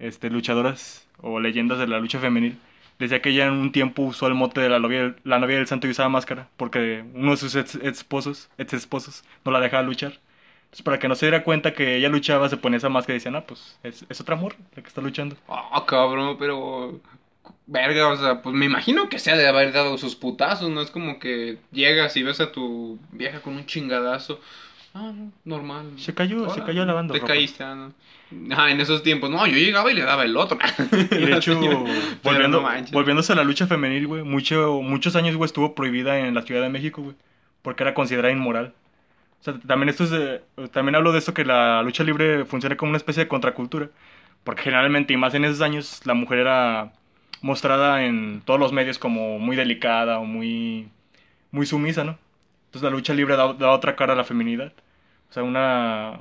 este, 0.01 0.31
luchadoras 0.31 1.07
o 1.19 1.39
leyendas 1.39 1.79
de 1.79 1.87
la 1.87 2.01
lucha 2.01 2.19
femenil, 2.19 2.59
decía 2.99 3.23
que 3.23 3.31
ella 3.31 3.47
en 3.47 3.55
un 3.55 3.73
tiempo 3.73 4.03
usó 4.03 4.27
el 4.27 4.35
mote 4.35 4.61
de 4.61 4.69
la 4.69 4.79
novia, 4.79 5.15
del 5.25 5.67
santo 5.67 5.87
y 5.87 5.91
usaba 5.91 6.09
máscara, 6.09 6.49
porque 6.57 7.05
uno 7.15 7.33
de 7.33 7.37
sus 7.37 7.55
ex, 7.57 7.77
esposos, 7.77 8.51
ex 8.59 8.73
esposos, 8.75 9.25
no 9.45 9.53
la 9.53 9.61
dejaba 9.61 9.83
luchar. 9.83 10.21
Entonces, 10.65 10.83
para 10.83 10.99
que 10.99 11.09
no 11.09 11.15
se 11.15 11.27
diera 11.27 11.45
cuenta 11.45 11.73
que 11.75 11.97
ella 11.97 12.09
luchaba, 12.11 12.49
se 12.49 12.59
ponía 12.59 12.77
esa 12.79 12.89
máscara 12.91 13.15
y 13.15 13.19
decían, 13.19 13.37
ah, 13.37 13.47
pues 13.47 13.79
es, 13.83 14.05
es 14.09 14.21
otra 14.21 14.37
amor 14.37 14.57
la 14.77 14.83
que 14.83 14.89
está 14.89 15.01
luchando. 15.01 15.37
Ah, 15.49 15.85
cabrón, 15.87 16.37
pero. 16.39 17.01
Verga, 17.67 18.09
o 18.09 18.17
sea, 18.17 18.43
pues 18.43 18.55
me 18.55 18.67
imagino 18.67 19.09
que 19.09 19.19
se 19.19 19.31
ha 19.31 19.37
de 19.37 19.47
haber 19.47 19.73
dado 19.73 19.99
sus 19.99 20.17
putazos, 20.17 20.71
¿no? 20.71 20.81
Es 20.83 20.91
como 20.91 21.19
que 21.19 21.59
llegas 21.71 22.17
y 22.17 22.23
ves 22.23 22.41
a 22.41 22.53
tu 22.53 22.99
vieja 23.13 23.41
con 23.43 23.55
un 23.55 23.67
chingadazo. 23.67 24.41
Ah, 24.95 25.13
no, 25.15 25.31
normal. 25.45 25.93
Se 25.97 26.15
cayó, 26.15 26.49
se 26.51 26.63
cayó 26.63 26.85
lavando 26.85 27.13
Te 27.15 27.21
ropa. 27.21 27.33
caíste, 27.35 27.63
ah, 27.63 27.75
¿no? 27.75 27.93
Ah, 28.57 28.71
en 28.71 28.81
esos 28.81 29.03
tiempos. 29.03 29.31
No, 29.31 29.47
yo 29.47 29.57
llegaba 29.57 29.91
y 29.93 29.95
le 29.95 30.03
daba 30.03 30.25
el 30.25 30.37
otro. 30.37 30.59
Y 31.13 31.25
de 31.27 31.35
hecho, 31.37 31.59
volviendo, 32.23 32.61
no 32.63 32.69
volviéndose 32.93 33.33
a 33.33 33.37
la 33.37 33.45
lucha 33.45 33.67
femenil, 33.67 34.07
güey, 34.07 34.23
mucho, 34.25 34.81
muchos 34.83 35.15
años, 35.17 35.37
güey, 35.37 35.47
estuvo 35.47 35.75
prohibida 35.75 36.19
en 36.19 36.35
la 36.35 36.43
Ciudad 36.43 36.63
de 36.63 36.69
México, 36.69 37.03
güey, 37.03 37.17
porque 37.63 37.83
era 37.85 37.95
considerada 37.95 38.33
inmoral. 38.33 38.73
O 39.41 39.45
sea, 39.45 39.55
también 39.67 39.89
esto 39.89 40.05
es 40.05 40.11
de- 40.11 40.41
también 40.73 40.97
hablo 40.97 41.13
de 41.13 41.19
esto 41.19 41.33
que 41.33 41.45
la 41.45 41.83
lucha 41.83 42.03
libre 42.03 42.45
funciona 42.45 42.77
como 42.77 42.91
una 42.91 42.97
especie 42.97 43.23
de 43.25 43.29
contracultura, 43.29 43.89
porque 44.43 44.63
generalmente, 44.63 45.13
y 45.13 45.17
más 45.17 45.35
en 45.35 45.45
esos 45.45 45.61
años, 45.61 46.01
la 46.05 46.15
mujer 46.15 46.39
era 46.41 46.93
mostrada 47.41 48.05
en 48.05 48.43
todos 48.45 48.59
los 48.59 48.73
medios 48.73 48.99
como 48.99 49.39
muy 49.39 49.55
delicada 49.55 50.19
o 50.19 50.25
muy, 50.25 50.89
muy 51.53 51.67
sumisa, 51.67 52.03
¿no? 52.03 52.19
Entonces 52.69 52.83
la 52.83 52.91
lucha 52.91 53.15
libre 53.15 53.37
da, 53.37 53.53
da 53.55 53.71
otra 53.71 53.97
cara 53.97 54.13
a 54.13 54.17
la 54.17 54.25
feminidad. 54.25 54.73
O 55.31 55.33
sea, 55.33 55.43
una 55.43 56.21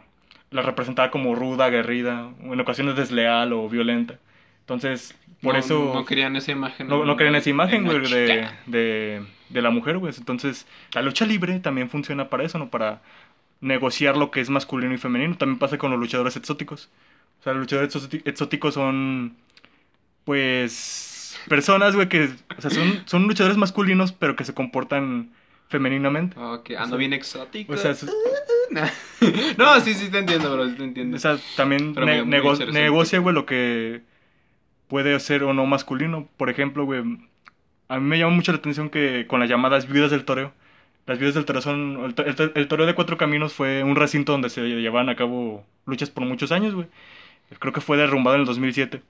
la 0.49 0.61
representaba 0.61 1.11
como 1.11 1.35
ruda, 1.35 1.65
aguerrida, 1.65 2.29
en 2.41 2.59
ocasiones 2.59 2.95
desleal 2.95 3.51
o 3.53 3.67
violenta. 3.67 4.17
Entonces, 4.61 5.13
por 5.41 5.53
No, 5.53 5.59
eso 5.59 5.91
No 5.93 6.05
querían 6.05 6.35
esa 6.37 6.51
imagen. 6.51 6.87
no, 6.87 7.03
no 7.05 7.15
creen 7.17 7.35
esa 7.35 7.49
imagen, 7.49 7.83
güey, 7.85 7.99
de, 8.01 8.47
de, 8.65 9.23
de 9.49 9.61
la 9.61 9.69
mujer, 9.69 9.97
güey. 9.97 10.13
Entonces, 10.17 10.65
la 10.93 11.01
lucha 11.01 11.25
libre 11.25 11.59
también 11.59 11.89
funciona 11.89 12.29
para 12.29 12.43
eso, 12.43 12.57
¿no? 12.59 12.69
Para 12.69 13.01
negociar 13.59 14.15
lo 14.17 14.31
que 14.31 14.39
es 14.41 14.49
masculino 14.49 14.93
y 14.93 14.97
femenino. 14.97 15.35
También 15.37 15.59
pasa 15.59 15.77
con 15.77 15.91
los 15.91 15.99
luchadores 15.99 16.35
exóticos. 16.37 16.89
O 17.41 17.43
sea, 17.43 17.53
los 17.53 17.61
luchadores 17.61 17.93
exóti- 17.95 18.21
exóticos 18.25 18.73
son, 18.73 19.35
pues, 20.25 21.39
personas, 21.47 21.95
güey, 21.95 22.09
que, 22.09 22.29
o 22.57 22.61
sea, 22.61 22.69
son, 22.71 23.03
son 23.05 23.23
luchadores 23.27 23.57
masculinos, 23.57 24.11
pero 24.11 24.35
que 24.35 24.43
se 24.43 24.53
comportan 24.53 25.29
femeninamente. 25.69 26.39
Ok, 26.39 26.71
O 26.71 26.77
ando 26.79 26.89
sea, 26.89 26.97
bien 26.97 27.13
exótico. 27.13 27.73
O 27.73 27.77
sea, 27.77 27.91
es- 27.91 28.05
no, 29.57 29.79
sí, 29.79 29.93
sí 29.93 30.09
te 30.09 30.19
entiendo, 30.19 30.53
bro, 30.53 30.67
sí 30.69 30.75
te 30.75 30.83
entiendo. 30.83 31.17
o 31.17 31.19
sea, 31.19 31.37
también 31.55 31.93
ne- 31.93 32.23
muy- 32.23 32.29
nego- 32.31 32.55
negocia, 32.71 33.19
güey, 33.19 33.33
lo 33.33 33.45
que 33.45 34.01
puede 34.87 35.19
ser 35.19 35.43
o 35.43 35.53
no 35.53 35.65
masculino. 35.65 36.27
Por 36.37 36.49
ejemplo, 36.49 36.85
güey, 36.85 37.01
a 37.89 37.99
mí 37.99 38.05
me 38.05 38.19
llama 38.19 38.35
mucho 38.35 38.51
la 38.51 38.57
atención 38.59 38.89
que 38.89 39.25
con 39.27 39.39
las 39.39 39.49
llamadas 39.49 39.87
viudas 39.87 40.11
del 40.11 40.25
toreo, 40.25 40.53
Las 41.05 41.19
vidas 41.19 41.35
del 41.35 41.45
toro 41.45 41.61
son... 41.61 42.03
El, 42.03 42.13
to- 42.15 42.25
el 42.25 42.35
to- 42.35 42.51
el 42.53 42.67
toreo 42.67 42.85
de 42.85 42.93
cuatro 42.95 43.17
caminos 43.17 43.53
fue 43.53 43.81
un 43.83 43.95
recinto 43.95 44.33
donde 44.33 44.49
se 44.49 44.61
llevaban 44.61 45.07
a 45.07 45.15
cabo 45.15 45.65
luchas 45.85 46.09
por 46.09 46.25
muchos 46.25 46.51
años, 46.51 46.75
güey. 46.75 46.87
Creo 47.59 47.71
que 47.71 47.79
fue 47.79 47.95
derrumbado 47.95 48.35
en 48.35 48.41
el 48.41 48.45
2007. 48.47 49.01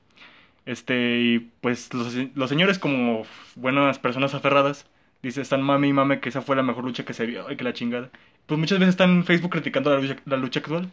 Este, 0.68 1.20
y 1.22 1.40
pues 1.62 1.92
los, 1.96 2.14
los 2.36 2.50
señores 2.50 2.78
como 2.78 3.26
buenas 3.56 3.98
personas 3.98 4.36
aferradas, 4.36 4.86
dice, 5.24 5.42
están 5.42 5.62
mame 5.62 5.88
y 5.88 5.94
mame 5.94 6.20
que 6.20 6.30
esa 6.30 6.42
fue 6.42 6.56
la 6.56 6.64
mejor 6.64 6.84
lucha 6.84 7.06
que 7.06 7.14
se 7.14 7.26
vio 7.26 7.50
y 7.52 7.56
que 7.58 7.64
la 7.64 7.74
chingada. 7.74 8.10
Pues 8.46 8.60
muchas 8.60 8.80
veces 8.80 8.94
están 8.94 9.10
en 9.12 9.26
Facebook 9.26 9.52
criticando 9.52 9.90
la 9.94 10.00
lucha, 10.00 10.16
la 10.26 10.38
lucha 10.38 10.60
actual. 10.60 10.92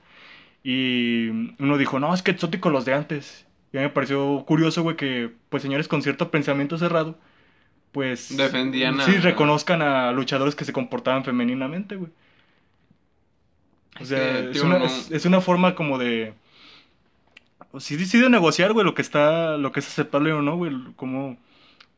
Y 0.62 1.28
uno 1.58 1.76
dijo, 1.78 2.00
no, 2.00 2.12
es 2.14 2.22
que 2.22 2.30
exótico 2.30 2.70
los 2.70 2.84
de 2.84 2.94
antes. 2.94 3.46
Y 3.72 3.76
a 3.76 3.80
mí 3.80 3.86
me 3.86 3.92
pareció 3.92 4.44
curioso, 4.46 4.82
güey, 4.82 4.96
que 4.96 5.30
pues 5.50 5.62
señores 5.62 5.88
con 5.88 6.02
cierto 6.02 6.30
pensamiento 6.30 6.78
cerrado, 6.78 7.18
pues... 7.92 8.36
Defendían 8.36 9.00
a- 9.00 9.04
Sí, 9.04 9.16
reconozcan 9.18 9.82
a 9.82 10.10
luchadores 10.12 10.54
que 10.54 10.64
se 10.64 10.72
comportaban 10.72 11.24
femeninamente, 11.24 11.96
güey. 11.96 12.10
O 14.00 14.04
sea, 14.04 14.38
es, 14.40 14.60
una, 14.62 14.78
no- 14.80 14.84
es, 14.86 15.10
es 15.10 15.24
una 15.26 15.40
forma 15.40 15.74
como 15.74 15.98
de... 15.98 16.34
Sí, 17.78 18.02
sí 18.06 18.18
de 18.20 18.30
negociar, 18.30 18.72
güey, 18.72 18.84
lo 18.86 18.94
que 18.94 19.02
está, 19.02 19.56
lo 19.58 19.72
que 19.72 19.80
es 19.80 19.88
aceptable 19.88 20.32
o 20.32 20.42
no, 20.42 20.56
güey, 20.56 20.72
como... 20.96 21.36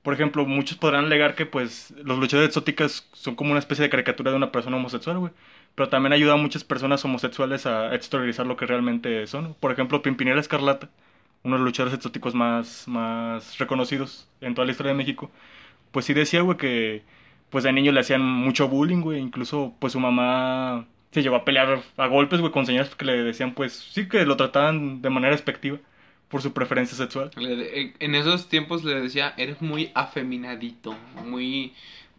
Por 0.07 0.15
ejemplo, 0.15 0.47
muchos 0.47 0.79
podrán 0.79 1.07
alegar 1.07 1.35
que, 1.35 1.47
pues, 1.47 1.93
los 2.05 2.21
luchadores 2.21 2.51
exóticos 2.51 3.09
son 3.13 3.35
como 3.35 3.51
una 3.51 3.59
especie 3.59 3.83
de 3.83 3.91
caricatura 3.91 4.31
de 4.31 4.37
una 4.37 4.53
persona 4.53 4.77
homosexual, 4.77 5.19
güey. 5.19 5.33
Pero 5.75 5.89
también 5.89 6.13
ayuda 6.13 6.35
a 6.35 6.37
muchas 6.37 6.63
personas 6.63 7.05
homosexuales 7.05 7.67
a 7.67 7.93
exteriorizar 7.93 8.47
lo 8.47 8.57
que 8.57 8.67
realmente 8.67 9.27
son. 9.27 9.55
Por 9.55 9.73
ejemplo, 9.73 10.03
Pimpinela 10.03 10.41
Escarlata, 10.41 10.91
uno 11.43 11.57
de 11.57 11.59
los 11.59 11.67
luchadores 11.67 11.95
exóticos 11.97 12.37
más, 12.37 12.87
más 12.87 13.59
reconocidos 13.59 14.29
en 14.41 14.55
toda 14.55 14.67
la 14.67 14.71
historia 14.71 14.93
de 14.93 14.99
México, 14.99 15.29
pues 15.91 16.05
sí 16.05 16.15
decía, 16.15 16.43
güey, 16.43 16.57
que 16.57 17.03
pues 17.51 17.65
de 17.65 17.73
niño 17.73 17.91
le 17.91 17.99
hacían 17.99 18.23
mucho 18.23 18.69
bullying, 18.69 19.01
güey. 19.01 19.19
Incluso, 19.21 19.75
pues 19.81 19.93
su 19.95 19.99
mamá 19.99 20.87
se 21.11 21.23
llevó 21.23 21.35
a 21.35 21.45
pelear 21.45 21.83
a 21.97 22.07
golpes, 22.07 22.41
güey, 22.41 22.53
con 22.53 22.65
señoras 22.65 22.95
que 22.95 23.05
le 23.07 23.25
decían, 23.25 23.55
pues 23.55 23.73
sí, 23.73 24.09
que 24.09 24.25
lo 24.25 24.37
trataban 24.37 25.03
de 25.03 25.11
manera 25.11 25.33
despectiva 25.35 25.79
por 26.29 26.43
su 26.43 26.53
preferencia 26.53 26.97
sexual. 26.97 27.31
En 27.37 28.15
esos 28.15 28.49
tiempos 28.49 28.85
le 28.85 29.01
decía, 29.01 29.35
eres 29.37 29.63
muy 29.63 29.91
afeminadito, 29.95 30.97
muy... 31.25 31.73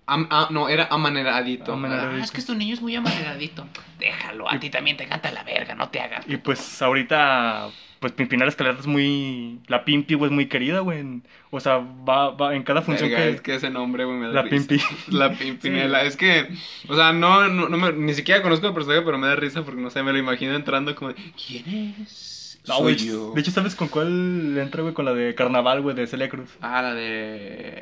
am- 0.06 0.28
ah, 0.32 0.48
no, 0.50 0.70
era 0.70 0.88
amaneradito. 0.90 1.74
Amaneradito. 1.74 2.22
Ah, 2.22 2.24
es 2.24 2.32
que 2.32 2.42
tu 2.42 2.56
niño 2.56 2.74
es 2.74 2.82
muy 2.82 2.96
amaneradito. 2.96 3.68
Déjalo, 4.00 4.50
a 4.50 4.60
ti 4.60 4.70
también 4.70 4.96
te 4.98 5.04
encanta 5.04 5.32
la 5.32 5.44
verga, 5.44 5.76
no 5.76 5.90
te 5.90 6.00
hagas. 6.00 6.24
Y 6.28 6.38
pues 6.38 6.82
ahorita, 6.82 7.70
pues 8.00 8.14
Pimpinela 8.14 8.50
Escarlata 8.50 8.80
es 8.80 8.88
muy... 8.88 9.60
La 9.68 9.84
Pimpi, 9.84 10.14
güey, 10.14 10.30
es 10.30 10.34
muy 10.36 10.46
querida, 10.48 10.80
güey. 10.80 11.04
O 11.50 11.60
sea, 11.60 11.78
va, 11.78 12.30
va 12.32 12.56
en 12.56 12.64
cada 12.64 12.82
función 12.82 13.10
Verga, 13.10 13.26
que... 13.26 13.30
es 13.32 13.42
que 13.42 13.56
ese 13.56 13.70
nombre, 13.70 14.06
güey, 14.06 14.18
me 14.18 14.28
da 14.28 14.34
La 14.34 14.42
risa. 14.44 14.68
Pimpi. 14.68 14.84
La 15.10 15.34
Pimpinela. 15.34 16.04
Es 16.04 16.16
que, 16.16 16.48
o 16.88 16.96
sea, 16.96 17.12
no, 17.12 17.48
no, 17.50 17.68
no 17.68 17.78
me- 17.78 17.92
ni 17.94 18.14
siquiera 18.14 18.42
conozco 18.42 18.68
al 18.68 18.74
personaje, 18.74 19.02
pero 19.02 19.18
me 19.18 19.28
da 19.28 19.36
risa 19.36 19.64
porque, 19.64 19.82
no 19.82 19.90
sé, 19.90 20.02
me 20.04 20.14
lo 20.14 20.18
imagino 20.20 20.56
entrando 20.56 20.96
como, 20.96 21.12
de, 21.12 21.16
¿quién 21.46 21.96
es? 22.02 22.37
No, 22.68 22.80
güey. 22.80 22.96
De 22.96 23.42
hecho, 23.42 23.52
¿sabes 23.52 23.76
con 23.76 23.88
cuál 23.88 24.56
le 24.56 24.62
entra, 24.62 24.82
güey? 24.82 24.94
Con 24.94 25.06
la 25.06 25.14
de 25.14 25.34
Carnaval, 25.36 25.82
güey, 25.82 25.96
de 25.96 26.08
Celia 26.08 26.30
Cruz. 26.30 26.50
Ah, 26.62 26.82
la 26.82 26.94
de... 26.94 27.80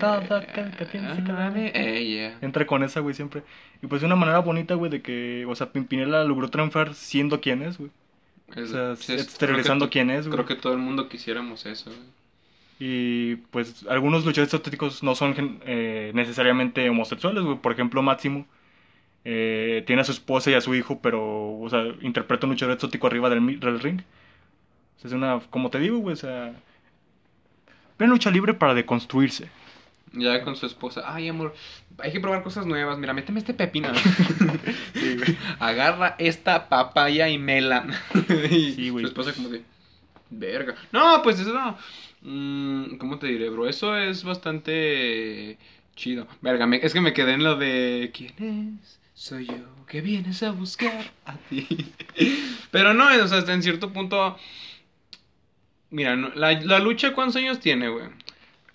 Entra 2.41 2.65
con 2.65 2.83
esa, 2.83 2.99
güey, 2.99 3.15
siempre. 3.15 3.43
Y 3.81 3.87
pues 3.87 4.01
de 4.01 4.07
una 4.07 4.15
manera 4.15 4.39
bonita, 4.39 4.75
güey, 4.75 4.91
de 4.91 5.01
que, 5.01 5.45
o 5.47 5.55
sea, 5.55 5.71
Pimpinela 5.71 6.23
logró 6.23 6.49
triunfar 6.49 6.93
siendo 6.93 7.41
quien 7.41 7.63
es, 7.63 7.77
güey. 7.77 7.89
O 8.55 8.65
sea, 8.65 8.95
sí, 8.95 9.13
exteriorizando 9.13 9.89
quién 9.89 10.09
es, 10.11 10.27
güey. 10.27 10.37
Creo 10.37 10.45
que 10.45 10.55
todo 10.55 10.73
el 10.73 10.79
mundo 10.79 11.09
quisiéramos 11.09 11.65
eso, 11.65 11.89
güey. 11.89 12.01
Y 12.77 13.37
pues 13.51 13.85
algunos 13.89 14.25
luchadores 14.25 14.53
exóticos 14.53 15.01
no 15.01 15.15
son 15.15 15.59
eh, 15.65 16.11
necesariamente 16.13 16.89
homosexuales, 16.89 17.43
güey. 17.43 17.57
Por 17.57 17.71
ejemplo, 17.71 18.01
Máximo 18.01 18.45
eh, 19.23 19.83
tiene 19.87 20.01
a 20.01 20.05
su 20.05 20.11
esposa 20.11 20.51
y 20.51 20.55
a 20.55 20.61
su 20.61 20.75
hijo, 20.75 20.99
pero, 21.01 21.57
o 21.57 21.67
sea, 21.69 21.83
interpreta 22.01 22.45
un 22.45 22.51
luchador 22.51 22.75
exótico 22.75 23.07
arriba 23.07 23.29
del 23.29 23.79
ring. 23.79 24.01
O 24.97 24.99
sea, 24.99 25.07
es 25.09 25.13
una, 25.13 25.39
como 25.49 25.69
te 25.69 25.79
digo, 25.79 25.97
güey, 25.99 26.13
o 26.13 26.17
sea... 26.17 26.53
Ven 27.97 28.09
lucha 28.09 28.29
libre 28.29 28.53
para 28.53 28.73
deconstruirse. 28.73 29.49
Ya 30.13 30.41
con 30.43 30.55
su 30.55 30.65
esposa. 30.65 31.03
Ay, 31.05 31.27
amor, 31.27 31.53
hay 31.99 32.11
que 32.11 32.19
probar 32.19 32.43
cosas 32.43 32.65
nuevas. 32.65 32.97
Mira, 32.97 33.13
méteme 33.13 33.39
este 33.39 33.53
pepino. 33.53 33.89
Sí, 34.93 35.17
güey. 35.17 35.37
Agarra 35.59 36.15
esta 36.17 36.67
papaya 36.69 37.29
y 37.29 37.37
mela. 37.37 37.85
y 38.49 38.71
Sí, 38.73 38.89
güey. 38.89 39.03
Su 39.03 39.09
esposa 39.09 39.33
como 39.33 39.49
de... 39.49 39.63
Verga. 40.29 40.75
No, 40.91 41.21
pues 41.21 41.39
eso 41.39 41.53
no. 41.53 41.77
Mm, 42.21 42.97
¿Cómo 42.97 43.19
te 43.19 43.27
diré, 43.27 43.49
bro? 43.49 43.67
Eso 43.67 43.95
es 43.97 44.23
bastante 44.23 45.57
chido. 45.95 46.27
Verga, 46.41 46.65
me- 46.65 46.79
es 46.83 46.93
que 46.93 47.01
me 47.01 47.13
quedé 47.13 47.33
en 47.33 47.43
lo 47.43 47.55
de... 47.55 48.11
¿Quién 48.13 48.79
es? 48.81 48.99
Soy 49.13 49.45
yo 49.47 49.85
que 49.87 50.01
vienes 50.01 50.41
a 50.43 50.51
buscar 50.51 51.05
a 51.25 51.35
ti. 51.49 51.67
Pero 52.71 52.93
no, 52.93 53.07
o 53.07 53.27
sea, 53.27 53.37
hasta 53.37 53.53
en 53.53 53.63
cierto 53.63 53.91
punto... 53.93 54.37
Mira, 55.95 56.15
no- 56.17 56.29
la, 56.35 56.51
la 56.59 56.79
lucha, 56.79 57.13
¿cuántos 57.13 57.37
años 57.37 57.61
tiene, 57.61 57.87
güey? 57.87 58.07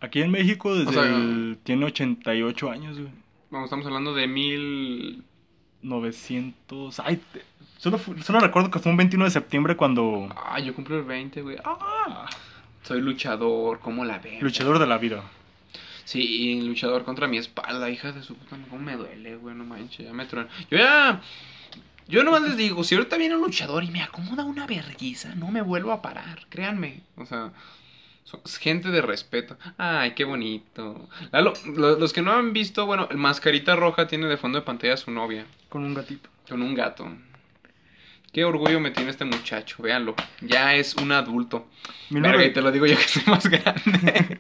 Aquí 0.01 0.23
en 0.23 0.31
México 0.31 0.75
desde 0.75 0.89
O 0.89 0.93
sea, 0.95 1.05
el- 1.05 1.59
tiene 1.63 1.85
88 1.85 2.71
años, 2.71 2.99
güey. 2.99 3.13
Vamos, 3.51 3.67
estamos 3.67 3.85
hablando 3.85 4.15
de 4.15 4.27
mil... 4.27 5.23
900... 5.83 6.99
Ay, 7.01 7.21
te- 7.33 7.43
solo, 7.77 8.01
solo 8.23 8.41
recuerdo 8.41 8.71
que 8.71 8.79
fue 8.79 8.91
un 8.91 8.97
21 8.97 9.27
de 9.27 9.31
septiembre 9.31 9.77
cuando... 9.77 10.29
Ah, 10.35 10.59
yo 10.61 10.75
cumplo 10.75 10.97
el 10.97 11.05
20, 11.05 11.43
güey. 11.43 11.57
Ah, 11.63 12.27
soy 12.85 13.03
luchador, 13.03 13.81
¿cómo 13.81 14.07
la 14.07 14.19
veo? 14.19 14.41
Luchador 14.41 14.79
de 14.79 14.87
la 14.87 14.97
vida. 14.97 15.23
Sí, 16.05 16.61
luchador 16.63 17.05
contra 17.05 17.29
mi 17.29 17.37
espalda, 17.37 17.91
hija 17.91 18.13
de 18.13 18.23
su 18.23 18.35
puta, 18.35 18.57
cómo 18.71 18.83
me 18.83 18.97
duele, 18.97 19.37
güey, 19.37 19.55
no 19.55 19.65
manches, 19.65 20.07
ya 20.07 20.13
me 20.15 20.25
truena. 20.25 20.49
Yo 20.71 20.79
ya... 20.79 21.21
Yo 22.11 22.25
nomás 22.25 22.43
les 22.43 22.57
digo, 22.57 22.83
si 22.85 22.95
ahorita 22.95 23.17
viene 23.17 23.37
un 23.37 23.43
luchador 23.43 23.85
y 23.85 23.91
me 23.91 24.03
acomoda 24.03 24.45
una 24.45 24.67
verguiza, 24.67 25.35
no 25.37 25.51
me 25.51 25.63
vuelvo 25.63 25.93
a 25.93 26.03
parar, 26.03 26.47
créanme. 26.49 27.01
O 27.17 27.25
sea, 27.25 27.53
son 28.25 28.41
es 28.45 28.57
gente 28.59 28.91
de 28.91 29.01
respeto. 29.03 29.57
Ay, 29.79 30.13
qué 30.15 30.25
bonito. 30.25 31.09
Lalo, 31.33 31.53
los 31.77 32.13
que 32.13 32.23
no 32.23 32.33
han 32.33 32.53
visto, 32.53 32.87
bueno, 32.87 33.09
el 33.11 33.17
mascarita 33.17 33.77
roja 33.77 34.07
tiene 34.09 34.27
de 34.27 34.37
fondo 34.37 34.59
de 34.59 34.65
pantalla 34.65 34.95
a 34.95 34.99
su 34.99 35.11
novia, 35.11 35.47
Con 35.69 35.85
un 35.85 35.95
gatito. 35.95 36.29
con 36.49 36.63
un 36.63 36.75
gato. 36.75 37.09
Qué 38.33 38.45
orgullo 38.45 38.79
me 38.79 38.93
tiene 38.93 39.11
este 39.11 39.25
muchacho, 39.25 39.83
véanlo. 39.83 40.15
Ya 40.41 40.75
es 40.77 40.95
un 40.95 41.11
adulto. 41.11 41.67
Verga, 42.11 42.45
y 42.45 42.53
te 42.53 42.63
lo 42.63 42.71
digo 42.71 42.87
yo 42.87 42.97
que 42.97 43.03
soy 43.09 43.23
más 43.27 43.49
grande. 43.49 44.39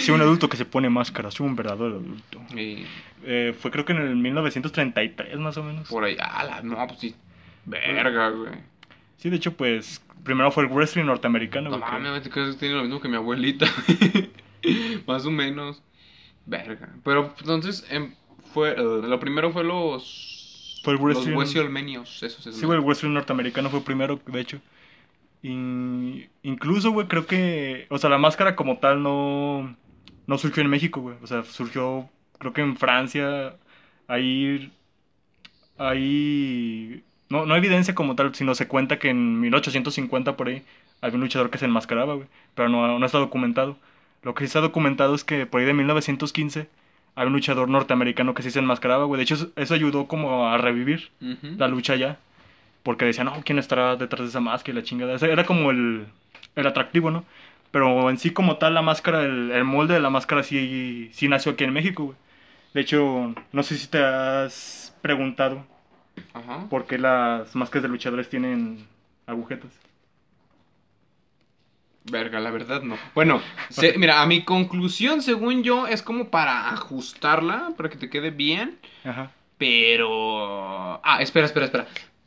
Sí, 0.00 0.10
un 0.12 0.20
adulto 0.20 0.48
que 0.48 0.56
se 0.56 0.64
pone 0.64 0.88
máscara, 0.88 1.30
sí, 1.30 1.42
un 1.42 1.56
verdadero 1.56 1.96
adulto. 1.96 2.40
y 2.56 2.84
Eh, 3.24 3.54
fue 3.58 3.70
creo 3.72 3.84
que 3.84 3.92
en 3.92 4.02
el 4.02 4.16
1933 4.16 5.38
más 5.38 5.56
o 5.56 5.64
menos. 5.64 5.88
por 5.88 6.04
ahí, 6.04 6.16
ah, 6.20 6.44
la, 6.44 6.62
no, 6.62 6.86
pues 6.86 7.00
sí. 7.00 7.14
Verga, 7.64 8.30
güey. 8.30 8.52
Sí, 9.16 9.28
de 9.30 9.36
hecho, 9.36 9.52
pues 9.56 10.04
primero 10.24 10.50
fue 10.52 10.64
el 10.64 10.70
wrestling 10.70 11.04
norteamericano. 11.04 11.70
No 11.70 11.78
mames, 11.78 12.28
que 12.28 12.52
tiene 12.58 12.74
lo 12.76 12.82
mismo 12.82 13.00
que 13.00 13.08
mi 13.08 13.16
abuelita. 13.16 13.66
Más 15.06 15.26
o 15.26 15.30
menos. 15.32 15.82
Verga. 16.46 16.90
Pero 17.04 17.34
entonces, 17.40 17.84
em, 17.90 18.14
fue, 18.52 18.70
eh, 18.70 18.76
lo 18.76 19.18
primero 19.20 19.50
fue 19.52 19.64
los... 19.64 20.28
Fue 20.82 20.94
el 20.94 20.98
Los 21.00 21.16
wrestling- 21.16 21.36
Wesiolmenios, 21.36 22.22
esos 22.22 22.46
es 22.46 22.56
Sí, 22.56 22.66
güey, 22.66 22.78
el 22.78 22.84
wrestling 22.84 23.12
norteamericano 23.12 23.70
fue 23.70 23.82
primero, 23.84 24.20
de 24.26 24.40
hecho. 24.40 24.60
In- 25.42 26.28
incluso, 26.42 26.90
güey, 26.92 27.08
creo 27.08 27.26
que... 27.26 27.86
O 27.90 27.98
sea, 27.98 28.10
la 28.10 28.18
máscara 28.18 28.56
como 28.56 28.78
tal 28.78 29.02
no... 29.02 29.76
No 30.26 30.38
surgió 30.38 30.62
en 30.62 30.70
México, 30.70 31.00
güey. 31.00 31.16
O 31.22 31.26
sea, 31.26 31.42
surgió, 31.44 32.08
creo 32.38 32.52
que 32.52 32.60
en 32.62 32.76
Francia. 32.76 33.56
Ahí... 34.08 34.72
Ahí... 35.78 37.02
No, 37.28 37.46
no 37.46 37.54
hay 37.54 37.58
evidencia 37.58 37.94
como 37.94 38.14
tal, 38.14 38.34
sino 38.34 38.54
se 38.54 38.68
cuenta 38.68 38.98
que 38.98 39.08
en 39.08 39.40
1850 39.40 40.36
por 40.36 40.48
ahí 40.48 40.62
había 41.00 41.14
un 41.16 41.22
luchador 41.22 41.50
que 41.50 41.58
se 41.58 41.64
enmascaraba, 41.64 42.14
güey. 42.14 42.28
Pero 42.54 42.68
no, 42.68 42.98
no 42.98 43.06
está 43.06 43.18
documentado. 43.18 43.76
Lo 44.22 44.34
que 44.34 44.40
sí 44.40 44.46
está 44.46 44.60
documentado 44.60 45.14
es 45.14 45.24
que 45.24 45.46
por 45.46 45.60
ahí 45.60 45.66
de 45.66 45.74
1915 45.74 46.68
había 47.14 47.28
un 47.28 47.32
luchador 47.34 47.68
norteamericano 47.68 48.34
que 48.34 48.42
sí 48.42 48.50
se 48.50 48.58
enmascaraba, 48.58 49.04
güey. 49.04 49.18
De 49.18 49.24
hecho, 49.24 49.50
eso, 49.56 49.74
ayudó 49.74 50.06
como 50.06 50.48
a 50.48 50.58
revivir 50.58 51.10
Ujú. 51.20 51.56
la 51.58 51.68
lucha 51.68 51.96
ya. 51.96 52.18
Porque 52.82 53.04
decían, 53.04 53.26
no, 53.26 53.42
¿quién 53.44 53.58
estará 53.58 53.96
detrás 53.96 54.22
de 54.22 54.28
esa 54.28 54.40
máscara 54.40 54.72
y 54.72 54.80
la 54.80 54.84
chingada? 54.86 55.14
Era 55.26 55.44
como 55.44 55.70
el, 55.70 56.06
el 56.56 56.66
atractivo, 56.66 57.10
¿no? 57.10 57.24
Pero 57.70 58.10
en 58.10 58.18
sí 58.18 58.30
como 58.30 58.56
tal 58.56 58.74
la 58.74 58.82
máscara, 58.82 59.22
el, 59.22 59.50
el 59.52 59.64
molde 59.64 59.94
de 59.94 60.00
la 60.00 60.10
máscara 60.10 60.42
sí, 60.42 61.10
sí 61.12 61.28
nació 61.28 61.52
aquí 61.52 61.64
en 61.64 61.72
México, 61.72 62.04
güey. 62.04 62.16
De 62.74 62.80
hecho, 62.80 63.34
no 63.52 63.62
sé 63.62 63.76
si 63.76 63.86
te 63.86 64.02
has 64.02 64.96
preguntado 65.02 65.64
Ajá. 66.34 66.66
por 66.70 66.86
qué 66.86 66.98
las 66.98 67.54
máscaras 67.54 67.82
de 67.84 67.88
luchadores 67.88 68.28
tienen 68.28 68.86
agujetas. 69.26 69.70
Verga, 72.10 72.40
la 72.40 72.50
verdad 72.50 72.82
no. 72.82 72.96
Bueno, 73.14 73.40
se- 73.70 73.96
mira, 73.98 74.22
a 74.22 74.26
mi 74.26 74.42
conclusión, 74.44 75.22
según 75.22 75.62
yo, 75.62 75.86
es 75.86 76.02
como 76.02 76.28
para 76.30 76.70
ajustarla, 76.70 77.70
para 77.76 77.88
que 77.90 77.96
te 77.96 78.10
quede 78.10 78.30
bien. 78.30 78.78
Ajá. 79.04 79.30
Pero... 79.58 81.00
Ah, 81.04 81.18
espera, 81.20 81.46
espera, 81.46 81.66
espera. 81.66 81.86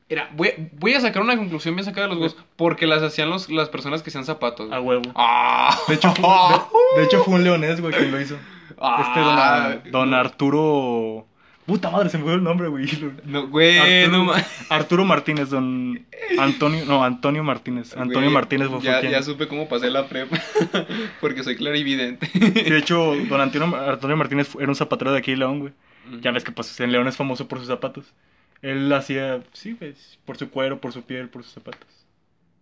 Mira, 0.09 0.29
voy, 0.33 0.51
voy 0.73 0.93
a 0.93 1.01
sacar 1.01 1.21
una 1.21 1.35
conclusión 1.35 1.75
bien 1.75 1.83
sacada 1.83 2.07
de 2.07 2.13
los 2.13 2.21
huevos. 2.21 2.37
Porque 2.55 2.85
las 2.87 3.01
hacían 3.01 3.29
los, 3.29 3.49
las 3.49 3.69
personas 3.69 4.01
que 4.03 4.09
hacían 4.09 4.23
zapatos. 4.25 4.71
A 4.71 4.79
huevo. 4.79 5.11
Ah. 5.15 5.77
De 5.87 5.95
hecho, 5.95 6.13
fue, 6.13 6.29
de, 6.29 6.99
de 7.01 7.05
hecho 7.05 7.23
fue 7.23 7.33
un 7.35 7.43
leonés, 7.43 7.81
güey, 7.81 7.93
quien 7.93 8.11
lo 8.11 8.21
hizo. 8.21 8.35
Este 8.35 8.79
don, 9.19 9.37
Ah, 9.39 9.77
don. 9.91 10.13
Arturo 10.13 11.27
Puta 11.65 11.89
madre, 11.89 12.09
se 12.09 12.17
me 12.19 12.25
fue 12.25 12.33
el 12.35 12.43
nombre, 12.43 12.67
güey. 12.67 12.85
No, 13.25 13.47
güey, 13.47 13.77
Arturo, 13.79 14.23
no 14.25 14.33
Arturo 14.69 15.05
Martínez, 15.05 15.49
don 15.49 16.05
Antonio, 16.39 16.85
no, 16.85 17.03
Antonio 17.03 17.43
Martínez. 17.43 17.93
Antonio 17.97 18.29
Güey, 18.29 18.33
Martínez 18.33 18.67
fue 18.69 18.81
ya, 18.81 18.99
quien- 18.99 19.11
ya 19.11 19.23
supe 19.23 19.47
cómo 19.47 19.67
pasé 19.67 19.89
la 19.89 20.07
prepa. 20.07 20.37
Porque 21.21 21.43
soy 21.43 21.55
clarividente. 21.55 22.27
Sí, 22.27 22.39
de 22.39 22.77
hecho, 22.77 23.15
don 23.29 23.41
Antonio, 23.41 23.75
Antonio 23.89 24.15
Martínez 24.15 24.49
era 24.59 24.67
un 24.67 24.75
zapatero 24.75 25.11
de 25.11 25.17
aquí 25.19 25.31
en 25.31 25.39
León, 25.39 25.59
güey. 25.59 25.73
Ya 26.21 26.29
ves 26.31 26.43
que 26.43 26.51
pues 26.51 26.79
en 26.79 26.91
León 26.91 27.07
es 27.07 27.17
famoso 27.17 27.47
por 27.47 27.57
sus 27.57 27.67
zapatos. 27.67 28.13
Él 28.61 28.93
hacía, 28.93 29.41
sí, 29.53 29.73
pues, 29.73 30.19
por 30.23 30.37
su 30.37 30.49
cuero, 30.51 30.79
por 30.79 30.93
su 30.93 31.01
piel, 31.01 31.29
por 31.29 31.43
sus 31.43 31.53
zapatos. 31.53 31.87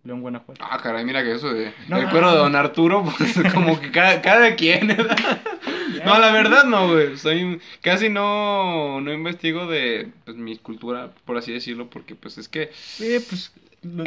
León 0.02 0.20
Guanajuato. 0.22 0.62
Ah, 0.66 0.78
caray, 0.82 1.04
mira 1.04 1.22
que 1.22 1.32
eso 1.32 1.52
de 1.52 1.72
No, 1.88 1.96
el 1.98 2.04
no, 2.04 2.10
cuero 2.10 2.30
de. 2.32 2.36
Don 2.38 2.56
Arturo, 2.56 3.04
pues 3.18 3.34
como 3.52 3.80
que 3.80 3.90
cada, 3.90 4.20
cada 4.22 4.54
quien. 4.54 4.86
¿verdad? 4.88 5.16
No, 6.04 6.18
la 6.18 6.32
verdad 6.32 6.64
no, 6.64 6.88
güey. 6.88 7.16
Soy 7.16 7.60
casi 7.82 8.08
no 8.08 9.00
no 9.00 9.12
investigo 9.12 9.66
de 9.66 10.08
pues, 10.24 10.36
mi 10.36 10.56
cultura, 10.58 11.10
por 11.24 11.36
así 11.36 11.52
decirlo, 11.52 11.88
porque 11.90 12.14
pues 12.14 12.38
es 12.38 12.48
que 12.48 12.70
Eh, 13.00 13.20
pues, 13.28 13.52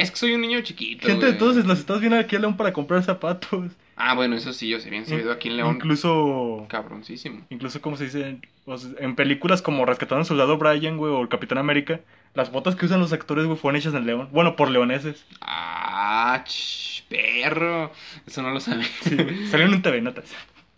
es 0.00 0.10
que 0.10 0.16
soy 0.16 0.32
un 0.34 0.40
niño 0.40 0.60
chiquito. 0.62 1.06
gente 1.06 1.26
güey. 1.26 1.38
todos 1.38 1.56
los 1.56 1.78
estás 1.78 2.00
viendo 2.00 2.18
aquí 2.18 2.34
a 2.36 2.40
León 2.40 2.56
para 2.56 2.72
comprar 2.72 3.02
zapatos. 3.04 3.70
Ah, 4.00 4.14
bueno, 4.14 4.36
eso 4.36 4.52
sí, 4.52 4.68
yo 4.68 4.78
sé 4.78 4.90
bien 4.90 5.06
sabido 5.06 5.32
aquí 5.32 5.48
en 5.48 5.56
León. 5.56 5.74
Incluso, 5.76 6.66
Cabroncísimo. 6.68 7.42
incluso, 7.50 7.80
como 7.80 7.96
se 7.96 8.04
dice? 8.04 8.38
O 8.64 8.78
sea, 8.78 8.90
en 9.00 9.16
películas 9.16 9.60
como 9.60 9.84
Rescatando 9.86 10.20
al 10.20 10.26
Soldado 10.26 10.56
Brian, 10.56 10.96
güey, 10.96 11.12
o 11.12 11.20
el 11.20 11.28
Capitán 11.28 11.58
América, 11.58 12.00
las 12.34 12.52
botas 12.52 12.76
que 12.76 12.86
usan 12.86 13.00
los 13.00 13.12
actores, 13.12 13.46
güey, 13.46 13.58
fueron 13.58 13.76
hechas 13.76 13.94
en 13.94 14.06
León. 14.06 14.28
Bueno, 14.30 14.54
por 14.54 14.70
leoneses. 14.70 15.24
Ah, 15.40 16.44
ch, 16.46 17.02
perro. 17.08 17.90
Eso 18.26 18.42
no 18.42 18.50
lo 18.50 18.60
sabía. 18.60 18.86
Sí. 19.02 19.16
Salieron 19.50 19.74
en 19.74 19.82
TV 19.82 20.00
Notas. 20.00 20.26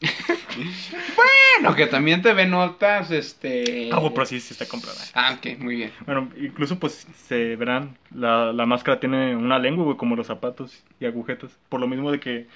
Bueno, 1.17 1.75
que 1.77 1.87
también 1.87 2.23
te 2.23 2.33
ve 2.33 2.47
notas, 2.47 3.11
este. 3.11 3.91
Ah, 3.93 3.97
bueno, 3.99 4.15
pero 4.15 4.27
sí, 4.27 4.41
sí 4.41 4.53
está 4.55 4.67
comprada. 4.67 4.99
Ah, 5.15 5.37
ok, 5.39 5.59
muy 5.59 5.77
bien. 5.77 5.93
Bueno, 6.07 6.31
incluso 6.41 6.79
pues 6.79 7.07
se 7.27 7.57
verán, 7.57 7.97
la, 8.15 8.53
la 8.53 8.67
máscara 8.67 8.99
tiene 9.01 9.37
una 9.37 9.59
lengua, 9.59 9.85
güey, 9.85 9.97
como 9.97 10.17
los 10.17 10.27
zapatos 10.27 10.83
y 11.01 11.07
agujetas. 11.07 11.51
Por 11.69 11.81
lo 11.81 11.87
mismo 11.87 12.11
de 12.11 12.21
que 12.21 12.47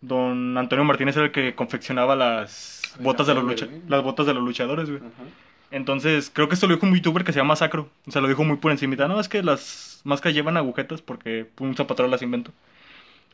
don 0.00 0.56
Antonio 0.56 0.84
Martínez 0.84 1.16
era 1.16 1.26
el 1.26 1.32
que 1.32 1.54
confeccionaba 1.54 2.16
las 2.16 2.82
botas 3.00 3.26
de 3.26 3.34
los 3.34 3.44
lucha- 3.44 3.68
las 3.88 4.02
botas 4.02 4.26
de 4.26 4.34
los 4.34 4.42
luchadores, 4.42 4.88
güey. 4.88 5.00
Ajá. 5.02 5.22
Entonces, 5.70 6.30
creo 6.32 6.48
que 6.48 6.54
esto 6.54 6.66
lo 6.68 6.74
dijo 6.74 6.86
un 6.86 6.94
youtuber 6.94 7.24
que 7.24 7.32
se 7.32 7.40
llama 7.40 7.56
Sacro. 7.56 7.88
O 8.06 8.10
sea, 8.10 8.22
lo 8.22 8.28
dijo 8.28 8.44
muy 8.44 8.56
por 8.56 8.70
encimita. 8.72 9.08
No, 9.08 9.18
es 9.20 9.28
que 9.28 9.42
las 9.42 10.00
máscaras 10.04 10.34
llevan 10.34 10.56
agujetas 10.56 11.02
porque 11.02 11.46
un 11.58 11.74
zapatero 11.76 12.08
las 12.08 12.22
inventó. 12.22 12.52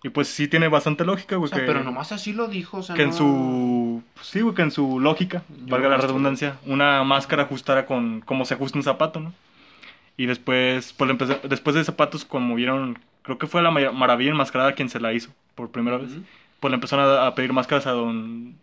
Y 0.04 0.08
pues 0.08 0.28
sí 0.28 0.48
tiene 0.48 0.66
bastante 0.68 1.04
lógica, 1.04 1.36
güey. 1.36 1.46
O 1.46 1.48
sea, 1.48 1.60
que, 1.60 1.66
pero 1.66 1.84
nomás 1.84 2.10
así 2.12 2.32
lo 2.32 2.48
dijo, 2.48 2.78
o 2.78 2.82
sea, 2.82 2.96
que 2.96 3.02
en 3.02 3.10
no- 3.10 3.16
su... 3.16 4.02
Sí, 4.20 4.40
güey, 4.40 4.54
que 4.54 4.62
en 4.62 4.70
su 4.72 4.98
lógica, 4.98 5.42
Yo 5.48 5.66
valga 5.68 5.88
la 5.88 5.96
redundancia, 5.96 6.56
una 6.66 7.04
máscara 7.04 7.44
ajustara 7.44 7.86
con 7.86 8.20
cómo 8.20 8.44
se 8.44 8.54
ajusta 8.54 8.78
un 8.78 8.84
zapato, 8.84 9.20
¿no? 9.20 9.32
Y 10.16 10.26
después, 10.26 10.92
pues, 10.92 11.06
le 11.06 11.12
empezó- 11.12 11.40
después 11.48 11.74
de 11.76 11.84
zapatos, 11.84 12.24
como 12.24 12.54
vieron, 12.56 12.98
creo 13.22 13.38
que 13.38 13.46
fue 13.46 13.62
la 13.62 13.70
ma- 13.70 13.92
maravilla 13.92 14.32
enmascarada 14.32 14.72
quien 14.74 14.88
se 14.88 14.98
la 15.00 15.12
hizo 15.12 15.30
por 15.54 15.70
primera 15.70 15.98
vez. 15.98 16.10
Ujú. 16.12 16.22
Pues 16.60 16.70
le 16.70 16.74
empezaron 16.76 17.04
a, 17.08 17.26
a 17.28 17.34
pedir 17.34 17.52
máscaras 17.52 17.86
a 17.86 17.92
don... 17.92 18.56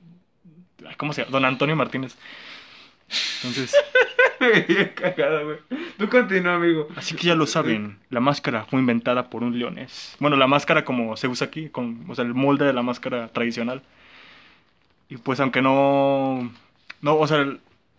¿Cómo 0.97 1.13
se 1.13 1.21
llama? 1.21 1.31
Don 1.31 1.45
Antonio 1.45 1.75
Martínez. 1.75 2.17
Entonces... 3.43 3.73
Bien 4.67 4.91
cagada, 4.95 5.43
güey. 5.43 5.57
Tú 5.97 6.09
continúa, 6.09 6.55
amigo. 6.55 6.87
Así 6.95 7.15
que 7.15 7.27
ya 7.27 7.35
lo 7.35 7.45
saben, 7.45 7.97
la 8.09 8.19
máscara 8.19 8.65
fue 8.65 8.79
inventada 8.79 9.29
por 9.29 9.43
un 9.43 9.57
leonés. 9.57 10.15
Bueno, 10.19 10.37
la 10.37 10.47
máscara 10.47 10.85
como 10.85 11.17
se 11.17 11.27
usa 11.27 11.47
aquí, 11.47 11.69
con, 11.69 12.05
o 12.07 12.15
sea, 12.15 12.23
el 12.25 12.33
molde 12.33 12.65
de 12.65 12.73
la 12.73 12.81
máscara 12.81 13.27
tradicional. 13.29 13.81
Y 15.09 15.17
pues 15.17 15.39
aunque 15.39 15.61
no... 15.61 16.51
No, 17.01 17.15
o 17.15 17.27
sea, 17.27 17.45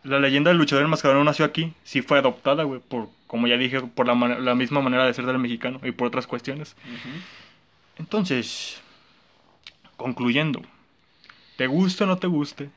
la 0.04 0.20
leyenda 0.20 0.50
del 0.50 0.58
luchador 0.58 0.84
enmascarado 0.84 1.18
no 1.18 1.24
nació 1.24 1.44
aquí, 1.44 1.72
sí 1.84 2.02
fue 2.02 2.18
adoptada, 2.18 2.64
güey, 2.64 2.80
por, 2.80 3.08
como 3.26 3.46
ya 3.46 3.56
dije, 3.56 3.80
por 3.80 4.06
la, 4.06 4.14
la 4.14 4.54
misma 4.54 4.80
manera 4.80 5.06
de 5.06 5.14
ser 5.14 5.26
del 5.26 5.38
mexicano 5.38 5.80
y 5.82 5.92
por 5.92 6.08
otras 6.08 6.26
cuestiones. 6.26 6.76
Entonces, 7.98 8.80
concluyendo, 9.96 10.62
te 11.56 11.66
guste 11.66 12.04
o 12.04 12.06
no 12.06 12.18
te 12.18 12.26
guste, 12.26 12.70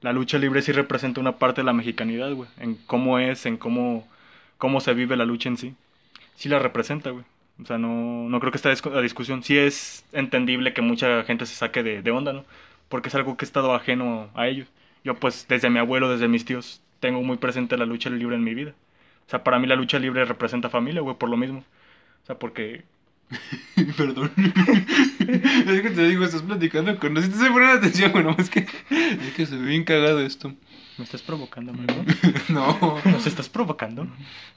la 0.00 0.12
lucha 0.12 0.38
libre 0.38 0.62
sí 0.62 0.72
representa 0.72 1.20
una 1.20 1.38
parte 1.38 1.60
de 1.62 1.66
la 1.66 1.72
mexicanidad, 1.72 2.32
güey, 2.34 2.48
en 2.58 2.76
cómo 2.86 3.18
es, 3.18 3.46
en 3.46 3.56
cómo, 3.56 4.06
cómo 4.58 4.80
se 4.80 4.94
vive 4.94 5.16
la 5.16 5.24
lucha 5.26 5.48
en 5.48 5.56
sí. 5.56 5.74
Sí 6.36 6.48
la 6.48 6.58
representa, 6.58 7.10
güey. 7.10 7.24
O 7.62 7.66
sea, 7.66 7.78
no, 7.78 8.28
no 8.28 8.40
creo 8.40 8.52
que 8.52 8.58
esté 8.58 8.68
a 8.68 8.72
discu- 8.72 8.96
a 8.96 9.00
discusión. 9.02 9.42
Sí 9.42 9.58
es 9.58 10.04
entendible 10.12 10.72
que 10.74 10.82
mucha 10.82 11.24
gente 11.24 11.46
se 11.46 11.54
saque 11.54 11.82
de, 11.82 12.02
de 12.02 12.10
onda, 12.10 12.32
¿no? 12.32 12.44
Porque 12.88 13.08
es 13.08 13.14
algo 13.14 13.36
que 13.36 13.44
he 13.44 13.48
estado 13.48 13.74
ajeno 13.74 14.30
a 14.34 14.46
ellos. 14.48 14.68
Yo, 15.04 15.16
pues, 15.16 15.46
desde 15.48 15.70
mi 15.70 15.78
abuelo, 15.78 16.10
desde 16.10 16.28
mis 16.28 16.44
tíos, 16.44 16.82
tengo 17.00 17.22
muy 17.22 17.36
presente 17.38 17.76
la 17.76 17.86
lucha 17.86 18.10
libre 18.10 18.36
en 18.36 18.44
mi 18.44 18.54
vida. 18.54 18.74
O 19.26 19.30
sea, 19.30 19.44
para 19.44 19.58
mí 19.58 19.66
la 19.66 19.76
lucha 19.76 19.98
libre 19.98 20.24
representa 20.24 20.70
familia, 20.70 21.00
güey, 21.02 21.16
por 21.16 21.28
lo 21.30 21.36
mismo. 21.36 21.64
O 22.22 22.26
sea, 22.26 22.38
porque 22.38 22.84
Perdón. 23.96 24.32
es 24.36 25.80
que 25.82 25.90
te 25.90 26.08
digo, 26.08 26.24
estás 26.24 26.42
platicando 26.42 26.98
con... 26.98 27.14
No 27.14 27.20
sé 27.20 27.26
si 27.26 27.32
te 27.32 27.38
estoy 27.38 27.52
poniendo 27.52 27.78
atención, 27.78 28.12
güey, 28.12 28.24
nomás 28.24 28.50
que... 28.50 28.60
Es 28.90 29.34
que 29.34 29.46
se 29.46 29.56
ve 29.56 29.66
bien 29.66 29.84
cagado 29.84 30.20
esto. 30.20 30.54
me 30.96 31.04
estás 31.04 31.22
provocando, 31.22 31.72
¿verdad? 31.72 32.04
no. 32.48 33.00
¿Nos 33.04 33.26
estás 33.26 33.48
provocando? 33.48 34.06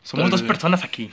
Somos 0.03 0.24
Tal 0.24 0.32
dos 0.32 0.41
vez. 0.41 0.47
personas 0.47 0.84
aquí. 0.84 1.09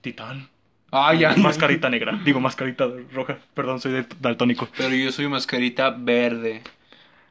Titán. 0.00 0.48
Ah, 0.90 1.14
ya. 1.14 1.36
Mascarita 1.36 1.88
negra. 1.88 2.18
Digo, 2.24 2.40
mascarita 2.40 2.88
roja. 3.12 3.38
Perdón, 3.54 3.80
soy 3.80 4.04
daltónico. 4.18 4.68
Pero 4.76 4.94
yo 4.94 5.12
soy 5.12 5.28
mascarita 5.28 5.90
verde. 5.90 6.62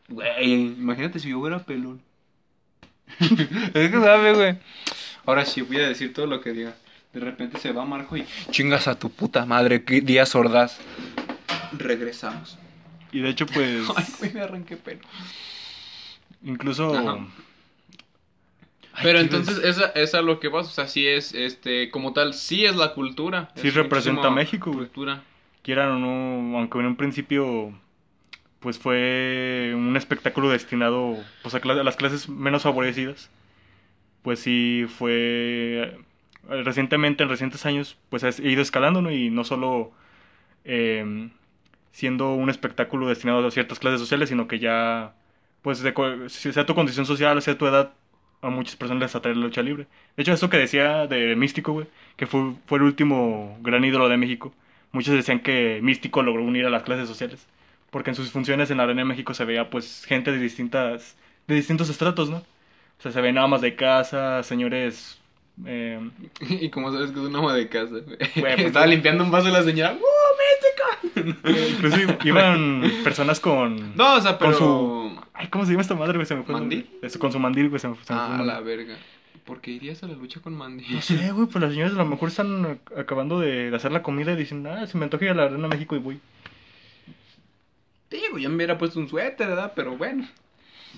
Güey, 0.07 0.53
imagínate 0.53 1.20
si 1.20 1.30
yo 1.30 1.39
fuera 1.39 1.60
pelón. 1.60 2.01
es 3.20 3.91
que 3.91 3.99
sabe, 3.99 4.34
güey. 4.34 4.57
Ahora 5.26 5.45
sí, 5.45 5.62
voy 5.62 5.78
a 5.78 5.89
decir 5.89 6.14
todo 6.14 6.26
lo 6.26 6.41
que 6.41 6.53
diga. 6.53 6.76
De 7.14 7.20
repente 7.20 7.57
se 7.60 7.72
va 7.72 7.86
Marco 7.86 8.16
y 8.18 8.26
chingas 8.51 8.88
a 8.88 8.97
tu 8.97 9.10
puta 9.10 9.45
madre, 9.45 9.84
qué 9.84 10.01
día 10.01 10.26
sordas. 10.26 10.80
Regresamos. 11.78 12.57
Y 13.12 13.22
de 13.22 13.30
hecho, 13.30 13.45
pues, 13.47 13.88
Ay, 13.95 14.05
güey, 14.20 14.34
me 14.34 14.41
arranqué 14.41 14.78
pelo. 14.78 15.01
incluso... 16.43 16.95
Ajá. 16.95 17.18
Pero 19.01 19.20
¿qué 19.20 19.24
entonces 19.24 19.60
esa 19.64 19.86
es 19.95 20.14
a 20.14 20.22
lo 20.22 20.39
que 20.41 20.49
vas, 20.49 20.68
o 20.68 20.72
sea, 20.72 20.88
sí 20.88 21.07
es, 21.07 21.34
este, 21.34 21.89
como 21.89 22.12
tal, 22.12 22.34
sí 22.34 22.66
es 22.66 22.76
la 22.76 22.93
cultura. 22.93 23.49
Sí 23.55 23.70
es 23.70 23.74
representa 23.74 24.24
muchísima 24.30 24.36
México, 24.36 24.72
güey. 24.72 24.86
Cultura. 24.88 25.24
quieran 25.62 25.89
o 25.91 25.99
no, 25.99 26.57
aunque 26.57 26.80
en 26.80 26.86
un 26.86 26.95
principio 26.97 27.74
pues 28.60 28.78
fue 28.78 29.72
un 29.74 29.95
espectáculo 29.95 30.49
destinado 30.49 31.16
pues 31.43 31.55
a, 31.55 31.62
cla- 31.62 31.80
a 31.80 31.84
las 31.84 31.95
clases 31.95 32.28
menos 32.28 32.64
favorecidas, 32.64 33.30
pues 34.22 34.39
sí 34.41 34.86
fue 34.97 35.14
eh, 35.16 35.97
recientemente, 36.50 37.24
en 37.24 37.30
recientes 37.30 37.66
años, 37.66 37.97
pues 38.10 38.24
ha 38.24 38.30
ido 38.41 38.62
escalando, 38.62 39.02
¿no? 39.02 39.12
Y 39.12 39.30
no 39.30 39.43
solo 39.43 39.91
eh, 40.66 41.30
siendo 41.91 42.34
un 42.34 42.50
espectáculo 42.50 43.08
destinado 43.08 43.45
a 43.45 43.52
ciertas 43.52 43.80
clases 43.80 44.00
sociales, 44.00 44.30
sino 44.30 44.47
que 44.47 44.60
ya, 44.60 45.14
pues, 45.62 45.84
sea 46.30 46.66
tu 46.66 46.76
condición 46.76 47.06
social, 47.06 47.41
sea 47.41 47.58
tu 47.58 47.68
edad, 47.68 47.93
a 48.41 48.50
muchas 48.50 48.76
personas 48.76 49.02
les 49.02 49.16
atrae 49.16 49.36
la 49.36 49.41
lucha 49.41 49.62
libre. 49.62 49.88
De 50.16 50.24
hecho, 50.24 50.34
eso 50.34 50.50
que 50.50 50.58
decía 50.58 51.08
de 51.08 51.36
Místico, 51.36 51.74
güey, 51.74 51.88
que 52.16 52.28
fue, 52.28 52.54
fue 52.68 52.78
el 52.78 52.86
último 52.86 53.58
gran 53.62 53.84
ídolo 53.84 54.10
de 54.10 54.18
México, 54.18 54.54
muchos 54.91 55.14
decían 55.14 55.41
que 55.41 55.80
Místico 55.82 56.24
logró 56.24 56.43
unir 56.43 56.66
a 56.66 56.70
las 56.70 56.84
clases 56.84 57.08
sociales, 57.08 57.47
porque 57.91 58.12
en 58.12 58.16
sus 58.16 58.32
funciones 58.32 58.72
en 58.72 58.78
la 58.78 58.84
Arena 58.84 59.02
de 59.02 59.06
México 59.06 59.34
se 59.34 59.45
veía, 59.45 59.70
pues, 59.70 60.06
gente 60.06 60.32
de 60.32 60.39
distintas, 60.39 61.18
de 61.47 61.56
distintos 61.56 61.89
estratos, 61.89 62.30
¿no? 62.30 62.38
O 62.38 63.02
sea, 63.02 63.12
se 63.12 63.22
ven 63.22 63.38
amas 63.38 63.62
de 63.62 63.76
casa, 63.76 64.43
señores... 64.43 65.16
eh, 65.66 65.99
Y 66.49 66.70
como 66.70 66.91
sabes 66.91 67.12
que 67.12 67.20
es 67.20 67.26
un 67.26 67.36
ama 67.36 67.53
de 67.53 67.68
casa. 67.70 67.95
Güey, 68.05 68.18
pues, 68.36 68.60
Estaba 68.66 68.86
limpiando 68.88 69.24
un 69.24 69.32
vaso 69.32 69.49
la 69.49 69.64
señora. 69.64 69.93
¡Uh, 69.93 71.20
México! 71.22 71.39
incluso 71.72 71.97
iban 72.26 72.84
personas 73.03 73.39
con... 73.39 73.95
No, 73.95 74.16
o 74.16 74.22
sea, 74.22 74.38
pero. 74.38 74.51
Con 74.51 74.60
su- 74.60 75.22
Ay, 75.34 75.47
¿cómo 75.47 75.66
se 75.66 75.72
llama 75.72 75.82
esta 75.82 75.95
madre, 75.95 76.14
güey? 76.14 76.26
Se 76.26 76.36
me 76.36 76.43
fue. 76.43 76.53
¿Mandil? 76.53 76.89
Eso, 77.01 77.18
con 77.20 77.32
su 77.32 77.39
mandil, 77.39 77.70
güey, 77.70 77.80
se 77.80 77.88
me, 77.88 77.95
se 77.95 77.99
me 77.99 78.05
fue. 78.05 78.16
Ah, 78.16 78.38
el 78.41 78.47
la 78.47 78.60
verga. 78.62 78.97
¿Por 79.45 79.62
qué 79.62 79.72
irías 79.72 80.03
a 80.03 80.07
la 80.07 80.14
lucha 80.14 80.41
con 80.41 80.53
Mandy? 80.53 80.86
No 80.91 81.01
sé, 81.01 81.32
güey, 81.32 81.47
pues 81.47 81.62
las 81.62 81.72
señoras 81.72 81.93
a 81.93 81.97
lo 81.97 82.05
mejor 82.05 82.30
están 82.30 82.64
ac- 82.66 82.99
acabando 82.99 83.39
de, 83.39 83.72
de 83.72 83.76
hacer 83.76 83.91
la 83.91 84.03
comida 84.03 84.34
y 84.34 84.36
dicen, 84.36 84.68
ah, 84.68 84.86
se 84.86 84.97
me 84.97 85.05
antoja 85.05 85.26
ir 85.26 85.32
a 85.32 85.34
la 85.34 85.43
Arena 85.45 85.68
México 85.68 85.95
y 85.95 85.99
voy. 85.99 86.20
Digo, 88.12 88.38
yo 88.38 88.49
me 88.49 88.55
hubiera 88.57 88.78
puesto 88.78 88.99
un 88.99 89.10
suéter, 89.10 89.47
¿verdad? 89.47 89.74
Pero 89.76 89.97
bueno. 89.97 90.28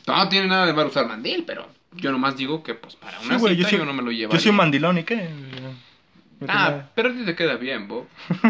No 0.08 0.28
tiene 0.30 0.48
nada 0.48 0.66
de 0.66 0.74
malo 0.74 0.90
usar 0.90 1.08
mandil, 1.08 1.44
pero 1.46 1.66
yo 1.94 2.12
nomás 2.12 2.38
digo 2.38 2.64
que, 2.64 2.74
pues, 2.74 2.96
para 2.96 3.20
una 3.20 3.36
Sí, 3.36 3.42
güey, 3.42 3.56
cita 3.58 3.72
yo 3.72 3.86
no 3.86 3.94
me 3.94 4.04
lo 4.04 4.12
llevo. 4.12 4.34
Yo 4.34 4.40
soy 4.40 4.52
un 4.52 4.58
mandilón, 4.58 4.98
¿y 4.98 5.04
qué? 5.04 5.30
No 6.40 6.48
Ah, 6.48 6.90
pero 6.96 7.10
a 7.10 7.14
ti 7.14 7.24
te 7.26 7.36
queda 7.36 7.56
bien, 7.56 7.88
Bob. 7.88 8.08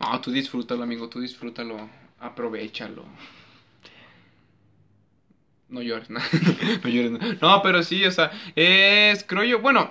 No, 0.00 0.20
tú 0.20 0.30
disfrútalo, 0.30 0.82
amigo, 0.82 1.08
tú 1.08 1.20
disfrútalo. 1.20 1.88
Aprovechalo. 2.20 3.04
No 5.68 5.82
llores, 5.82 6.10
no, 6.10 6.20
no 6.20 6.88
llores. 6.90 7.10
No. 7.10 7.32
No, 7.40 7.62
pero 7.62 7.82
sí, 7.82 8.04
o 8.04 8.10
sea, 8.10 8.30
es, 8.54 9.24
creo 9.24 9.44
yo, 9.44 9.60
bueno, 9.60 9.90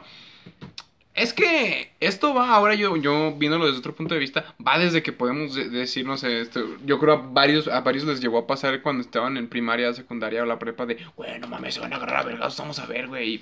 Es 1.15 1.31
que 1.33 1.91
esto 1.99 2.33
va, 2.33 2.49
ahora 2.55 2.73
yo, 2.73 2.97
yo 2.97 3.35
viéndolo 3.37 3.67
desde 3.67 3.79
otro 3.79 3.93
punto 3.95 4.15
de 4.15 4.19
vista, 4.19 4.55
va 4.65 4.79
desde 4.79 5.03
que 5.03 5.11
podemos 5.11 5.53
de- 5.53 5.83
esto, 5.83 6.77
yo 6.85 6.99
creo 6.99 7.13
a 7.13 7.17
varios, 7.17 7.67
a 7.67 7.81
varios 7.81 8.03
les 8.05 8.19
llegó 8.19 8.39
a 8.39 8.47
pasar 8.47 8.81
cuando 8.81 9.01
estaban 9.01 9.37
en 9.37 9.47
primaria, 9.47 9.93
secundaria 9.93 10.41
o 10.41 10.45
la 10.47 10.57
prepa 10.57 10.85
de, 10.87 10.97
güey, 11.15 11.39
no 11.39 11.47
mames, 11.47 11.75
se 11.75 11.79
van 11.81 11.93
a 11.93 11.97
agarrar 11.97 12.17
a 12.17 12.23
vergas, 12.23 12.57
vamos 12.57 12.79
a 12.79 12.85
ver, 12.87 13.07
güey. 13.07 13.41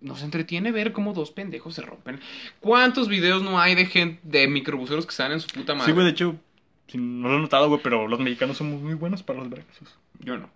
Nos 0.00 0.22
entretiene 0.22 0.70
ver 0.72 0.92
cómo 0.92 1.12
dos 1.14 1.30
pendejos 1.30 1.74
se 1.74 1.82
rompen. 1.82 2.20
¿Cuántos 2.60 3.08
videos 3.08 3.42
no 3.42 3.58
hay 3.60 3.74
de 3.74 3.86
gente, 3.86 4.20
de 4.22 4.48
microbuseros 4.48 5.06
que 5.06 5.10
están 5.10 5.32
en 5.32 5.40
su 5.40 5.48
puta 5.48 5.74
madre? 5.74 5.86
Sí, 5.86 5.92
güey, 5.92 6.04
de 6.06 6.12
hecho, 6.12 6.36
si 6.86 6.98
no 6.98 7.28
lo 7.28 7.36
he 7.36 7.40
notado, 7.40 7.68
güey, 7.68 7.80
pero 7.82 8.06
los 8.08 8.20
mexicanos 8.20 8.56
somos 8.56 8.80
muy 8.80 8.94
buenos 8.94 9.22
para 9.22 9.38
los 9.40 9.48
vergazos. 9.50 9.96
Yo 10.20 10.36
no. 10.38 10.48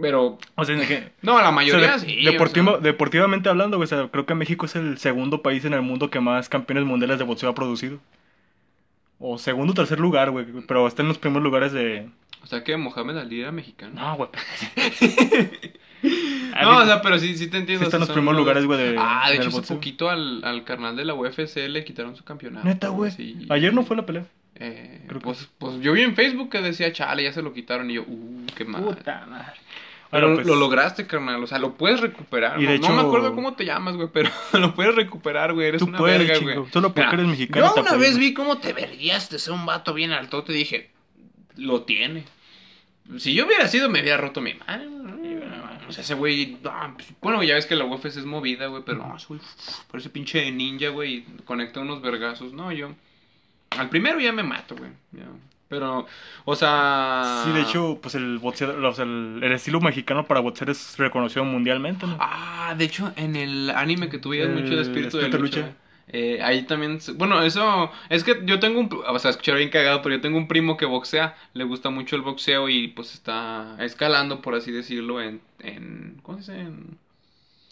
Pero, 0.00 0.38
O 0.56 0.64
sea, 0.64 0.76
que... 0.86 1.10
no, 1.22 1.40
la 1.40 1.48
o 1.48 1.52
mayoría 1.52 1.98
sea, 1.98 1.98
de- 1.98 2.06
sí. 2.06 2.24
deportivo- 2.24 2.70
o 2.70 2.72
sea. 2.74 2.80
deportivamente 2.80 3.48
hablando, 3.48 3.76
güey, 3.78 3.84
o 3.84 3.88
sea, 3.88 4.08
creo 4.08 4.26
que 4.26 4.34
México 4.34 4.66
es 4.66 4.76
el 4.76 4.98
segundo 4.98 5.42
país 5.42 5.64
en 5.64 5.72
el 5.74 5.82
mundo 5.82 6.10
que 6.10 6.20
más 6.20 6.48
campeones 6.48 6.84
mundiales 6.84 7.18
de 7.18 7.24
boxeo 7.24 7.48
ha 7.50 7.54
producido. 7.54 7.98
O 9.18 9.38
segundo 9.38 9.72
o 9.72 9.74
tercer 9.74 9.98
lugar, 9.98 10.30
güey, 10.30 10.44
pero 10.68 10.86
está 10.86 11.00
en 11.02 11.08
los 11.08 11.18
primeros 11.18 11.42
lugares 11.44 11.72
de... 11.72 12.08
O 12.42 12.46
sea 12.46 12.62
que 12.62 12.76
Mohamed 12.76 13.16
Ali 13.16 13.40
era 13.40 13.50
mexicano. 13.52 13.94
No, 13.94 14.16
güey. 14.16 14.28
No, 16.62 16.78
o 16.78 16.84
sea, 16.86 17.02
pero 17.02 17.18
sí, 17.18 17.36
sí 17.36 17.48
te 17.48 17.58
entiendo. 17.58 17.84
Sí 17.84 17.88
o 17.88 17.90
sea, 17.90 17.98
los 17.98 18.08
primeros 18.10 18.36
lugares, 18.38 18.64
güey, 18.64 18.78
de- 18.78 18.96
Ah, 18.98 19.28
de 19.28 19.36
hecho, 19.36 19.48
hace 19.48 19.74
poquito 19.74 20.08
al, 20.08 20.42
al 20.44 20.64
carnal 20.64 20.96
de 20.96 21.04
la 21.04 21.14
UFC 21.14 21.56
le 21.68 21.84
quitaron 21.84 22.16
su 22.16 22.24
campeonato. 22.24 22.66
Neta, 22.66 22.88
güey. 22.88 23.10
Sí. 23.10 23.46
Ayer 23.50 23.74
no 23.74 23.82
fue 23.84 23.96
la 23.96 24.06
pelea. 24.06 24.26
Eh, 24.58 25.02
Creo 25.06 25.20
que 25.20 25.24
pues, 25.24 25.48
pues 25.58 25.80
yo 25.80 25.92
vi 25.92 26.02
en 26.02 26.14
Facebook 26.14 26.50
que 26.50 26.60
decía, 26.60 26.92
chale, 26.92 27.22
ya 27.22 27.32
se 27.32 27.42
lo 27.42 27.52
quitaron. 27.52 27.90
Y 27.90 27.94
yo, 27.94 28.02
uh, 28.02 28.46
qué 28.54 28.64
mal. 28.64 28.82
Puta 28.82 29.26
madre. 29.26 29.60
Pero 30.10 30.28
Bueno, 30.28 30.36
pues, 30.36 30.46
lo 30.46 30.54
lograste, 30.56 31.06
carnal. 31.06 31.42
O 31.42 31.46
sea, 31.46 31.58
lo 31.58 31.74
puedes 31.74 32.00
recuperar. 32.00 32.60
Y 32.60 32.66
de 32.66 32.78
no, 32.78 32.88
no 32.88 32.94
me 32.94 33.02
acuerdo 33.02 33.34
cómo 33.34 33.54
te 33.54 33.64
llamas, 33.64 33.96
güey, 33.96 34.08
pero 34.12 34.30
lo 34.52 34.74
puedes 34.74 34.94
recuperar, 34.94 35.52
güey. 35.52 35.68
Eres 35.68 35.80
Tú 35.80 35.88
una 35.88 35.98
puedes, 35.98 36.26
verga, 36.26 36.38
güey. 36.40 36.70
Solo 36.72 36.94
porque 36.94 37.00
Mira, 37.00 37.14
eres 37.14 37.26
mexicano 37.26 37.74
Yo 37.74 37.82
una 37.82 37.96
vez 37.96 38.16
vi 38.16 38.32
cómo 38.32 38.58
te 38.58 38.72
de 38.72 39.38
ser 39.38 39.52
un 39.52 39.66
vato 39.66 39.94
bien 39.94 40.12
alto. 40.12 40.42
Te 40.44 40.52
dije, 40.52 40.90
lo 41.56 41.82
tiene. 41.82 42.24
Si 43.18 43.34
yo 43.34 43.46
hubiera 43.46 43.68
sido, 43.68 43.88
me 43.88 44.00
hubiera 44.00 44.16
roto 44.16 44.40
mi 44.40 44.54
madre. 44.54 44.86
O 45.88 45.92
sea, 45.92 46.02
ese 46.02 46.14
güey, 46.14 46.56
pues, 46.56 47.14
bueno, 47.20 47.42
ya 47.42 47.54
ves 47.54 47.66
que 47.66 47.76
la 47.76 47.84
UFC 47.84 48.06
es 48.06 48.24
movida, 48.24 48.66
güey, 48.66 48.82
pero 48.84 48.98
no, 48.98 49.16
ese 49.16 49.26
güey, 49.28 49.40
parece 49.88 50.10
pinche 50.10 50.50
ninja, 50.50 50.88
güey, 50.88 51.24
conecta 51.44 51.80
unos 51.80 52.02
vergazos. 52.02 52.52
No, 52.52 52.72
yo, 52.72 52.90
al 53.70 53.88
primero 53.88 54.20
ya 54.20 54.32
me 54.32 54.42
mato, 54.42 54.74
güey. 54.76 54.90
ya. 55.12 55.26
Pero, 55.68 56.06
o 56.44 56.54
sea... 56.54 57.42
Sí, 57.44 57.50
de 57.50 57.62
hecho, 57.62 57.98
pues 58.00 58.14
el 58.14 58.38
boxeo, 58.38 58.86
o 58.88 58.92
sea, 58.94 59.04
el, 59.04 59.40
el 59.42 59.50
estilo 59.52 59.80
mexicano 59.80 60.24
para 60.24 60.38
boxear 60.38 60.70
es 60.70 60.96
reconocido 60.96 61.44
mundialmente, 61.44 62.06
¿no? 62.06 62.16
Ah, 62.20 62.74
de 62.78 62.84
hecho, 62.84 63.12
en 63.16 63.34
el 63.34 63.70
anime 63.70 64.08
que 64.08 64.20
El 64.44 64.50
mucho 64.50 64.76
de 64.76 64.82
espíritu, 64.82 65.16
de 65.18 65.24
Espíritu 65.24 65.36
de 65.36 65.38
lucha. 65.40 65.60
Lucha. 65.62 65.72
eh, 66.06 66.38
ahí 66.40 66.62
también, 66.66 67.00
bueno, 67.16 67.42
eso, 67.42 67.90
es 68.10 68.22
que 68.22 68.42
yo 68.44 68.60
tengo 68.60 68.78
un, 68.78 68.88
o 69.08 69.18
sea, 69.18 69.32
escuchar 69.32 69.56
bien 69.56 69.70
cagado, 69.70 70.02
pero 70.02 70.14
yo 70.14 70.20
tengo 70.20 70.38
un 70.38 70.46
primo 70.46 70.76
que 70.76 70.86
boxea, 70.86 71.34
le 71.52 71.64
gusta 71.64 71.90
mucho 71.90 72.14
el 72.14 72.22
boxeo 72.22 72.68
y 72.68 72.86
pues 72.86 73.14
está 73.14 73.76
escalando, 73.80 74.40
por 74.42 74.54
así 74.54 74.70
decirlo, 74.70 75.20
en, 75.20 75.40
en 75.58 76.20
¿cómo 76.22 76.40
se 76.40 76.52
dice? 76.52 76.64
En- 76.64 76.98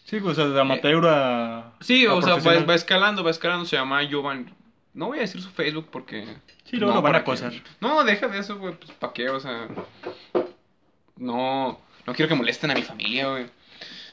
Sí, 0.05 0.18
pues, 0.20 0.36
o 0.36 0.42
sea, 0.42 0.51
de 0.53 0.61
amateur 0.61 1.07
a. 1.07 1.72
Sí, 1.80 2.07
a 2.07 2.12
o 2.14 2.20
sea, 2.20 2.34
va, 2.36 2.64
va 2.64 2.74
escalando, 2.74 3.22
va 3.22 3.30
escalando, 3.30 3.64
se 3.66 3.76
llama 3.76 4.01
Jovan, 4.11 4.53
no 4.95 5.07
voy 5.07 5.18
a 5.18 5.22
decir 5.22 5.40
su 5.42 5.51
Facebook 5.51 5.88
porque... 5.90 6.24
Sí, 6.64 6.76
luego 6.76 6.95
lo 6.95 7.03
van 7.03 7.14
a 7.16 7.18
acosar. 7.18 7.51
que- 7.53 7.62
No, 7.80 8.03
deja 8.05 8.28
de 8.28 8.38
eso, 8.38 8.57
güey, 8.59 8.74
pues, 8.74 8.90
¿para 8.92 9.12
qué? 9.12 9.28
O 9.28 9.38
sea, 9.40 9.68
no, 11.16 11.80
no 12.07 12.14
quiero 12.14 12.28
que 12.28 12.34
molesten 12.34 12.70
a 12.70 12.74
mi 12.74 12.82
familia, 12.82 13.28
güey. 13.28 13.47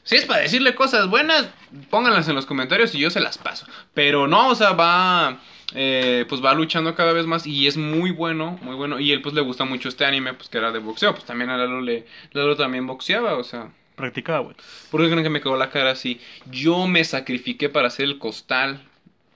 Si 0.04 0.16
es 0.16 0.24
para 0.24 0.42
decirle 0.42 0.74
cosas 0.74 1.08
buenas, 1.08 1.48
pónganlas 1.88 2.28
en 2.28 2.34
los 2.34 2.44
comentarios 2.46 2.94
y 2.94 2.98
yo 2.98 3.10
se 3.10 3.20
las 3.20 3.38
paso. 3.38 3.66
Pero 3.94 4.26
no, 4.26 4.48
o 4.48 4.54
sea, 4.56 4.72
va, 4.72 5.38
eh, 5.74 6.26
pues 6.28 6.44
va 6.44 6.54
luchando 6.54 6.94
cada 6.96 7.12
vez 7.12 7.24
más 7.26 7.46
y 7.46 7.68
es 7.68 7.76
muy 7.76 8.10
bueno, 8.10 8.58
muy 8.62 8.74
bueno. 8.74 8.98
Y 8.98 9.12
él 9.12 9.22
pues 9.22 9.34
le 9.34 9.40
gusta 9.42 9.64
mucho 9.64 9.88
este 9.88 10.04
anime, 10.04 10.34
pues 10.34 10.48
que 10.48 10.58
era 10.58 10.72
de 10.72 10.80
boxeo. 10.80 11.12
Pues 11.12 11.24
también 11.24 11.50
a 11.50 11.56
Lalo 11.56 11.80
le, 11.80 12.04
Lalo 12.32 12.56
también 12.56 12.86
boxeaba, 12.86 13.36
o 13.36 13.44
sea. 13.44 13.70
Practicaba, 13.94 14.40
güey. 14.40 14.56
¿Por 14.90 15.00
qué 15.02 15.06
creen 15.08 15.22
que 15.22 15.30
me 15.30 15.40
quedó 15.40 15.56
la 15.56 15.70
cara 15.70 15.92
así? 15.92 16.20
Yo 16.50 16.88
me 16.88 17.04
sacrifiqué 17.04 17.68
para 17.68 17.86
hacer 17.86 18.06
el 18.06 18.18
costal. 18.18 18.82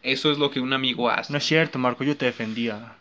Eso 0.07 0.30
es 0.30 0.38
lo 0.38 0.50
que 0.50 0.61
un 0.61 0.72
amigo 0.72 1.11
hace. 1.11 1.32
No 1.32 1.38
es 1.38 1.44
cierto, 1.44 1.78
Marco, 1.78 2.04
yo 2.04 2.16
te 2.16 2.26
defendía. 2.26 2.96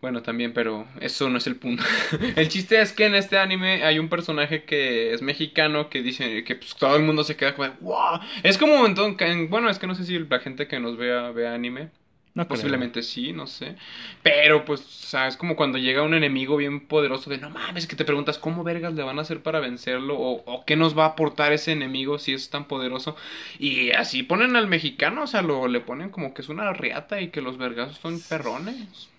Bueno, 0.00 0.22
también, 0.22 0.52
pero 0.52 0.86
eso 1.00 1.28
no 1.30 1.38
es 1.38 1.46
el 1.46 1.56
punto. 1.56 1.82
el 2.36 2.48
chiste 2.48 2.80
es 2.80 2.92
que 2.92 3.06
en 3.06 3.14
este 3.14 3.38
anime 3.38 3.82
hay 3.84 3.98
un 3.98 4.08
personaje 4.08 4.62
que 4.62 5.12
es 5.14 5.22
mexicano 5.22 5.88
que 5.88 6.02
dice 6.02 6.44
que 6.44 6.54
pues, 6.54 6.76
todo 6.76 6.94
el 6.94 7.02
mundo 7.02 7.24
se 7.24 7.36
queda 7.36 7.54
como, 7.54 7.70
wow. 7.80 8.20
Es 8.42 8.56
como 8.56 8.86
entonces, 8.86 9.48
bueno, 9.50 9.68
es 9.68 9.78
que 9.78 9.86
no 9.86 9.94
sé 9.94 10.04
si 10.04 10.18
la 10.18 10.38
gente 10.38 10.68
que 10.68 10.78
nos 10.78 10.96
vea 10.96 11.30
vea 11.30 11.54
anime. 11.54 11.88
No 12.34 12.48
creo. 12.48 12.48
Posiblemente 12.56 13.02
sí, 13.02 13.32
no 13.32 13.46
sé. 13.46 13.76
Pero 14.22 14.64
pues, 14.64 14.80
o 14.80 15.06
sea, 15.06 15.28
es 15.28 15.36
como 15.36 15.54
cuando 15.54 15.78
llega 15.78 16.02
un 16.02 16.14
enemigo 16.14 16.56
bien 16.56 16.80
poderoso 16.86 17.30
de 17.30 17.38
no 17.38 17.50
mames, 17.50 17.86
que 17.86 17.96
te 17.96 18.04
preguntas 18.04 18.38
cómo 18.38 18.64
vergas 18.64 18.94
le 18.94 19.04
van 19.04 19.18
a 19.18 19.22
hacer 19.22 19.42
para 19.42 19.60
vencerlo 19.60 20.18
o, 20.18 20.42
o 20.44 20.64
qué 20.64 20.74
nos 20.76 20.98
va 20.98 21.04
a 21.04 21.08
aportar 21.10 21.52
ese 21.52 21.72
enemigo 21.72 22.18
si 22.18 22.34
es 22.34 22.50
tan 22.50 22.66
poderoso. 22.66 23.16
Y 23.58 23.92
así 23.92 24.24
ponen 24.24 24.56
al 24.56 24.66
mexicano, 24.66 25.22
o 25.22 25.26
sea, 25.28 25.42
lo 25.42 25.68
le 25.68 25.80
ponen 25.80 26.10
como 26.10 26.34
que 26.34 26.42
es 26.42 26.48
una 26.48 26.72
riata 26.72 27.20
y 27.20 27.28
que 27.30 27.40
los 27.40 27.56
vergazos 27.56 27.98
son 27.98 28.20
perrones. 28.20 29.10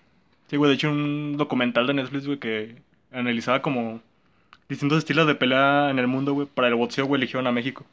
Sí, 0.48 0.56
güey, 0.56 0.68
de 0.70 0.74
hecho, 0.76 0.90
un 0.90 1.36
documental 1.36 1.86
de 1.86 1.94
Netflix, 1.94 2.26
güey, 2.26 2.38
que 2.38 2.76
analizaba 3.10 3.62
como 3.62 4.00
distintos 4.68 4.98
estilos 4.98 5.26
de 5.26 5.34
pelea 5.34 5.90
en 5.90 5.98
el 5.98 6.06
mundo, 6.06 6.34
güey. 6.34 6.46
Para 6.46 6.68
el 6.68 6.74
boxeo, 6.76 7.06
güey, 7.06 7.20
eligieron 7.20 7.46
a 7.46 7.52
México. 7.52 7.84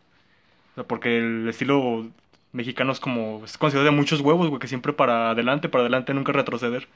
O 0.74 0.76
sea, 0.76 0.84
porque 0.86 1.17
el 1.17 1.47
estilo 1.49 2.07
mexicano 2.53 2.91
es 2.93 2.99
como, 3.01 3.43
es 3.45 3.57
considerado 3.57 3.91
de 3.91 3.97
muchos 3.97 4.21
huevos, 4.21 4.47
güey, 4.49 4.59
que 4.59 4.67
siempre 4.69 4.93
para 4.93 5.31
adelante, 5.31 5.69
para 5.69 5.83
adelante, 5.83 6.13
nunca 6.13 6.31
retroceder. 6.31 6.87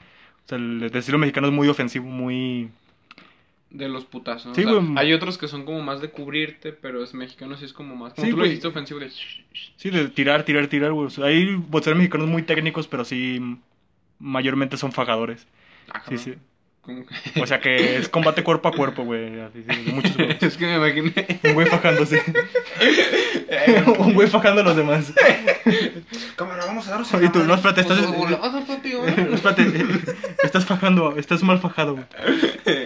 O 0.46 0.48
sea, 0.48 0.58
el, 0.58 0.82
el 0.84 0.96
estilo 0.96 1.18
mexicano 1.18 1.48
es 1.48 1.52
muy 1.52 1.68
ofensivo, 1.68 2.06
muy... 2.06 2.70
De 3.70 3.88
los 3.88 4.06
putazos. 4.06 4.56
Sí, 4.56 4.64
o 4.64 4.64
sea, 4.64 4.78
güey. 4.80 4.92
hay 4.94 5.12
otros 5.12 5.36
que 5.36 5.46
son 5.46 5.64
como 5.66 5.82
más 5.82 6.00
de 6.00 6.10
cubrirte, 6.10 6.72
pero 6.72 7.02
es 7.04 7.12
mexicano 7.12 7.54
sí 7.58 7.66
es 7.66 7.74
como 7.74 7.96
más. 7.96 8.14
Como 8.14 8.26
Sí, 8.26 8.30
tú 8.30 8.36
lo 8.38 8.44
dijiste 8.44 8.66
ofensivo 8.68 8.98
de. 9.00 9.10
Sí, 9.76 9.90
de 9.90 10.08
tirar, 10.08 10.44
tirar, 10.44 10.68
tirar, 10.68 10.92
güey. 10.92 11.06
O 11.08 11.10
sea, 11.10 11.26
hay 11.26 11.54
boxeadores 11.54 11.98
mexicanos 11.98 12.28
muy 12.28 12.42
técnicos, 12.44 12.88
pero 12.88 13.04
sí 13.04 13.58
mayormente 14.18 14.78
son 14.78 14.92
fajadores. 14.92 15.46
Ah, 15.88 16.02
Sí, 16.08 16.18
sí. 16.18 16.34
O 17.40 17.46
sea 17.46 17.60
que 17.60 17.96
es 17.96 18.08
combate 18.08 18.42
cuerpo 18.42 18.68
a 18.68 18.72
cuerpo, 18.72 19.04
güey. 19.04 19.40
Así, 19.40 19.64
sí, 19.68 19.82
de 19.84 19.92
muchos 19.92 20.16
huevos. 20.16 20.36
es 20.42 20.56
que 20.56 20.66
me 20.66 20.76
imaginé. 20.76 21.40
Un 21.44 21.54
güey 21.54 21.66
fajándose. 21.66 22.22
Un 23.98 24.14
güey 24.14 24.28
fajando 24.28 24.60
a 24.60 24.64
los 24.64 24.76
demás. 24.76 25.12
Cámara, 26.36 26.66
vamos 26.66 26.86
a 26.86 26.90
darnos 26.92 27.12
Y 27.12 27.28
tú, 27.30 27.44
no, 27.44 27.54
espérate, 27.54 27.80
estás- 27.82 27.98
estás. 27.98 28.08
Espérate, 29.32 29.64
estás 30.42 30.64
fajando, 30.64 31.16
estás 31.16 31.42
mal 31.42 31.58
fajado, 31.58 31.94
güey. 31.94 32.06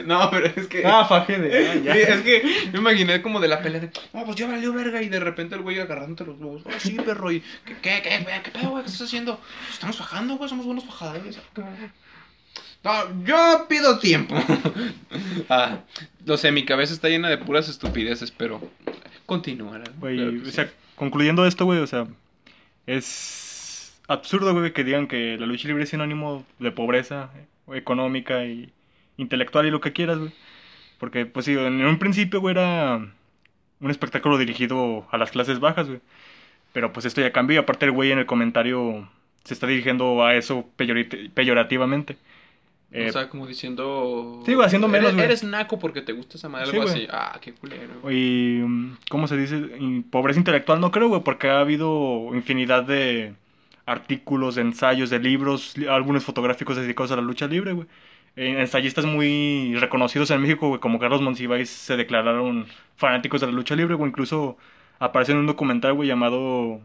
No, 0.05 0.31
pero 0.31 0.47
es 0.47 0.67
que. 0.67 0.85
Ah, 0.87 1.05
fajé 1.05 1.39
de. 1.39 1.69
ah, 1.69 1.75
ya. 1.75 1.93
Sí, 1.95 2.01
es 2.01 2.21
que 2.23 2.71
me 2.73 2.79
imaginé 2.79 3.23
como 3.23 3.41
de 3.41 3.49
la 3.49 3.61
pelea 3.63 3.81
de, 3.81 3.91
no, 4.13 4.25
pues 4.25 4.37
ya 4.37 4.47
valió 4.47 4.73
verga, 4.73 5.03
y 5.03 5.09
de 5.09 5.21
repente 5.21 5.55
el 5.55 5.63
güey 5.63 5.79
agarrándote 5.79 6.25
los 6.25 6.39
huevos, 6.39 6.63
oh, 6.65 6.71
sí, 6.79 6.93
perro, 6.93 7.31
y, 7.31 7.41
¿qué, 7.65 7.77
qué, 7.83 8.01
qué, 8.03 8.19
güey? 8.23 8.43
¿Qué 8.43 8.51
pedo, 8.51 8.71
güey? 8.71 8.85
¿Qué 8.85 8.91
estás 8.91 9.09
haciendo? 9.09 9.41
Estamos 9.71 9.99
bajando, 9.99 10.37
güey, 10.37 10.49
somos 10.49 10.67
buenos 10.67 10.87
bajadores. 10.87 11.39
No, 12.85 13.25
yo 13.25 13.67
pido 13.69 13.99
tiempo. 13.99 14.35
ah, 15.49 15.79
lo 16.27 16.37
sé, 16.37 16.51
mi 16.53 16.65
cabeza 16.65 16.93
está 16.93 17.09
llena 17.09 17.29
de 17.29 17.39
puras 17.39 17.69
estupideces, 17.69 18.31
pero 18.33 18.61
continúa. 19.27 19.81
Güey, 19.99 20.17
claro 20.17 20.31
que 20.33 20.39
o 20.41 20.45
sí. 20.47 20.51
sea, 20.53 20.71
concluyendo 20.97 21.47
esto, 21.47 21.65
güey, 21.65 21.79
o 21.79 21.87
sea, 21.87 22.07
es 22.87 23.95
absurdo, 24.09 24.53
güey, 24.53 24.73
que 24.73 24.85
digan 24.85 25.07
que 25.07 25.37
la 25.39 25.47
lucha 25.47 25.69
libre 25.69 25.85
es 25.85 25.91
sinónimo 25.91 26.45
de 26.59 26.73
pobreza 26.73 27.31
eh, 27.37 27.77
económica 27.79 28.45
y 28.45 28.71
intelectual 29.17 29.67
y 29.67 29.71
lo 29.71 29.81
que 29.81 29.93
quieras, 29.93 30.19
güey. 30.19 30.33
Porque, 30.99 31.27
pues 31.27 31.47
sí, 31.47 31.53
en 31.53 31.85
un 31.85 31.99
principio, 31.99 32.41
güey, 32.41 32.53
era 32.53 32.97
un 33.81 33.91
espectáculo 33.91 34.39
dirigido 34.39 35.07
a 35.11 35.19
las 35.19 35.31
clases 35.31 35.61
bajas, 35.61 35.89
güey. 35.89 36.01
Pero 36.73 36.93
pues 36.93 37.05
esto 37.07 37.21
ya 37.21 37.33
cambió 37.33 37.57
y 37.57 37.59
aparte 37.59 37.85
el 37.85 37.93
güey 37.93 38.13
en 38.13 38.19
el 38.19 38.27
comentario 38.27 39.09
se 39.45 39.53
está 39.55 39.67
dirigiendo 39.67 40.25
a 40.25 40.35
eso 40.35 40.67
peyorati- 40.79 41.31
peyorativamente. 41.31 42.17
Eh, 42.95 43.09
o 43.09 43.13
sea, 43.13 43.29
como 43.29 43.47
diciendo. 43.47 44.43
sí, 44.45 44.53
güey, 44.55 44.67
haciendo 44.67 44.87
menos, 44.87 45.07
Eres, 45.07 45.15
güey. 45.15 45.25
eres 45.27 45.45
naco 45.45 45.79
porque 45.79 46.03
te 46.03 46.13
gusta 46.13 46.37
esa 46.37 46.49
madre, 46.49 46.67
Sí, 46.67 46.73
algo 46.77 46.83
güey. 46.91 46.95
así. 47.05 47.09
Ah, 47.11 47.39
qué 47.41 47.53
culero. 47.55 48.01
güey. 48.03 48.17
Y, 48.17 48.63
mm, 48.63 48.97
¿cómo 49.09 49.27
se 49.29 49.37
dice? 49.37 49.57
Y 49.81 50.01
pobreza 50.03 50.39
intelectual 50.39 50.79
no 50.81 50.91
creo, 50.91 51.09
güey, 51.09 51.23
porque 51.23 51.49
ha 51.49 51.61
habido 51.61 52.29
infinidad 52.35 52.83
de 52.85 53.35
artículos, 53.87 54.55
de 54.57 54.63
ensayos, 54.63 55.11
de 55.11 55.19
libros, 55.19 55.77
li- 55.77 55.87
álbumes 55.89 56.25
fotográficos 56.25 56.77
dedicados 56.77 57.13
a 57.13 57.17
la 57.17 57.23
lucha 57.23 57.47
libre, 57.47 57.73
güey. 57.73 57.87
Eh, 58.37 58.57
ensayistas 58.61 59.05
muy 59.05 59.75
reconocidos 59.79 60.31
en 60.31 60.41
México, 60.41 60.69
güey, 60.69 60.81
como 60.81 60.99
Carlos 60.99 61.21
Monsiváis, 61.21 61.69
se 61.71 61.97
declararon 61.97 62.67
fanáticos 62.97 63.41
de 63.41 63.47
la 63.49 63.53
lucha 63.53 63.75
libre, 63.75 63.95
güey. 63.95 64.09
Incluso 64.11 64.57
aparece 64.99 65.33
en 65.33 65.39
un 65.39 65.47
documental, 65.47 65.95
güey, 65.95 66.09
llamado 66.09 66.81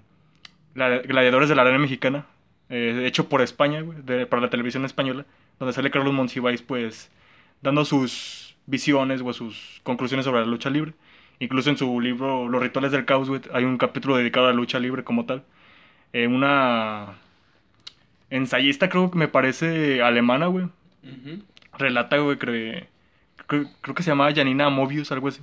La- 0.76 1.00
Gladiadores 1.00 1.50
de 1.50 1.56
la 1.56 1.62
Arena 1.64 1.78
Mexicana, 1.80 2.26
eh, 2.70 3.04
hecho 3.06 3.30
por 3.30 3.42
España, 3.42 3.82
güey, 3.82 4.00
de- 4.04 4.26
para 4.26 4.42
la 4.42 4.50
televisión 4.50 4.84
española, 4.86 5.26
donde 5.60 5.74
sale 5.74 5.92
Carlos 5.92 6.14
Monsiváis, 6.14 6.62
pues, 6.62 7.10
dando 7.62 7.86
sus 7.86 8.56
visiones 8.66 9.22
o 9.22 9.34
sus 9.34 9.82
conclusiones 9.84 10.26
sobre 10.26 10.42
la 10.42 10.48
lucha 10.48 10.70
libre. 10.70 10.94
Incluso 11.40 11.70
en 11.70 11.78
su 11.78 12.00
libro 12.02 12.50
Los 12.50 12.62
rituales 12.62 12.92
del 12.92 13.06
caos, 13.06 13.30
hay 13.54 13.64
un 13.64 13.78
capítulo 13.78 14.18
dedicado 14.18 14.48
a 14.48 14.50
la 14.50 14.56
lucha 14.56 14.80
libre 14.80 15.04
como 15.04 15.26
tal. 15.26 15.44
Eh, 16.14 16.28
una 16.28 17.16
ensayista, 18.30 18.90
creo 18.90 19.12
que 19.12 19.18
me 19.18 19.28
parece 19.28 20.02
alemana, 20.02 20.48
güey. 20.48 20.66
Ujú. 21.04 21.44
Relata, 21.78 22.18
güey, 22.18 22.38
que 22.38 22.88
creo, 23.46 23.70
creo 23.82 23.96
que 23.96 24.04
se 24.04 24.12
llamaba 24.12 24.34
Janina 24.34 24.70
Mobius, 24.70 25.12
algo 25.12 25.28
así. 25.28 25.42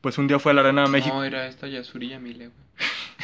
Pues 0.00 0.18
un 0.18 0.28
día 0.28 0.38
fue 0.38 0.52
a 0.52 0.54
la 0.54 0.60
Arena 0.60 0.84
de 0.84 0.90
México. 0.90 1.14
No, 1.14 1.24
era 1.24 1.46
esta 1.46 1.66
Yasuri 1.66 2.08
Yamile, 2.08 2.48
güey. 2.48 2.58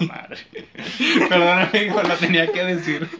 La 0.00 0.06
madre. 0.06 0.38
Perdón, 1.28 1.58
amigo, 1.72 2.02
la 2.02 2.16
tenía 2.16 2.50
que 2.52 2.64
decir. 2.64 3.08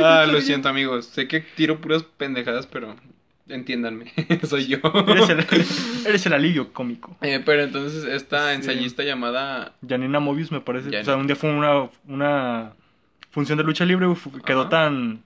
Ah, 0.00 0.26
lo 0.30 0.40
siento, 0.40 0.68
amigos. 0.68 1.06
Sé 1.06 1.28
que 1.28 1.40
tiro 1.40 1.78
puras 1.80 2.02
pendejadas, 2.04 2.66
pero 2.66 2.94
entiéndanme. 3.48 4.12
Soy 4.48 4.66
yo. 4.66 4.78
Eres 5.06 5.28
el, 5.28 5.46
eres 6.06 6.26
el 6.26 6.32
alivio 6.32 6.72
cómico. 6.72 7.16
Eh, 7.20 7.42
pero 7.44 7.62
entonces, 7.62 8.04
esta 8.04 8.50
Sí. 8.50 8.54
ensayista 8.54 9.02
llamada. 9.02 9.72
Janina 9.86 10.18
Mobius, 10.20 10.50
me 10.50 10.60
parece. 10.60 10.96
O 10.98 11.04
sea, 11.04 11.16
un 11.16 11.26
día 11.26 11.36
fue 11.36 11.50
una, 11.50 11.90
una 12.06 12.72
función 13.32 13.58
de 13.58 13.64
lucha 13.64 13.84
libre, 13.84 14.06
quedó 14.46 14.60
Ajá. 14.62 14.70
tan 14.70 15.22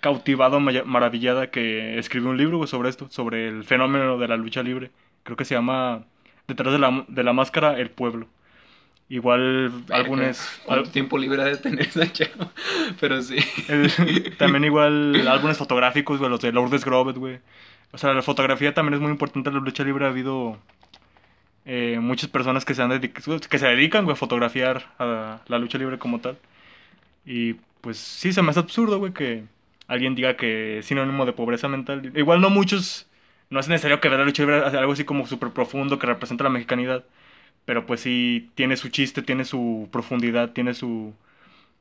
cautivado, 0.00 0.58
maravillada, 0.60 1.50
que 1.50 1.98
escribió 1.98 2.30
un 2.30 2.38
libro 2.38 2.66
sobre 2.66 2.88
esto, 2.88 3.06
sobre 3.10 3.48
el 3.48 3.64
fenómeno 3.64 4.18
de 4.18 4.26
la 4.28 4.36
lucha 4.38 4.62
libre. 4.62 4.90
Creo 5.22 5.36
que 5.36 5.44
se 5.44 5.54
llama 5.54 6.04
Detrás 6.48 6.72
de 6.72 6.78
la, 6.80 7.04
de 7.06 7.22
la 7.22 7.32
máscara, 7.34 7.78
el 7.78 7.90
pueblo. 7.90 8.26
Igual 9.10 9.84
algunos... 9.90 10.40
¿Cuánto 10.64 10.90
tiempo 10.90 11.18
libre 11.18 11.42
ha 11.42 11.46
de 11.46 11.56
tener 11.58 11.82
esa 11.88 12.10
chava? 12.12 12.52
Pero 13.00 13.20
sí. 13.20 13.36
el- 13.68 14.36
también 14.38 14.64
igual 14.64 15.26
álbumes 15.28 15.58
fotográficos, 15.58 16.18
güey, 16.18 16.30
los 16.30 16.40
de 16.40 16.52
Lourdes 16.52 16.84
Grobet, 16.84 17.16
güey. 17.16 17.40
O 17.92 17.98
sea, 17.98 18.14
la 18.14 18.22
fotografía 18.22 18.72
también 18.72 18.94
es 18.94 19.00
muy 19.00 19.10
importante 19.10 19.50
en 19.50 19.56
la 19.56 19.60
lucha 19.60 19.82
libre. 19.84 20.06
Ha 20.06 20.10
habido 20.10 20.58
eh, 21.64 21.98
muchas 22.00 22.30
personas 22.30 22.64
que 22.64 22.74
se, 22.74 22.82
han 22.82 23.00
que 23.00 23.58
se 23.58 23.66
dedican, 23.66 24.04
güey, 24.04 24.14
a 24.14 24.16
fotografiar 24.16 24.86
a 24.98 25.40
la 25.46 25.58
lucha 25.58 25.78
libre 25.78 25.98
como 25.98 26.20
tal. 26.20 26.38
Y 27.26 27.54
pues 27.80 27.98
sí, 27.98 28.32
se 28.32 28.42
me 28.42 28.50
hace 28.50 28.60
absurdo, 28.60 28.98
güey, 28.98 29.12
que 29.12 29.44
alguien 29.88 30.14
diga 30.14 30.36
que 30.36 30.78
es 30.78 30.86
sinónimo 30.86 31.26
de 31.26 31.32
pobreza 31.32 31.68
mental. 31.68 32.12
Igual 32.16 32.40
no 32.40 32.50
muchos, 32.50 33.08
no 33.50 33.60
es 33.60 33.68
necesario 33.68 34.00
que 34.00 34.08
vea 34.08 34.18
la 34.18 34.24
lucha 34.24 34.42
libre 34.44 34.58
algo 34.64 34.92
así 34.92 35.04
como 35.04 35.26
súper 35.26 35.50
profundo 35.50 35.98
que 35.98 36.06
representa 36.06 36.44
la 36.44 36.50
mexicanidad. 36.50 37.04
Pero 37.64 37.86
pues 37.86 38.00
sí, 38.00 38.50
tiene 38.54 38.76
su 38.76 38.88
chiste, 38.88 39.22
tiene 39.22 39.44
su 39.44 39.88
profundidad, 39.92 40.50
tiene 40.52 40.74
su, 40.74 41.14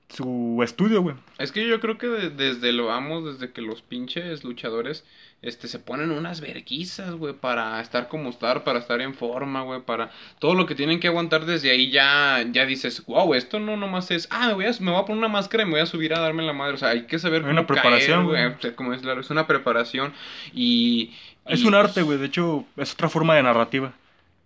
su 0.10 0.60
estudio, 0.64 1.02
güey. 1.02 1.16
Es 1.38 1.52
que 1.52 1.68
yo 1.68 1.80
creo 1.80 1.98
que 1.98 2.08
de- 2.08 2.30
desde 2.30 2.72
lo 2.74 2.88
vamos, 2.88 3.26
desde 3.26 3.54
que 3.54 3.62
los 3.62 3.82
pinches 3.82 4.44
luchadores 4.44 5.06
este 5.42 5.70
se 5.70 5.80
ponen 5.80 6.12
unas 6.12 6.42
verguizas, 6.42 7.14
güey, 7.16 7.34
para 7.34 7.80
estar 7.80 8.10
como 8.10 8.30
estar, 8.30 8.66
para 8.66 8.80
estar 8.80 9.00
en 9.00 9.14
forma, 9.14 9.62
güey, 9.62 9.82
para 9.82 10.12
todo 10.40 10.54
lo 10.54 10.66
que 10.66 10.76
tienen 10.76 11.00
que 11.00 11.08
aguantar 11.08 11.46
desde 11.46 11.72
ahí 11.72 11.92
ya 11.92 12.44
ya 12.52 12.66
dices, 12.66 13.06
"Wow, 13.06 13.34
esto 13.36 13.58
no 13.60 13.78
nomás 13.78 14.12
es, 14.12 14.28
ah, 14.32 14.48
me 14.50 14.54
voy 14.56 14.66
a 14.66 14.72
me 14.82 14.92
voy 14.92 15.00
a 15.02 15.06
poner 15.06 15.20
una 15.20 15.30
máscara 15.30 15.64
y 15.64 15.66
me 15.68 15.72
voy 15.74 15.82
a 15.82 15.86
subir 15.86 16.14
a 16.14 16.20
darme 16.20 16.44
la 16.44 16.52
madre." 16.54 16.74
O 16.74 16.78
sea, 16.78 16.90
hay 16.90 17.04
que 17.04 17.20
saber 17.20 17.44
Hay 17.46 17.52
una 17.52 17.66
cómo 17.66 17.68
caer, 17.68 17.82
preparación, 17.82 18.26
güey. 18.26 18.76
como 18.76 18.94
es 18.94 19.02
claro, 19.02 19.22
es 19.22 19.30
una 19.30 19.48
preparación 19.48 20.12
y 20.54 21.12
Es 21.46 21.64
un 21.64 21.74
arte, 21.74 22.02
güey. 22.02 22.18
De 22.18 22.26
hecho, 22.26 22.66
es 22.76 22.94
otra 22.94 23.08
forma 23.10 23.36
de 23.36 23.44
narrativa. 23.44 23.94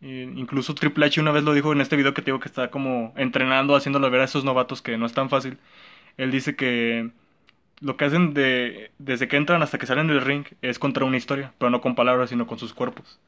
Eh, 0.04 0.32
incluso 0.36 0.76
Triple 0.76 1.06
H 1.08 1.22
una 1.22 1.32
vez 1.32 1.44
lo 1.44 1.54
dijo 1.54 1.72
en 1.74 1.82
este 1.82 1.96
video 1.96 2.14
que 2.14 2.22
te 2.22 2.28
digo 2.28 2.40
que 2.42 2.50
está 2.50 2.70
como 2.70 3.14
entrenando, 3.18 3.76
haciéndolo 3.76 4.10
ver 4.12 4.22
a 4.22 4.26
esos 4.26 4.44
novatos 4.44 4.82
que 4.82 4.98
no 4.98 5.06
es 5.06 5.14
tan 5.14 5.30
fácil. 5.30 5.58
Él 6.18 6.32
dice 6.32 6.56
que 6.56 7.12
lo 7.82 7.98
que 7.98 8.06
hacen 8.06 8.34
de, 8.34 8.92
desde 9.00 9.28
que 9.28 9.38
entran 9.38 9.64
hasta 9.64 9.78
que 9.80 9.88
salen 9.88 10.08
del 10.08 10.22
ring 10.22 10.46
es 10.62 10.80
contra 10.80 11.06
una 11.06 11.18
historia, 11.18 11.54
pero 11.60 11.70
no 11.72 11.82
con 11.82 11.96
palabras, 11.96 12.30
sino 12.32 12.48
con 12.48 12.60
sus 12.60 12.74
cuerpos. 12.74 13.20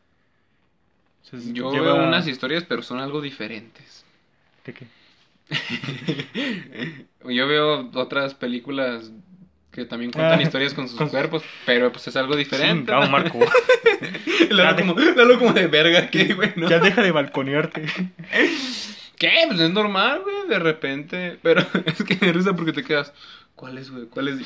Entonces, 1.25 1.53
Yo 1.53 1.71
lleva- 1.71 1.93
veo 1.93 2.07
unas 2.07 2.27
historias, 2.27 2.63
pero 2.63 2.81
son 2.83 2.99
algo 2.99 3.21
diferentes. 3.21 4.05
¿De 4.65 4.73
qué? 4.73 4.87
Yo 7.27 7.47
veo 7.47 7.89
otras 7.93 8.33
películas 8.33 9.11
que 9.75 9.83
también 9.85 10.11
cuentan 10.11 10.39
Ah, 10.39 10.41
historias 10.41 10.73
con 10.73 10.87
sus 10.87 10.97
con- 10.97 11.09
cuerpos, 11.09 11.43
pero 11.65 11.91
pues 11.91 12.07
es 12.07 12.15
algo 12.15 12.35
diferente. 12.37 12.91
Chingado, 12.91 13.11
Marco. 13.11 13.39
Lalo 14.49 14.77
como, 14.77 14.95
Lalo 14.97 15.37
como 15.37 15.51
de 15.51 15.67
verga, 15.67 16.09
¿qué, 16.09 16.33
güey? 16.33 16.53
no? 16.55 16.69
ya 16.69 16.79
deja 16.79 17.01
de 17.03 17.11
balconearte. 17.11 17.83
¿Qué? 19.17 19.31
Pues 19.47 19.59
es 19.59 19.69
normal, 19.71 20.21
güey, 20.23 20.47
de 20.47 20.59
repente. 20.59 21.37
Pero 21.43 21.61
es 21.85 22.03
que 22.03 22.17
me 22.25 22.31
risa 22.31 22.53
porque 22.55 22.71
te 22.71 22.83
quedas. 22.83 23.13
¿Cuál 23.55 23.77
es, 23.77 23.89
güey? 23.91 24.05
¿Cuál 24.07 24.27
es? 24.29 24.37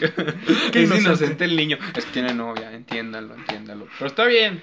Qué 0.72 0.84
es 0.84 1.00
inocente. 1.00 1.46
el 1.46 1.56
niño. 1.56 1.78
Es 1.96 2.06
que 2.06 2.12
tiene 2.12 2.34
novia, 2.34 2.72
entiéndalo, 2.74 3.34
entiéndalo. 3.36 3.88
Pero 3.98 4.08
está 4.08 4.26
bien. 4.26 4.62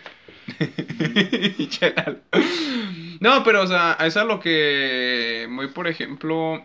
No, 3.20 3.42
pero, 3.42 3.62
o 3.62 3.66
sea, 3.66 3.96
es 4.04 4.16
a 4.16 4.24
lo 4.24 4.38
que 4.40 5.46
voy, 5.50 5.68
por 5.68 5.88
ejemplo. 5.88 6.64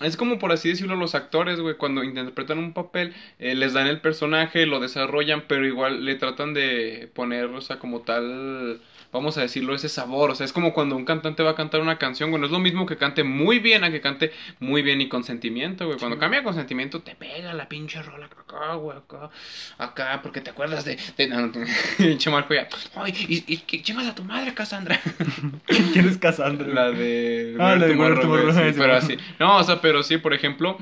Es 0.00 0.16
como 0.16 0.38
por 0.38 0.52
así 0.52 0.70
decirlo 0.70 0.96
los 0.96 1.14
actores, 1.14 1.60
güey, 1.60 1.76
cuando 1.76 2.02
interpretan 2.02 2.58
un 2.58 2.72
papel, 2.72 3.14
eh, 3.38 3.54
les 3.54 3.72
dan 3.72 3.86
el 3.86 4.00
personaje, 4.00 4.66
lo 4.66 4.80
desarrollan, 4.80 5.44
pero 5.46 5.66
igual 5.66 6.04
le 6.04 6.16
tratan 6.16 6.54
de 6.54 7.10
poner, 7.14 7.44
o 7.46 7.60
sea, 7.60 7.78
como 7.78 8.00
tal, 8.00 8.80
vamos 9.12 9.36
a 9.38 9.42
decirlo, 9.42 9.74
ese 9.74 9.88
sabor, 9.88 10.30
o 10.30 10.34
sea, 10.34 10.46
es 10.46 10.52
como 10.52 10.72
cuando 10.72 10.96
un 10.96 11.04
cantante 11.04 11.42
va 11.42 11.50
a 11.50 11.54
cantar 11.54 11.80
una 11.80 11.98
canción, 11.98 12.30
güey, 12.30 12.40
no 12.40 12.46
es 12.46 12.52
lo 12.52 12.58
mismo 12.58 12.86
que 12.86 12.96
cante 12.96 13.24
muy 13.24 13.58
bien 13.58 13.84
a 13.84 13.90
que 13.90 14.00
cante 14.00 14.32
muy 14.58 14.82
bien 14.82 15.00
y 15.00 15.08
con 15.08 15.22
sentimiento, 15.22 15.86
güey, 15.86 15.98
cuando 15.98 16.18
cambia 16.18 16.42
con 16.42 16.54
sentimiento 16.54 17.00
te 17.02 17.14
pega 17.14 17.52
la 17.52 17.68
pinche 17.68 18.02
rola 18.02 18.26
acá, 18.26 18.74
güey, 18.74 18.96
acá, 18.96 19.30
acá, 19.78 20.20
porque 20.22 20.40
te 20.40 20.50
acuerdas 20.50 20.84
de, 20.84 20.98
de, 21.16 21.26
no, 21.28 21.46
no, 21.46 21.52
pinche 21.98 22.30
Marco 22.32 22.54
ya, 22.54 22.68
ay, 22.96 23.14
y, 23.28 23.52
y, 23.52 23.62
y 23.70 23.82
chingas 23.82 24.06
a 24.06 24.14
tu 24.14 24.24
madre, 24.24 24.54
Cassandra. 24.54 25.00
¿Quién 25.92 26.08
es 26.08 26.18
Cassandra? 26.18 26.66
La 26.66 26.90
de. 26.90 27.56
Ah, 27.58 27.76
la 27.76 27.86
de 27.86 27.96
pero 27.96 28.52
sí. 28.52 29.12
así. 29.12 29.18
No, 29.38 29.58
o 29.58 29.64
sea, 29.64 29.80
pero 29.80 30.02
sí, 30.02 30.18
por 30.18 30.34
ejemplo, 30.34 30.78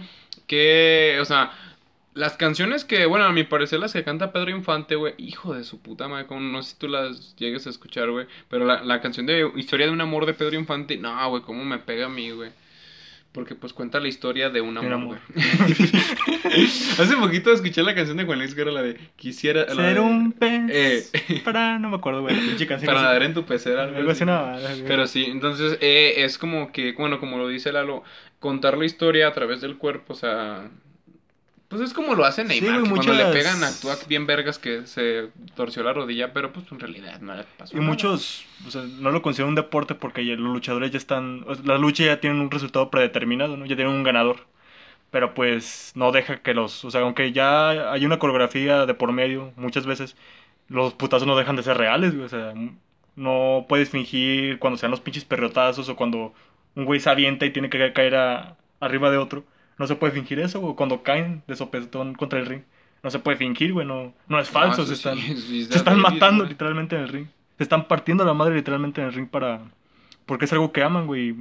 que. 0.46 1.18
O 1.20 1.24
sea. 1.24 1.52
Las 2.12 2.36
canciones 2.36 2.84
que, 2.84 3.06
bueno, 3.06 3.24
a 3.24 3.32
mi 3.32 3.44
parecer 3.44 3.78
las 3.78 3.92
que 3.92 4.02
canta 4.02 4.32
Pedro 4.32 4.50
Infante, 4.50 4.96
güey, 4.96 5.14
hijo 5.18 5.54
de 5.54 5.62
su 5.62 5.80
puta 5.80 6.08
madre, 6.08 6.26
como 6.26 6.40
no 6.40 6.62
sé 6.62 6.72
si 6.72 6.78
tú 6.78 6.88
las 6.88 7.36
llegues 7.36 7.66
a 7.66 7.70
escuchar, 7.70 8.10
güey, 8.10 8.26
pero 8.48 8.64
la, 8.66 8.82
la 8.82 9.00
canción 9.00 9.26
de 9.26 9.48
Historia 9.56 9.86
de 9.86 9.92
un 9.92 10.00
amor 10.00 10.26
de 10.26 10.34
Pedro 10.34 10.56
Infante, 10.56 10.96
no, 10.96 11.28
güey, 11.30 11.42
cómo 11.42 11.64
me 11.64 11.78
pega 11.78 12.06
a 12.06 12.08
mí, 12.08 12.30
güey. 12.30 12.50
Porque 13.32 13.54
pues 13.54 13.72
cuenta 13.72 14.00
la 14.00 14.08
historia 14.08 14.50
de 14.50 14.60
un 14.60 14.76
amor, 14.76 14.92
amor. 14.92 15.18
Hace 16.98 17.16
poquito 17.16 17.52
escuché 17.52 17.82
la 17.82 17.94
canción 17.94 18.16
de 18.16 18.24
Juan 18.24 18.38
Luis 18.38 18.54
Guerra, 18.54 18.72
la 18.72 18.82
de 18.82 18.98
Quisiera... 19.16 19.66
la 19.66 19.74
Ser 19.74 19.94
de- 19.94 20.00
un 20.00 20.32
pez 20.32 20.62
Eh. 20.68 21.40
para... 21.44 21.78
No 21.78 21.90
me 21.90 21.96
acuerdo, 21.96 22.22
güey. 22.22 22.34
Para 22.84 23.02
nadar 23.02 23.22
en 23.22 23.34
tu 23.34 23.44
pecera. 23.44 23.84
algo 23.84 24.10
así. 24.10 24.24
no. 24.24 24.52
Pero 24.86 25.06
sí, 25.06 25.26
entonces 25.28 25.78
eh, 25.80 26.14
es 26.18 26.38
como 26.38 26.72
que, 26.72 26.92
bueno, 26.92 27.20
como 27.20 27.38
lo 27.38 27.48
dice 27.48 27.72
Lalo, 27.72 28.02
contar 28.40 28.76
la 28.76 28.84
historia 28.84 29.28
a 29.28 29.32
través 29.32 29.60
del 29.60 29.76
cuerpo, 29.78 30.12
o 30.12 30.16
sea, 30.16 30.68
pues 31.70 31.80
es 31.82 31.94
como 31.94 32.14
lo 32.14 32.24
hace 32.26 32.42
Sí, 32.42 32.48
Neymar, 32.60 32.80
güey, 32.80 32.84
que 32.84 33.06
cuando 33.06 33.14
le 33.14 33.32
pegan 33.32 33.64
actúa 33.64 33.96
bien 34.08 34.26
vergas 34.26 34.58
que 34.58 34.86
se 34.86 35.28
torció 35.54 35.82
la 35.82 35.92
rodilla, 35.94 36.32
pero 36.34 36.52
pues 36.52 36.70
en 36.70 36.80
realidad 36.80 37.20
no 37.20 37.34
le 37.34 37.44
pasó 37.56 37.74
Y 37.74 37.78
nada. 37.80 37.88
muchos 37.88 38.44
o 38.66 38.70
sea, 38.70 38.82
no 38.82 39.10
lo 39.10 39.22
consideran 39.22 39.50
un 39.50 39.54
deporte 39.54 39.94
porque 39.94 40.26
ya 40.26 40.34
los 40.34 40.52
luchadores 40.52 40.90
ya 40.90 40.98
están. 40.98 41.44
o 41.46 41.54
sea, 41.54 41.64
la 41.64 41.78
lucha 41.78 42.04
ya 42.04 42.20
tienen 42.20 42.40
un 42.40 42.50
resultado 42.50 42.90
predeterminado, 42.90 43.56
¿no? 43.56 43.64
Ya 43.66 43.76
tienen 43.76 43.94
un 43.94 44.02
ganador. 44.02 44.46
Pero 45.10 45.34
pues 45.34 45.92
no 45.96 46.12
deja 46.12 46.40
que 46.42 46.54
los. 46.54 46.84
O 46.84 46.90
sea, 46.90 47.00
aunque 47.00 47.32
ya 47.32 47.92
hay 47.92 48.04
una 48.06 48.18
coreografía 48.20 48.86
de 48.86 48.94
por 48.94 49.10
medio, 49.12 49.52
muchas 49.56 49.84
veces 49.86 50.16
los 50.68 50.94
putazos 50.94 51.26
no 51.26 51.36
dejan 51.36 51.56
de 51.56 51.62
ser 51.64 51.76
reales, 51.78 52.12
güey. 52.14 52.26
O 52.26 52.28
sea, 52.28 52.52
no 53.16 53.66
puedes 53.68 53.90
fingir 53.90 54.58
cuando 54.60 54.78
sean 54.78 54.90
los 54.92 55.00
pinches 55.00 55.24
perrotazos 55.24 55.88
o 55.88 55.96
cuando 55.96 56.32
un 56.76 56.84
güey 56.84 57.00
se 57.00 57.10
avienta 57.10 57.44
y 57.46 57.50
tiene 57.52 57.68
que 57.70 57.92
caer 57.92 58.14
a- 58.16 58.56
arriba 58.80 59.10
de 59.10 59.18
otro. 59.18 59.44
No 59.80 59.86
se 59.86 59.96
puede 59.96 60.12
fingir 60.12 60.38
eso, 60.40 60.60
güey. 60.60 60.74
Cuando 60.74 61.02
caen 61.02 61.42
de 61.46 61.56
sopetón 61.56 62.14
contra 62.14 62.38
el 62.38 62.44
ring. 62.44 62.60
No 63.02 63.10
se 63.10 63.18
puede 63.18 63.38
fingir, 63.38 63.72
güey. 63.72 63.86
No, 63.86 64.12
no 64.28 64.38
es 64.38 64.50
falso. 64.50 64.84
se 64.84 64.92
están, 64.92 65.16
sí, 65.16 65.34
sí, 65.34 65.64
se 65.64 65.78
están 65.78 65.96
está 65.96 66.10
matando 66.10 66.44
literalmente 66.44 66.96
en 66.96 67.02
el 67.02 67.08
ring. 67.08 67.26
Se 67.56 67.62
están 67.62 67.88
partiendo 67.88 68.22
la 68.26 68.34
madre 68.34 68.56
literalmente 68.56 69.00
en 69.00 69.06
el 69.06 69.14
ring 69.14 69.26
para... 69.26 69.62
Porque 70.26 70.44
es 70.44 70.52
algo 70.52 70.70
que 70.70 70.82
aman, 70.82 71.06
güey. 71.06 71.34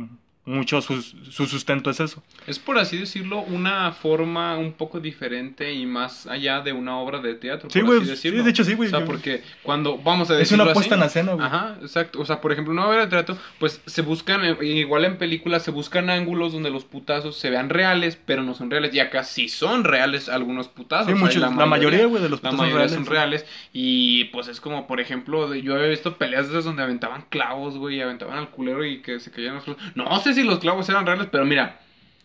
Mucho 0.45 0.81
su, 0.81 1.01
su 1.03 1.45
sustento 1.45 1.91
es 1.91 1.99
eso. 1.99 2.23
Es 2.47 2.57
por 2.57 2.79
así 2.79 2.97
decirlo 2.97 3.41
una 3.41 3.91
forma 3.91 4.57
un 4.57 4.71
poco 4.73 4.99
diferente 4.99 5.73
y 5.73 5.85
más 5.85 6.25
allá 6.25 6.61
de 6.61 6.73
una 6.73 6.97
obra 6.97 7.19
de 7.19 7.35
teatro. 7.35 7.69
Sí, 7.69 7.81
güey. 7.81 8.03
Sí, 8.15 8.31
de 8.31 8.49
hecho 8.49 8.63
sí, 8.63 8.73
güey. 8.73 8.87
O 8.87 8.97
sea, 8.97 9.05
porque 9.05 9.43
cuando 9.61 9.97
vamos 9.99 10.31
a 10.31 10.33
Es 10.33 10.39
decirlo 10.39 10.63
una 10.63 10.73
puesta 10.73 10.95
en 10.95 11.03
escena, 11.03 11.33
güey. 11.33 11.45
Ajá, 11.45 11.77
exacto. 11.81 12.19
O 12.19 12.25
sea, 12.25 12.41
por 12.41 12.51
ejemplo, 12.51 12.73
una 12.73 12.87
obra 12.87 13.01
de 13.01 13.07
teatro, 13.07 13.37
pues 13.59 13.81
se 13.85 14.01
buscan, 14.01 14.43
eh, 14.43 14.57
igual 14.61 15.05
en 15.05 15.17
películas, 15.19 15.61
se 15.61 15.69
buscan 15.69 16.09
ángulos 16.09 16.53
donde 16.53 16.71
los 16.71 16.83
putazos 16.83 17.37
se 17.37 17.51
vean 17.51 17.69
reales, 17.69 18.17
pero 18.25 18.41
no 18.41 18.55
son 18.55 18.71
reales. 18.71 18.91
Y 18.95 19.01
acá 19.01 19.23
sí 19.23 19.49
son 19.49 19.83
reales 19.83 20.29
algunos 20.29 20.67
putazos. 20.67 21.07
Sí, 21.07 21.11
o 21.13 21.15
sea, 21.15 21.25
muchos, 21.25 21.41
la, 21.57 21.65
mayoría, 21.67 22.07
güey, 22.07 22.23
de 22.23 22.29
los 22.29 22.41
La 22.41 22.49
putos 22.49 22.57
son 22.57 22.65
mayoría 22.65 22.87
reales. 22.87 22.95
son 22.95 23.05
reales. 23.05 23.45
Y 23.71 24.23
pues 24.25 24.47
es 24.47 24.59
como, 24.59 24.87
por 24.87 24.99
ejemplo, 24.99 25.53
yo 25.53 25.75
había 25.75 25.87
visto 25.89 26.17
peleas 26.17 26.47
de 26.47 26.53
esas 26.53 26.65
donde 26.65 26.81
aventaban 26.81 27.25
clavos, 27.29 27.77
güey, 27.77 27.97
y 27.97 28.01
aventaban 28.01 28.39
al 28.39 28.49
culero 28.49 28.83
y 28.83 29.03
que 29.03 29.19
se 29.19 29.29
caían 29.29 29.53
los 29.55 29.65
clavos. 29.65 29.83
No 29.93 30.05
sé 30.33 30.41
si 30.41 30.43
los 30.47 30.59
clavos 30.59 30.87
eran 30.89 31.05
reales, 31.05 31.27
pero 31.31 31.45
mira, 31.45 31.79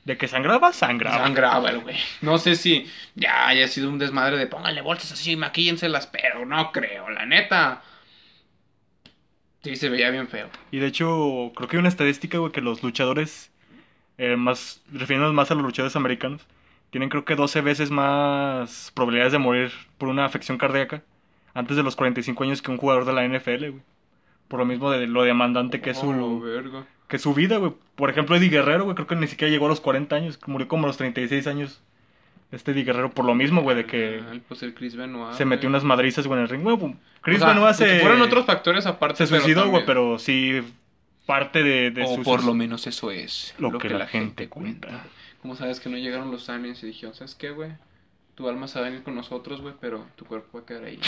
De 0.05 0.17
que 0.19 0.29
sangraba, 0.29 0.73
sangraba. 0.73 1.19
sangraba 1.25 1.71
el 1.71 1.79
güey. 1.81 1.97
No 2.21 2.39
sé 2.39 2.57
si 2.57 2.87
ya 3.15 3.49
haya 3.49 3.67
sido 3.69 3.89
un 3.89 3.99
desmadre 3.99 4.37
de 4.37 4.47
pónganle 4.47 4.83
bolsas 4.83 5.13
así, 5.13 5.35
maquíllenselas, 5.37 6.07
pero 6.07 6.45
no 6.45 6.73
creo, 6.73 7.09
la 7.11 7.25
neta. 7.27 7.83
Sí, 9.63 9.77
se 9.77 9.89
veía 9.89 10.11
bien 10.11 10.29
feo. 10.29 10.49
Y 10.71 10.79
de 10.79 10.87
hecho, 10.89 11.53
creo 11.57 11.69
que 11.69 11.77
hay 11.77 11.81
una 11.81 11.89
estadística, 11.89 12.37
güey, 12.39 12.53
que 12.53 12.61
los 12.61 12.83
luchadores, 12.83 13.51
eh, 14.19 14.37
más, 14.37 14.83
refiriéndonos 14.93 15.35
más 15.35 15.51
a 15.51 15.55
los 15.55 15.65
luchadores 15.65 15.97
americanos, 15.97 16.43
tienen 16.91 17.09
creo 17.09 17.25
que 17.25 17.35
12 17.35 17.63
veces 17.63 17.91
más 17.91 18.93
probabilidades 18.95 19.33
de 19.33 19.39
morir 19.39 19.73
por 19.97 20.09
una 20.11 20.27
afección 20.27 20.59
cardíaca 20.59 21.03
antes 21.55 21.77
de 21.79 21.83
los 21.83 21.97
45 21.97 22.45
años 22.45 22.61
que 22.63 22.71
un 22.71 22.77
jugador 22.77 23.05
de 23.07 23.15
la 23.15 23.25
NFL, 23.27 23.71
güey. 23.71 23.83
Por 24.49 24.59
lo 24.61 24.67
mismo 24.67 24.91
de 24.91 25.07
lo 25.07 25.23
demandante 25.23 25.81
que 25.81 25.91
es 25.91 25.99
su, 25.99 26.11
Oh, 26.11 26.41
verga. 26.41 26.85
Que 27.15 27.19
su 27.21 27.33
vida, 27.35 27.59
güey. 27.59 27.73
Por 27.95 28.11
ejemplo, 28.11 28.35
Eddie 28.37 28.49
Guerrero, 28.51 28.85
güey, 28.85 28.95
creo 28.97 29.07
que 29.07 29.15
ni 29.15 29.27
siquiera 29.29 29.51
llegó 29.53 29.67
a 29.67 29.69
los 29.69 29.81
40 29.81 30.17
años, 30.17 30.39
murió 30.47 30.67
como 30.67 30.85
a 30.85 30.89
los 30.89 30.97
36 30.97 31.47
años. 31.47 31.81
Este 32.51 32.73
Eddie 32.73 32.85
Guerrero 32.85 33.11
por 33.11 33.25
lo 33.25 33.35
mismo, 33.35 33.63
güey, 33.63 33.77
de 33.77 33.87
que 33.87 34.21
Ah, 34.29 34.35
pues 34.49 34.63
el 34.63 34.75
Chris 34.75 34.97
Benoit. 34.97 35.35
se 35.37 35.45
metió 35.45 35.69
güey. 35.69 35.75
unas 35.75 35.85
madrizas, 35.85 36.27
güey, 36.27 36.39
en 36.39 36.43
el 36.45 36.49
ring. 36.49 36.63
Güey, 36.63 36.77
Chris 37.23 37.37
O 37.37 37.45
sea, 37.45 37.55
Benoit 37.55 37.75
se, 37.75 38.01
Fueron 38.01 38.21
otros 38.23 38.45
factores 38.47 38.87
aparte. 38.87 39.19
se 39.19 39.27
suicidó, 39.27 39.69
güey, 39.71 39.85
pero 39.87 40.19
sí 40.19 40.61
parte 41.27 41.63
de, 41.63 41.91
de 41.91 42.03
o 42.03 42.17
sus- 42.17 42.25
por 42.25 42.45
lo 42.45 42.53
menos 42.55 42.87
eso 42.87 43.11
es 43.11 43.55
lo 43.59 43.79
que 43.79 43.89
la 43.91 44.07
gente 44.07 44.49
cuenta. 44.49 45.05
¿Cómo 45.41 45.57
sabes 45.57 45.79
que 45.81 45.89
no 45.89 45.97
llegaron 45.97 46.31
los 46.31 46.49
aliens 46.49 46.83
y 46.83 46.87
dijeron, 46.89 47.15
¿sabes 47.15 47.35
qué, 47.35 47.51
güey? 47.51 47.71
Tu 48.35 48.49
alma 48.49 48.67
se 48.69 48.79
va 48.81 48.87
a 48.87 48.89
venir 48.91 49.05
con 49.05 49.15
nosotros, 49.15 49.61
güey, 49.61 49.75
pero 49.81 50.05
tu 50.17 50.25
cuerpo 50.25 50.59
va 50.59 50.65
a 50.65 50.67
quedar 50.67 50.85
ahí. 50.85 50.99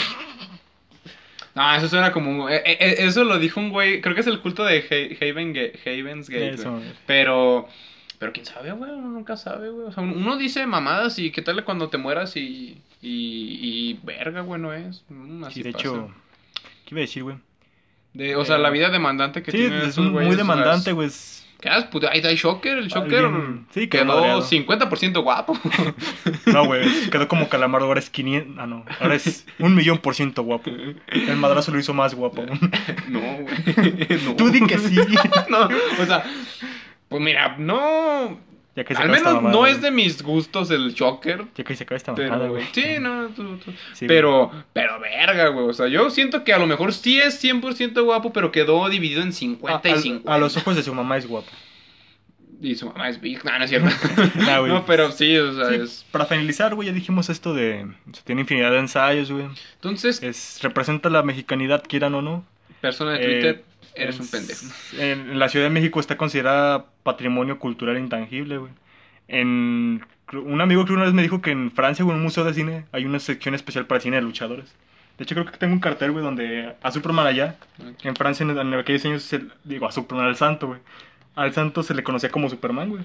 No, 1.57 1.75
eso 1.75 1.89
suena 1.89 2.11
como... 2.11 2.47
eh, 2.49 2.61
eh, 2.65 2.95
eso 2.99 3.23
lo 3.23 3.39
dijo 3.39 3.59
un 3.59 3.69
güey, 3.71 3.99
creo 3.99 4.13
que 4.15 4.21
es 4.21 4.27
el 4.27 4.39
culto 4.39 4.63
de 4.63 4.77
Ha- 4.79 5.25
Haven 5.25 5.53
Ga- 5.53 5.71
Haven's 5.85 6.29
Gate, 6.29 6.53
Eso. 6.53 6.81
Pero... 7.05 7.67
Pero 8.19 8.31
quién 8.33 8.45
sabe, 8.45 8.71
güey, 8.71 8.91
uno 8.91 9.09
nunca 9.09 9.37
sabe, 9.37 9.69
güey. 9.69 9.87
O 9.87 9.91
sea, 9.91 10.01
uno 10.03 10.37
dice 10.37 10.65
mamadas 10.65 11.19
y 11.19 11.31
qué 11.31 11.41
tal 11.41 11.63
cuando 11.65 11.89
te 11.89 11.97
mueras 11.97 12.35
y... 12.37 12.77
Y, 13.01 13.59
y 13.61 13.99
verga, 14.03 14.41
güey, 14.41 14.59
no 14.59 14.73
es. 14.73 15.03
Mm, 15.09 15.43
así 15.43 15.55
Sí, 15.55 15.63
de 15.63 15.71
pasa. 15.71 15.81
hecho, 15.87 16.11
¿qué 16.85 16.95
iba 16.95 16.99
a 16.99 17.01
decir, 17.01 17.23
güey? 17.23 17.35
De, 18.13 18.35
o 18.35 18.43
sea, 18.43 18.57
la 18.57 18.71
vida 18.71 18.89
demandante 18.89 19.43
que 19.43 19.51
Sí, 19.51 19.57
tienen 19.57 19.81
es 19.83 19.97
un- 19.99 20.11
muy 20.13 20.35
demandante, 20.35 20.91
güey. 20.93 21.09
Ahí 21.63 22.17
está 22.17 22.29
el 22.29 22.37
Shocker, 22.37 22.77
el 22.77 22.87
Shocker 22.87 23.25
Alguien- 23.25 23.65
sí, 23.71 23.87
quedó 23.87 24.05
madreado. 24.05 24.41
50% 24.47 25.21
guapo. 25.23 25.57
No, 26.45 26.65
güey, 26.65 27.09
quedó 27.09 27.27
como 27.27 27.49
calamardo, 27.49 27.87
ahora 27.87 27.99
es 27.99 28.09
500... 28.09 28.55
Ah, 28.59 28.67
no, 28.67 28.85
ahora 29.01 29.15
es 29.15 29.45
un 29.59 29.75
millón 29.75 29.97
por 29.97 30.15
ciento 30.15 30.43
guapo. 30.43 30.69
El 31.07 31.35
madrazo 31.37 31.71
lo 31.71 31.79
hizo 31.79 31.93
más 31.93 32.13
guapo. 32.15 32.45
no, 33.09 33.19
güey. 33.19 34.07
No. 34.25 34.35
Tú 34.35 34.49
di 34.49 34.61
que 34.65 34.77
sí. 34.77 34.95
No, 35.49 35.67
o 36.01 36.05
sea, 36.05 36.23
pues 37.09 37.21
mira, 37.21 37.55
no... 37.57 38.39
Ya 38.77 38.83
que 38.85 38.93
se 38.95 39.01
Al 39.01 39.09
menos 39.09 39.41
no 39.41 39.65
es 39.65 39.81
de 39.81 39.89
mis 39.89 40.21
gustos 40.21 40.69
el 40.69 40.93
Shocker. 40.93 41.45
Ya 41.55 41.63
que 41.63 41.75
se 41.75 41.83
acaba 41.83 41.97
esta 41.97 42.11
mamada, 42.11 42.37
Pero, 42.37 42.49
güey. 42.51 42.63
sí, 42.71 42.83
no, 43.01 43.27
tú- 43.29 43.57
tú- 43.57 43.73
Sí, 43.93 44.05
pero, 44.07 44.51
pero 44.71 44.99
verga, 44.99 45.47
güey. 45.47 45.65
O 45.67 45.73
sea, 45.73 45.87
yo 45.87 46.09
siento 46.11 46.43
que 46.43 46.53
a 46.53 46.59
lo 46.59 46.67
mejor 46.67 46.93
sí 46.93 47.19
es 47.19 47.43
100% 47.43 48.03
guapo, 48.03 48.31
pero 48.31 48.51
quedó 48.51 48.87
dividido 48.87 49.23
en 49.23 49.33
50 49.33 49.89
A, 49.89 49.91
y 49.91 49.93
a- 49.95 49.97
50. 49.99 50.31
a 50.35 50.37
los 50.37 50.55
ojos 50.57 50.75
de 50.75 50.83
su 50.83 50.93
mamá 50.93 51.17
es 51.17 51.27
guapo. 51.27 51.49
Y 52.61 52.75
su 52.75 52.87
mamá 52.87 53.09
es 53.09 53.19
big. 53.19 53.43
No, 53.43 53.57
no 53.57 53.63
es 53.65 53.69
cierto. 53.71 53.89
Nah, 54.35 54.61
no, 54.67 54.85
pero 54.85 55.11
sí, 55.11 55.35
o 55.37 55.53
sea, 55.55 55.69
Sí, 55.69 55.75
es... 55.75 56.05
Para 56.11 56.25
finalizar, 56.25 56.75
güey, 56.75 56.87
ya 56.87 56.93
dijimos 56.93 57.29
esto 57.29 57.53
de... 57.55 57.83
o 58.09 58.13
sea, 58.13 58.23
tiene 58.25 58.41
infinidad 58.41 58.71
de 58.71 58.77
ensayos, 58.79 59.31
güey. 59.31 59.47
Entonces, 59.75 60.21
Es, 60.21 60.59
representa 60.61 61.09
la 61.09 61.23
mexicanidad, 61.23 61.83
quieran 61.87 62.13
o 62.15 62.21
no. 62.21 62.45
Persona 62.81 63.13
de 63.13 63.17
Eh, 63.19 63.25
Twitter, 63.25 63.63
eres 63.95 64.19
un 64.19 64.27
pendejo. 64.27 64.65
En, 64.97 65.39
la 65.39 65.49
Ciudad 65.49 65.65
de 65.65 65.69
México 65.71 65.99
está 65.99 66.17
considerada 66.17 66.85
patrimonio 67.03 67.59
cultural 67.59 67.97
intangible, 67.97 68.57
güey. 68.57 68.71
En, 69.27 70.05
un 70.33 70.61
amigo 70.61 70.85
que 70.85 70.93
una 70.93 71.03
vez 71.05 71.13
me 71.13 71.21
dijo 71.21 71.41
que 71.41 71.51
en 71.51 71.71
Francia, 71.71 72.03
en 72.03 72.09
un 72.11 72.21
museo 72.23 72.43
de 72.43 72.53
cine, 72.53 72.85
hay 72.91 73.05
una 73.05 73.19
sección 73.19 73.55
especial 73.55 73.85
para 73.87 74.01
cine 74.01 74.17
de 74.17 74.21
luchadores. 74.21 74.73
De 75.17 75.23
hecho, 75.23 75.35
creo 75.35 75.45
que 75.47 75.57
tengo 75.57 75.73
un 75.73 75.79
cartel, 75.79 76.11
güey, 76.11 76.23
donde 76.23 76.75
a 76.81 76.91
Superman 76.91 77.25
allá, 77.25 77.55
en 78.03 78.15
Francia, 78.15 78.43
en, 78.43 78.57
en 78.57 78.73
aquellos 78.75 79.03
años, 79.05 79.23
se- 79.23 79.45
digo, 79.63 79.87
a 79.87 79.91
Superman, 79.91 80.27
al 80.27 80.35
santo, 80.35 80.67
güey. 80.67 80.79
Al 81.35 81.53
santo 81.53 81.81
se 81.83 81.93
le 81.95 82.03
conocía 82.03 82.29
como 82.29 82.49
Superman, 82.49 82.89
güey. 82.89 83.03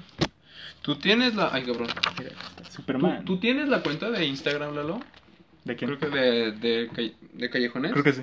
Tú 0.83 0.97
tienes 0.97 1.35
la... 1.35 1.51
Ay, 1.53 1.63
cabrón. 1.65 1.89
Mira, 2.19 2.31
¿Tú, 2.57 2.65
Superman. 2.73 3.25
tú 3.25 3.39
tienes 3.39 3.69
la 3.69 3.83
cuenta 3.83 4.11
de 4.11 4.27
Instagram, 4.27 4.75
Lalo? 4.75 5.01
¿De 5.65 5.77
quién? 5.77 5.95
Creo 5.97 6.11
que 6.11 6.17
de, 6.19 6.89
de 7.33 7.51
Callejones. 7.51 7.93
Creo 7.93 8.03
que 8.05 8.13
sí. 8.13 8.23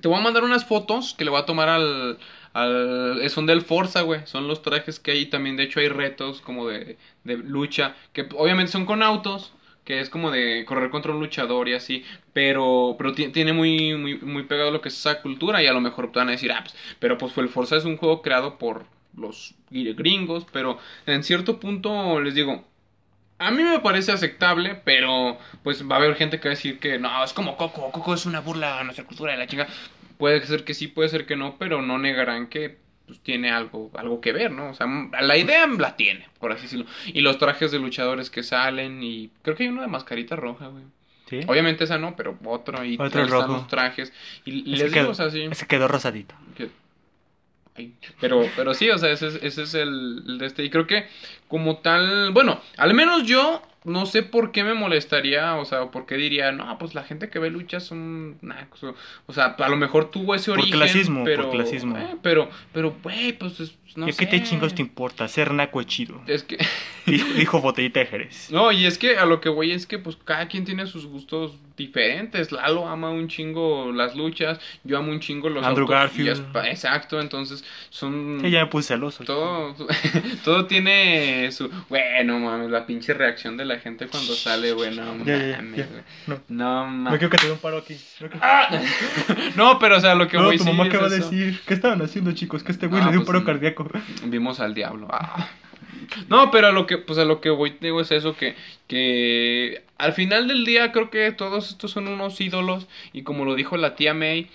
Te 0.00 0.08
voy 0.08 0.18
a 0.18 0.20
mandar 0.20 0.44
unas 0.44 0.64
fotos 0.66 1.14
que 1.16 1.24
le 1.24 1.30
voy 1.30 1.40
a 1.40 1.46
tomar 1.46 1.68
al... 1.68 2.18
al 2.52 3.20
eh, 3.22 3.28
son 3.28 3.46
del 3.46 3.62
Forza, 3.62 4.02
güey. 4.02 4.20
Son 4.26 4.46
los 4.48 4.62
trajes 4.62 5.00
que 5.00 5.12
hay. 5.12 5.26
También, 5.26 5.56
de 5.56 5.64
hecho, 5.64 5.80
hay 5.80 5.88
retos 5.88 6.40
como 6.40 6.66
de, 6.68 6.98
de 7.24 7.36
lucha. 7.38 7.94
Que 8.12 8.28
obviamente 8.36 8.72
son 8.72 8.86
con 8.86 9.02
autos. 9.02 9.52
Que 9.84 10.00
es 10.00 10.10
como 10.10 10.30
de 10.32 10.64
correr 10.66 10.90
contra 10.90 11.12
un 11.12 11.20
luchador 11.20 11.68
y 11.68 11.74
así. 11.74 12.04
Pero, 12.32 12.96
pero 12.98 13.12
ti- 13.14 13.28
tiene 13.28 13.52
muy, 13.52 13.94
muy, 13.96 14.18
muy 14.18 14.42
pegado 14.44 14.70
lo 14.70 14.80
que 14.80 14.88
es 14.88 14.96
esa 14.98 15.22
cultura. 15.22 15.62
Y 15.62 15.66
a 15.66 15.72
lo 15.72 15.80
mejor 15.80 16.12
te 16.12 16.18
van 16.18 16.28
a 16.28 16.32
decir, 16.32 16.52
ah, 16.52 16.60
pues, 16.62 16.74
pero 16.98 17.16
pues 17.18 17.36
el 17.38 17.48
Forza 17.48 17.76
es 17.76 17.84
un 17.84 17.96
juego 17.96 18.22
creado 18.22 18.58
por 18.58 18.84
los 19.16 19.54
gringos. 19.70 20.46
Pero 20.52 20.78
en 21.06 21.22
cierto 21.24 21.58
punto 21.60 22.20
les 22.20 22.34
digo, 22.34 22.64
a 23.38 23.50
mí 23.50 23.62
me 23.62 23.80
parece 23.80 24.12
aceptable, 24.12 24.80
pero 24.84 25.38
pues 25.62 25.88
va 25.88 25.96
a 25.96 25.98
haber 25.98 26.14
gente 26.16 26.40
que 26.40 26.48
va 26.48 26.52
a 26.52 26.56
decir 26.56 26.78
que 26.78 26.98
no, 26.98 27.22
es 27.24 27.32
como 27.32 27.56
Coco, 27.56 27.90
Coco 27.92 28.14
es 28.14 28.26
una 28.26 28.40
burla 28.40 28.80
a 28.80 28.84
nuestra 28.84 29.04
cultura 29.04 29.32
de 29.32 29.38
la 29.38 29.46
chinga. 29.46 29.66
Puede 30.18 30.40
ser 30.46 30.64
que 30.64 30.72
sí, 30.74 30.86
puede 30.88 31.08
ser 31.10 31.26
que 31.26 31.36
no, 31.36 31.56
pero 31.58 31.82
no 31.82 31.98
negarán 31.98 32.46
que 32.46 32.78
pues, 33.06 33.20
tiene 33.20 33.50
algo, 33.50 33.90
algo 33.94 34.20
que 34.20 34.32
ver, 34.32 34.50
¿no? 34.50 34.70
O 34.70 34.74
sea, 34.74 34.86
la 35.20 35.36
idea 35.36 35.66
la 35.66 35.94
tiene, 35.96 36.28
por 36.40 36.52
así 36.52 36.62
decirlo. 36.62 36.86
Y 37.06 37.20
los 37.20 37.38
trajes 37.38 37.70
de 37.70 37.78
luchadores 37.78 38.30
que 38.30 38.42
salen, 38.42 39.02
y 39.02 39.30
creo 39.42 39.54
que 39.56 39.64
hay 39.64 39.68
uno 39.68 39.82
de 39.82 39.88
mascarita 39.88 40.34
roja, 40.36 40.68
güey. 40.68 40.84
¿Sí? 41.28 41.40
Obviamente 41.48 41.84
esa 41.84 41.98
no, 41.98 42.14
pero 42.16 42.38
otro, 42.44 42.84
y 42.84 42.96
Otro 43.00 43.26
rojo. 43.26 43.52
los 43.52 43.68
trajes. 43.68 44.12
Y, 44.44 44.62
les 44.76 44.92
quedó- 44.92 45.00
digo, 45.02 45.10
o 45.10 45.14
sea, 45.14 45.28
sí. 45.30 45.42
Ese 45.50 45.66
quedó 45.66 45.88
rosadito. 45.88 46.34
que- 46.56 46.70
Pero, 48.20 48.42
pero 48.56 48.74
sí, 48.74 48.88
o 48.90 48.98
sea, 48.98 49.10
ese 49.10 49.28
es, 49.28 49.34
ese 49.42 49.62
es 49.62 49.74
el, 49.74 50.22
el 50.26 50.38
de 50.38 50.46
este. 50.46 50.64
Y 50.64 50.70
creo 50.70 50.86
que 50.86 51.06
como 51.48 51.78
tal, 51.78 52.30
bueno, 52.32 52.60
al 52.76 52.94
menos 52.94 53.24
yo 53.26 53.62
no 53.84 54.04
sé 54.06 54.22
por 54.24 54.50
qué 54.50 54.64
me 54.64 54.74
molestaría, 54.74 55.54
o 55.56 55.64
sea, 55.64 55.92
por 55.92 56.06
qué 56.06 56.16
diría, 56.16 56.50
no, 56.50 56.76
pues 56.78 56.94
la 56.94 57.04
gente 57.04 57.28
que 57.30 57.38
ve 57.38 57.50
luchas 57.50 57.84
son 57.84 58.36
nacos. 58.42 58.82
O, 58.82 58.94
o 59.26 59.32
sea, 59.32 59.54
a 59.58 59.68
lo 59.68 59.76
mejor 59.76 60.10
tuvo 60.10 60.34
ese 60.34 60.50
Por 60.50 60.58
origen. 60.58 60.78
clasismo, 60.78 61.20
por 61.20 61.24
pero, 61.24 61.50
clasismo. 61.50 61.96
eh, 61.96 62.16
pero, 62.22 62.48
pero, 62.72 62.96
güey, 63.02 63.32
pues 63.32 63.60
es- 63.60 63.74
no 63.96 64.08
¿Y 64.08 64.12
sé. 64.12 64.18
qué 64.18 64.26
te 64.38 64.42
chingos 64.42 64.74
te 64.74 64.82
importa? 64.82 65.26
Ser 65.28 65.52
naco 65.52 65.80
es 65.80 65.86
chido. 65.86 66.20
Es 66.26 66.42
que, 66.42 66.58
Dijo, 67.06 67.28
dijo 67.34 67.60
Botellita 67.60 68.00
de 68.00 68.06
Jerez. 68.06 68.50
no, 68.50 68.72
y 68.72 68.84
es 68.86 68.98
que 68.98 69.16
a 69.16 69.26
lo 69.26 69.40
que 69.40 69.48
voy 69.48 69.70
es 69.72 69.86
que 69.86 69.98
pues 69.98 70.16
cada 70.24 70.48
quien 70.48 70.64
tiene 70.64 70.86
sus 70.86 71.06
gustos 71.06 71.52
diferentes. 71.76 72.50
Lalo 72.52 72.88
ama 72.88 73.10
un 73.10 73.28
chingo 73.28 73.92
las 73.92 74.16
luchas, 74.16 74.58
yo 74.82 74.98
amo 74.98 75.10
un 75.12 75.20
chingo 75.20 75.48
los 75.50 75.64
Andrew 75.64 75.84
autos, 75.84 75.94
Garfield. 75.94 76.30
es 76.30 76.68
exacto, 76.72 77.20
entonces 77.20 77.64
son... 77.90 78.38
Sí, 78.42 78.50
ya 78.50 78.60
me 78.64 78.66
puse 78.70 78.88
celoso. 78.94 79.24
Todo, 79.24 79.76
todo 80.44 80.66
tiene 80.66 81.52
su... 81.52 81.70
Bueno, 81.88 82.38
mames, 82.40 82.70
la 82.70 82.86
pinche 82.86 83.12
reacción 83.14 83.56
de 83.56 83.66
la 83.66 83.78
gente 83.78 84.06
cuando 84.08 84.34
sale, 84.34 84.72
güey, 84.72 84.96
no 84.96 85.18
Ya, 85.24 85.36
ya, 85.38 85.46
ya, 85.48 85.56
mames. 85.58 85.86
No. 86.26 86.34
No 86.48 86.86
No 86.86 86.86
mames. 86.90 87.18
quiero 87.18 87.30
que 87.30 87.36
te 87.38 87.46
dé 87.46 87.52
un 87.52 87.58
paro 87.58 87.78
aquí. 87.78 87.94
No, 88.20 88.28
quiero- 88.30 88.40
¡Ah! 88.44 88.80
No, 89.56 89.78
pero 89.78 89.98
o 89.98 90.00
sea, 90.00 90.14
lo 90.14 90.28
que 90.28 90.38
No, 90.38 90.44
voy 90.44 90.56
tu 90.58 90.64
sí 90.64 90.70
mamá 90.70 90.84
es 90.84 90.90
qué 90.90 90.96
va 90.98 91.06
a 91.06 91.10
decir. 91.10 91.60
¿Qué 91.66 91.74
estaban 91.74 92.00
haciendo, 92.02 92.32
chicos? 92.32 92.62
Que 92.62 92.72
este 92.72 92.86
güey 92.86 93.02
Ah, 93.02 93.06
le 93.06 93.10
dio 93.12 93.20
un 93.20 93.26
pues, 93.26 93.34
paro 93.34 93.42
mm. 93.42 93.46
cardíaco. 93.46 93.84
Vimos 94.24 94.60
al 94.60 94.74
diablo. 94.74 95.08
Ah. 95.10 95.48
No, 96.28 96.50
pero 96.50 96.68
a 96.68 96.72
lo 96.72 96.86
que, 96.86 96.98
pues 96.98 97.18
a 97.18 97.24
lo 97.24 97.40
que 97.40 97.50
voy, 97.50 97.76
digo, 97.80 98.00
es 98.00 98.10
eso 98.10 98.36
que, 98.36 98.54
que 98.86 99.82
al 99.98 100.12
final 100.12 100.48
del 100.48 100.64
día 100.64 100.92
creo 100.92 101.10
que 101.10 101.32
todos 101.32 101.70
estos 101.70 101.90
son 101.90 102.08
unos 102.08 102.40
ídolos 102.40 102.86
y 103.12 103.22
como 103.22 103.44
lo 103.44 103.54
dijo 103.54 103.76
la 103.76 103.94
tía 103.96 104.14
May, 104.14 104.48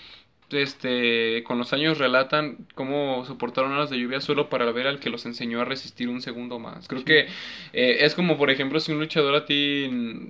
este, 0.53 1.43
con 1.43 1.57
los 1.57 1.73
años 1.73 1.97
relatan 1.97 2.57
cómo 2.75 3.25
soportaron 3.25 3.71
horas 3.71 3.89
de 3.89 3.99
lluvia 3.99 4.21
solo 4.21 4.49
para 4.49 4.71
ver 4.71 4.87
al 4.87 4.99
que 4.99 5.09
los 5.09 5.25
enseñó 5.25 5.61
a 5.61 5.65
resistir 5.65 6.09
un 6.09 6.21
segundo 6.21 6.59
más. 6.59 6.87
Creo 6.87 7.03
que 7.03 7.27
eh, 7.73 7.97
es 8.01 8.15
como, 8.15 8.37
por 8.37 8.49
ejemplo, 8.49 8.79
si 8.79 8.91
un 8.91 8.99
luchador 8.99 9.35
a 9.35 9.45
ti, 9.45 9.87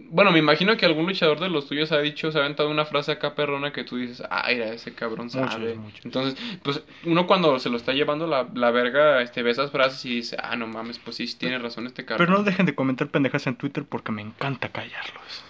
bueno, 0.10 0.32
me 0.32 0.40
imagino 0.40 0.78
que 0.78 0.86
algún 0.86 1.06
luchador 1.06 1.40
de 1.40 1.50
los 1.50 1.68
tuyos 1.68 1.92
ha 1.92 2.00
dicho, 2.00 2.32
se 2.32 2.38
ha 2.38 2.42
aventado 2.42 2.70
una 2.70 2.86
frase 2.86 3.12
acá 3.12 3.36
perrona 3.36 3.72
que 3.72 3.84
tú 3.84 3.98
dices, 3.98 4.24
ah, 4.30 4.46
mira, 4.50 4.74
ese 4.74 4.94
cabrón 4.94 5.30
sabe. 5.30 5.76
Muchos, 5.76 5.78
muchos. 5.78 6.06
Entonces, 6.06 6.40
pues 6.64 6.84
uno 7.06 7.28
cuando 7.28 7.60
se 7.60 7.70
lo 7.70 7.78
está 7.78 7.94
llevando 7.94 8.28
la, 8.28 8.48
la 8.54 8.72
verga, 8.72 9.22
este, 9.22 9.44
ve 9.44 9.52
esas 9.52 9.72
frases 9.72 10.04
y 10.06 10.16
dice, 10.16 10.38
ah, 10.42 10.56
no 10.56 10.68
mames, 10.68 11.00
pues 11.00 11.18
sí, 11.18 11.26
tiene 11.38 11.60
razón 11.60 11.88
este 11.88 12.06
cabrón. 12.06 12.26
Pero 12.28 12.38
no 12.38 12.44
dejen 12.44 12.66
de 12.66 12.76
comentar 12.76 13.10
pendejas 13.10 13.48
en 13.48 13.56
Twitter 13.56 13.86
porque 13.88 14.12
me 14.12 14.22
encanta 14.22 14.70
callarlos. 14.70 15.44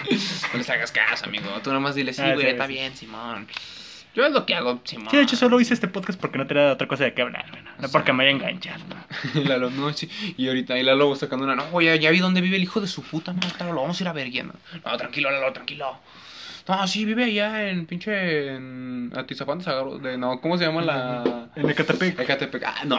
No 0.52 0.58
les 0.58 0.70
hagas 0.70 0.92
caso, 0.92 1.26
amigo. 1.26 1.46
Tú 1.62 1.72
nomás 1.72 1.94
dile, 1.96 2.12
sí, 2.12 2.22
Ah, 2.22 2.34
güey, 2.34 2.46
está 2.46 2.68
bien, 2.68 2.94
Simón. 2.94 3.48
Yo 4.18 4.26
es 4.26 4.32
lo 4.32 4.44
que 4.44 4.56
hago, 4.56 4.80
Simón. 4.82 5.06
Sí, 5.12 5.16
de 5.16 5.22
hecho 5.22 5.36
solo 5.36 5.60
hice 5.60 5.74
este 5.74 5.86
podcast 5.86 6.20
porque 6.20 6.38
no 6.38 6.46
tenía 6.48 6.72
otra 6.72 6.88
cosa 6.88 7.04
de 7.04 7.14
qué 7.14 7.22
hablar, 7.22 7.46
güey, 7.52 7.62
¿no? 7.62 7.70
No 7.78 7.88
porque 7.88 8.12
me 8.12 8.24
haya 8.24 8.32
enganchado. 8.32 8.82
Y 9.32 9.44
Lalo, 9.44 9.70
no, 9.70 9.92
sí. 9.92 10.10
Y 10.36 10.48
ahorita, 10.48 10.76
y 10.76 10.82
Lalo 10.82 11.14
sacando 11.14 11.44
una, 11.44 11.54
no, 11.54 11.80
ya, 11.80 11.94
ya 11.94 12.10
vi 12.10 12.18
dónde 12.18 12.40
vive 12.40 12.56
el 12.56 12.64
hijo 12.64 12.80
de 12.80 12.88
su 12.88 13.04
puta 13.04 13.32
madre, 13.32 13.50
claro, 13.56 13.74
lo 13.74 13.82
vamos 13.82 14.00
a 14.00 14.02
ir 14.02 14.08
a 14.08 14.12
ver, 14.12 14.28
ya, 14.28 14.42
no. 14.42 14.54
No, 14.84 14.96
tranquilo, 14.96 15.30
Lalo, 15.30 15.52
tranquilo. 15.52 16.00
No, 16.66 16.88
sí, 16.88 17.04
vive 17.04 17.26
allá 17.26 17.70
en 17.70 17.86
pinche, 17.86 18.56
en 18.56 19.12
Atizapán 19.14 19.58
de 19.58 19.64
Sagaro, 19.64 19.98
de, 19.98 20.18
no, 20.18 20.40
¿cómo 20.40 20.58
se 20.58 20.64
llama 20.64 20.82
la...? 20.82 21.50
En 21.54 21.70
Ecatepec. 21.70 22.18
Ecatepec. 22.18 22.64
Ah, 22.66 22.84
no, 22.86 22.96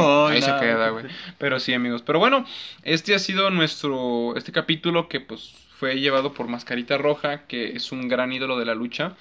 voy, 0.00 0.34
Ahí 0.34 0.40
se 0.40 0.56
queda, 0.60 0.90
güey. 0.90 1.06
Pero 1.36 1.58
sí, 1.58 1.74
amigos. 1.74 2.02
Pero 2.02 2.20
bueno, 2.20 2.46
este 2.84 3.16
ha 3.16 3.18
sido 3.18 3.50
nuestro. 3.50 4.36
Este 4.36 4.52
capítulo 4.52 5.08
que, 5.08 5.20
pues, 5.20 5.52
fue 5.80 5.98
llevado 5.98 6.32
por 6.32 6.46
Mascarita 6.46 6.96
Roja, 6.96 7.46
que 7.46 7.76
es 7.76 7.90
un 7.90 8.08
gran 8.08 8.32
ídolo 8.32 8.58
de 8.58 8.66
la 8.66 8.74
lucha. 8.74 9.14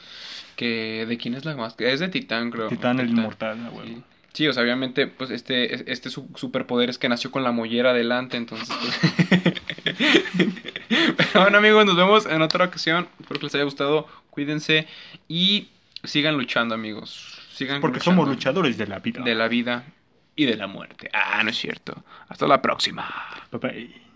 Que, 0.59 1.05
¿de 1.07 1.17
quién 1.17 1.35
es 1.35 1.45
la 1.45 1.55
máscara? 1.55 1.89
Es 1.89 2.01
de 2.01 2.09
Titán, 2.09 2.51
creo. 2.51 2.67
Titán 2.67 2.99
el 2.99 3.09
inmortal, 3.11 3.57
ah, 3.65 3.69
güey. 3.69 3.87
Sí. 3.87 4.03
Sí, 4.33 4.47
o 4.47 4.51
sea, 4.53 4.61
obviamente, 4.63 5.07
pues 5.07 5.31
este, 5.31 5.89
este 5.89 6.09
su- 6.09 6.27
superpoder 6.35 6.89
es 6.89 6.97
que 6.97 7.07
nació 7.07 7.31
con 7.31 7.43
la 7.43 7.51
mollera 7.53 7.91
adelante, 7.91 8.35
entonces. 8.35 8.67
pues- 8.69 9.53
Pero 11.17 11.41
bueno, 11.41 11.57
amigos, 11.59 11.85
nos 11.85 11.95
vemos 11.95 12.25
en 12.25 12.41
otra 12.41 12.65
ocasión. 12.65 13.07
Espero 13.21 13.39
que 13.39 13.45
les 13.45 13.55
haya 13.55 13.63
gustado. 13.63 14.05
Cuídense 14.31 14.85
y 15.29 15.69
sigan 16.03 16.35
luchando, 16.35 16.75
amigos. 16.75 17.39
Sigan 17.53 17.79
Porque 17.81 17.99
luchando 17.99 18.21
somos 18.21 18.35
luchadores 18.35 18.77
de 18.77 18.87
la 18.87 18.99
vida. 18.99 19.23
de 19.23 19.35
la 19.35 19.47
vida 19.47 19.85
y 20.35 20.45
de 20.45 20.57
la 20.57 20.67
muerte. 20.67 21.09
Ah, 21.13 21.41
no 21.43 21.49
es 21.51 21.57
cierto. 21.57 22.03
Hasta 22.27 22.47
la 22.47 22.61
próxima. 22.61 23.07
Bye 23.51 23.59
bye. 23.61 24.08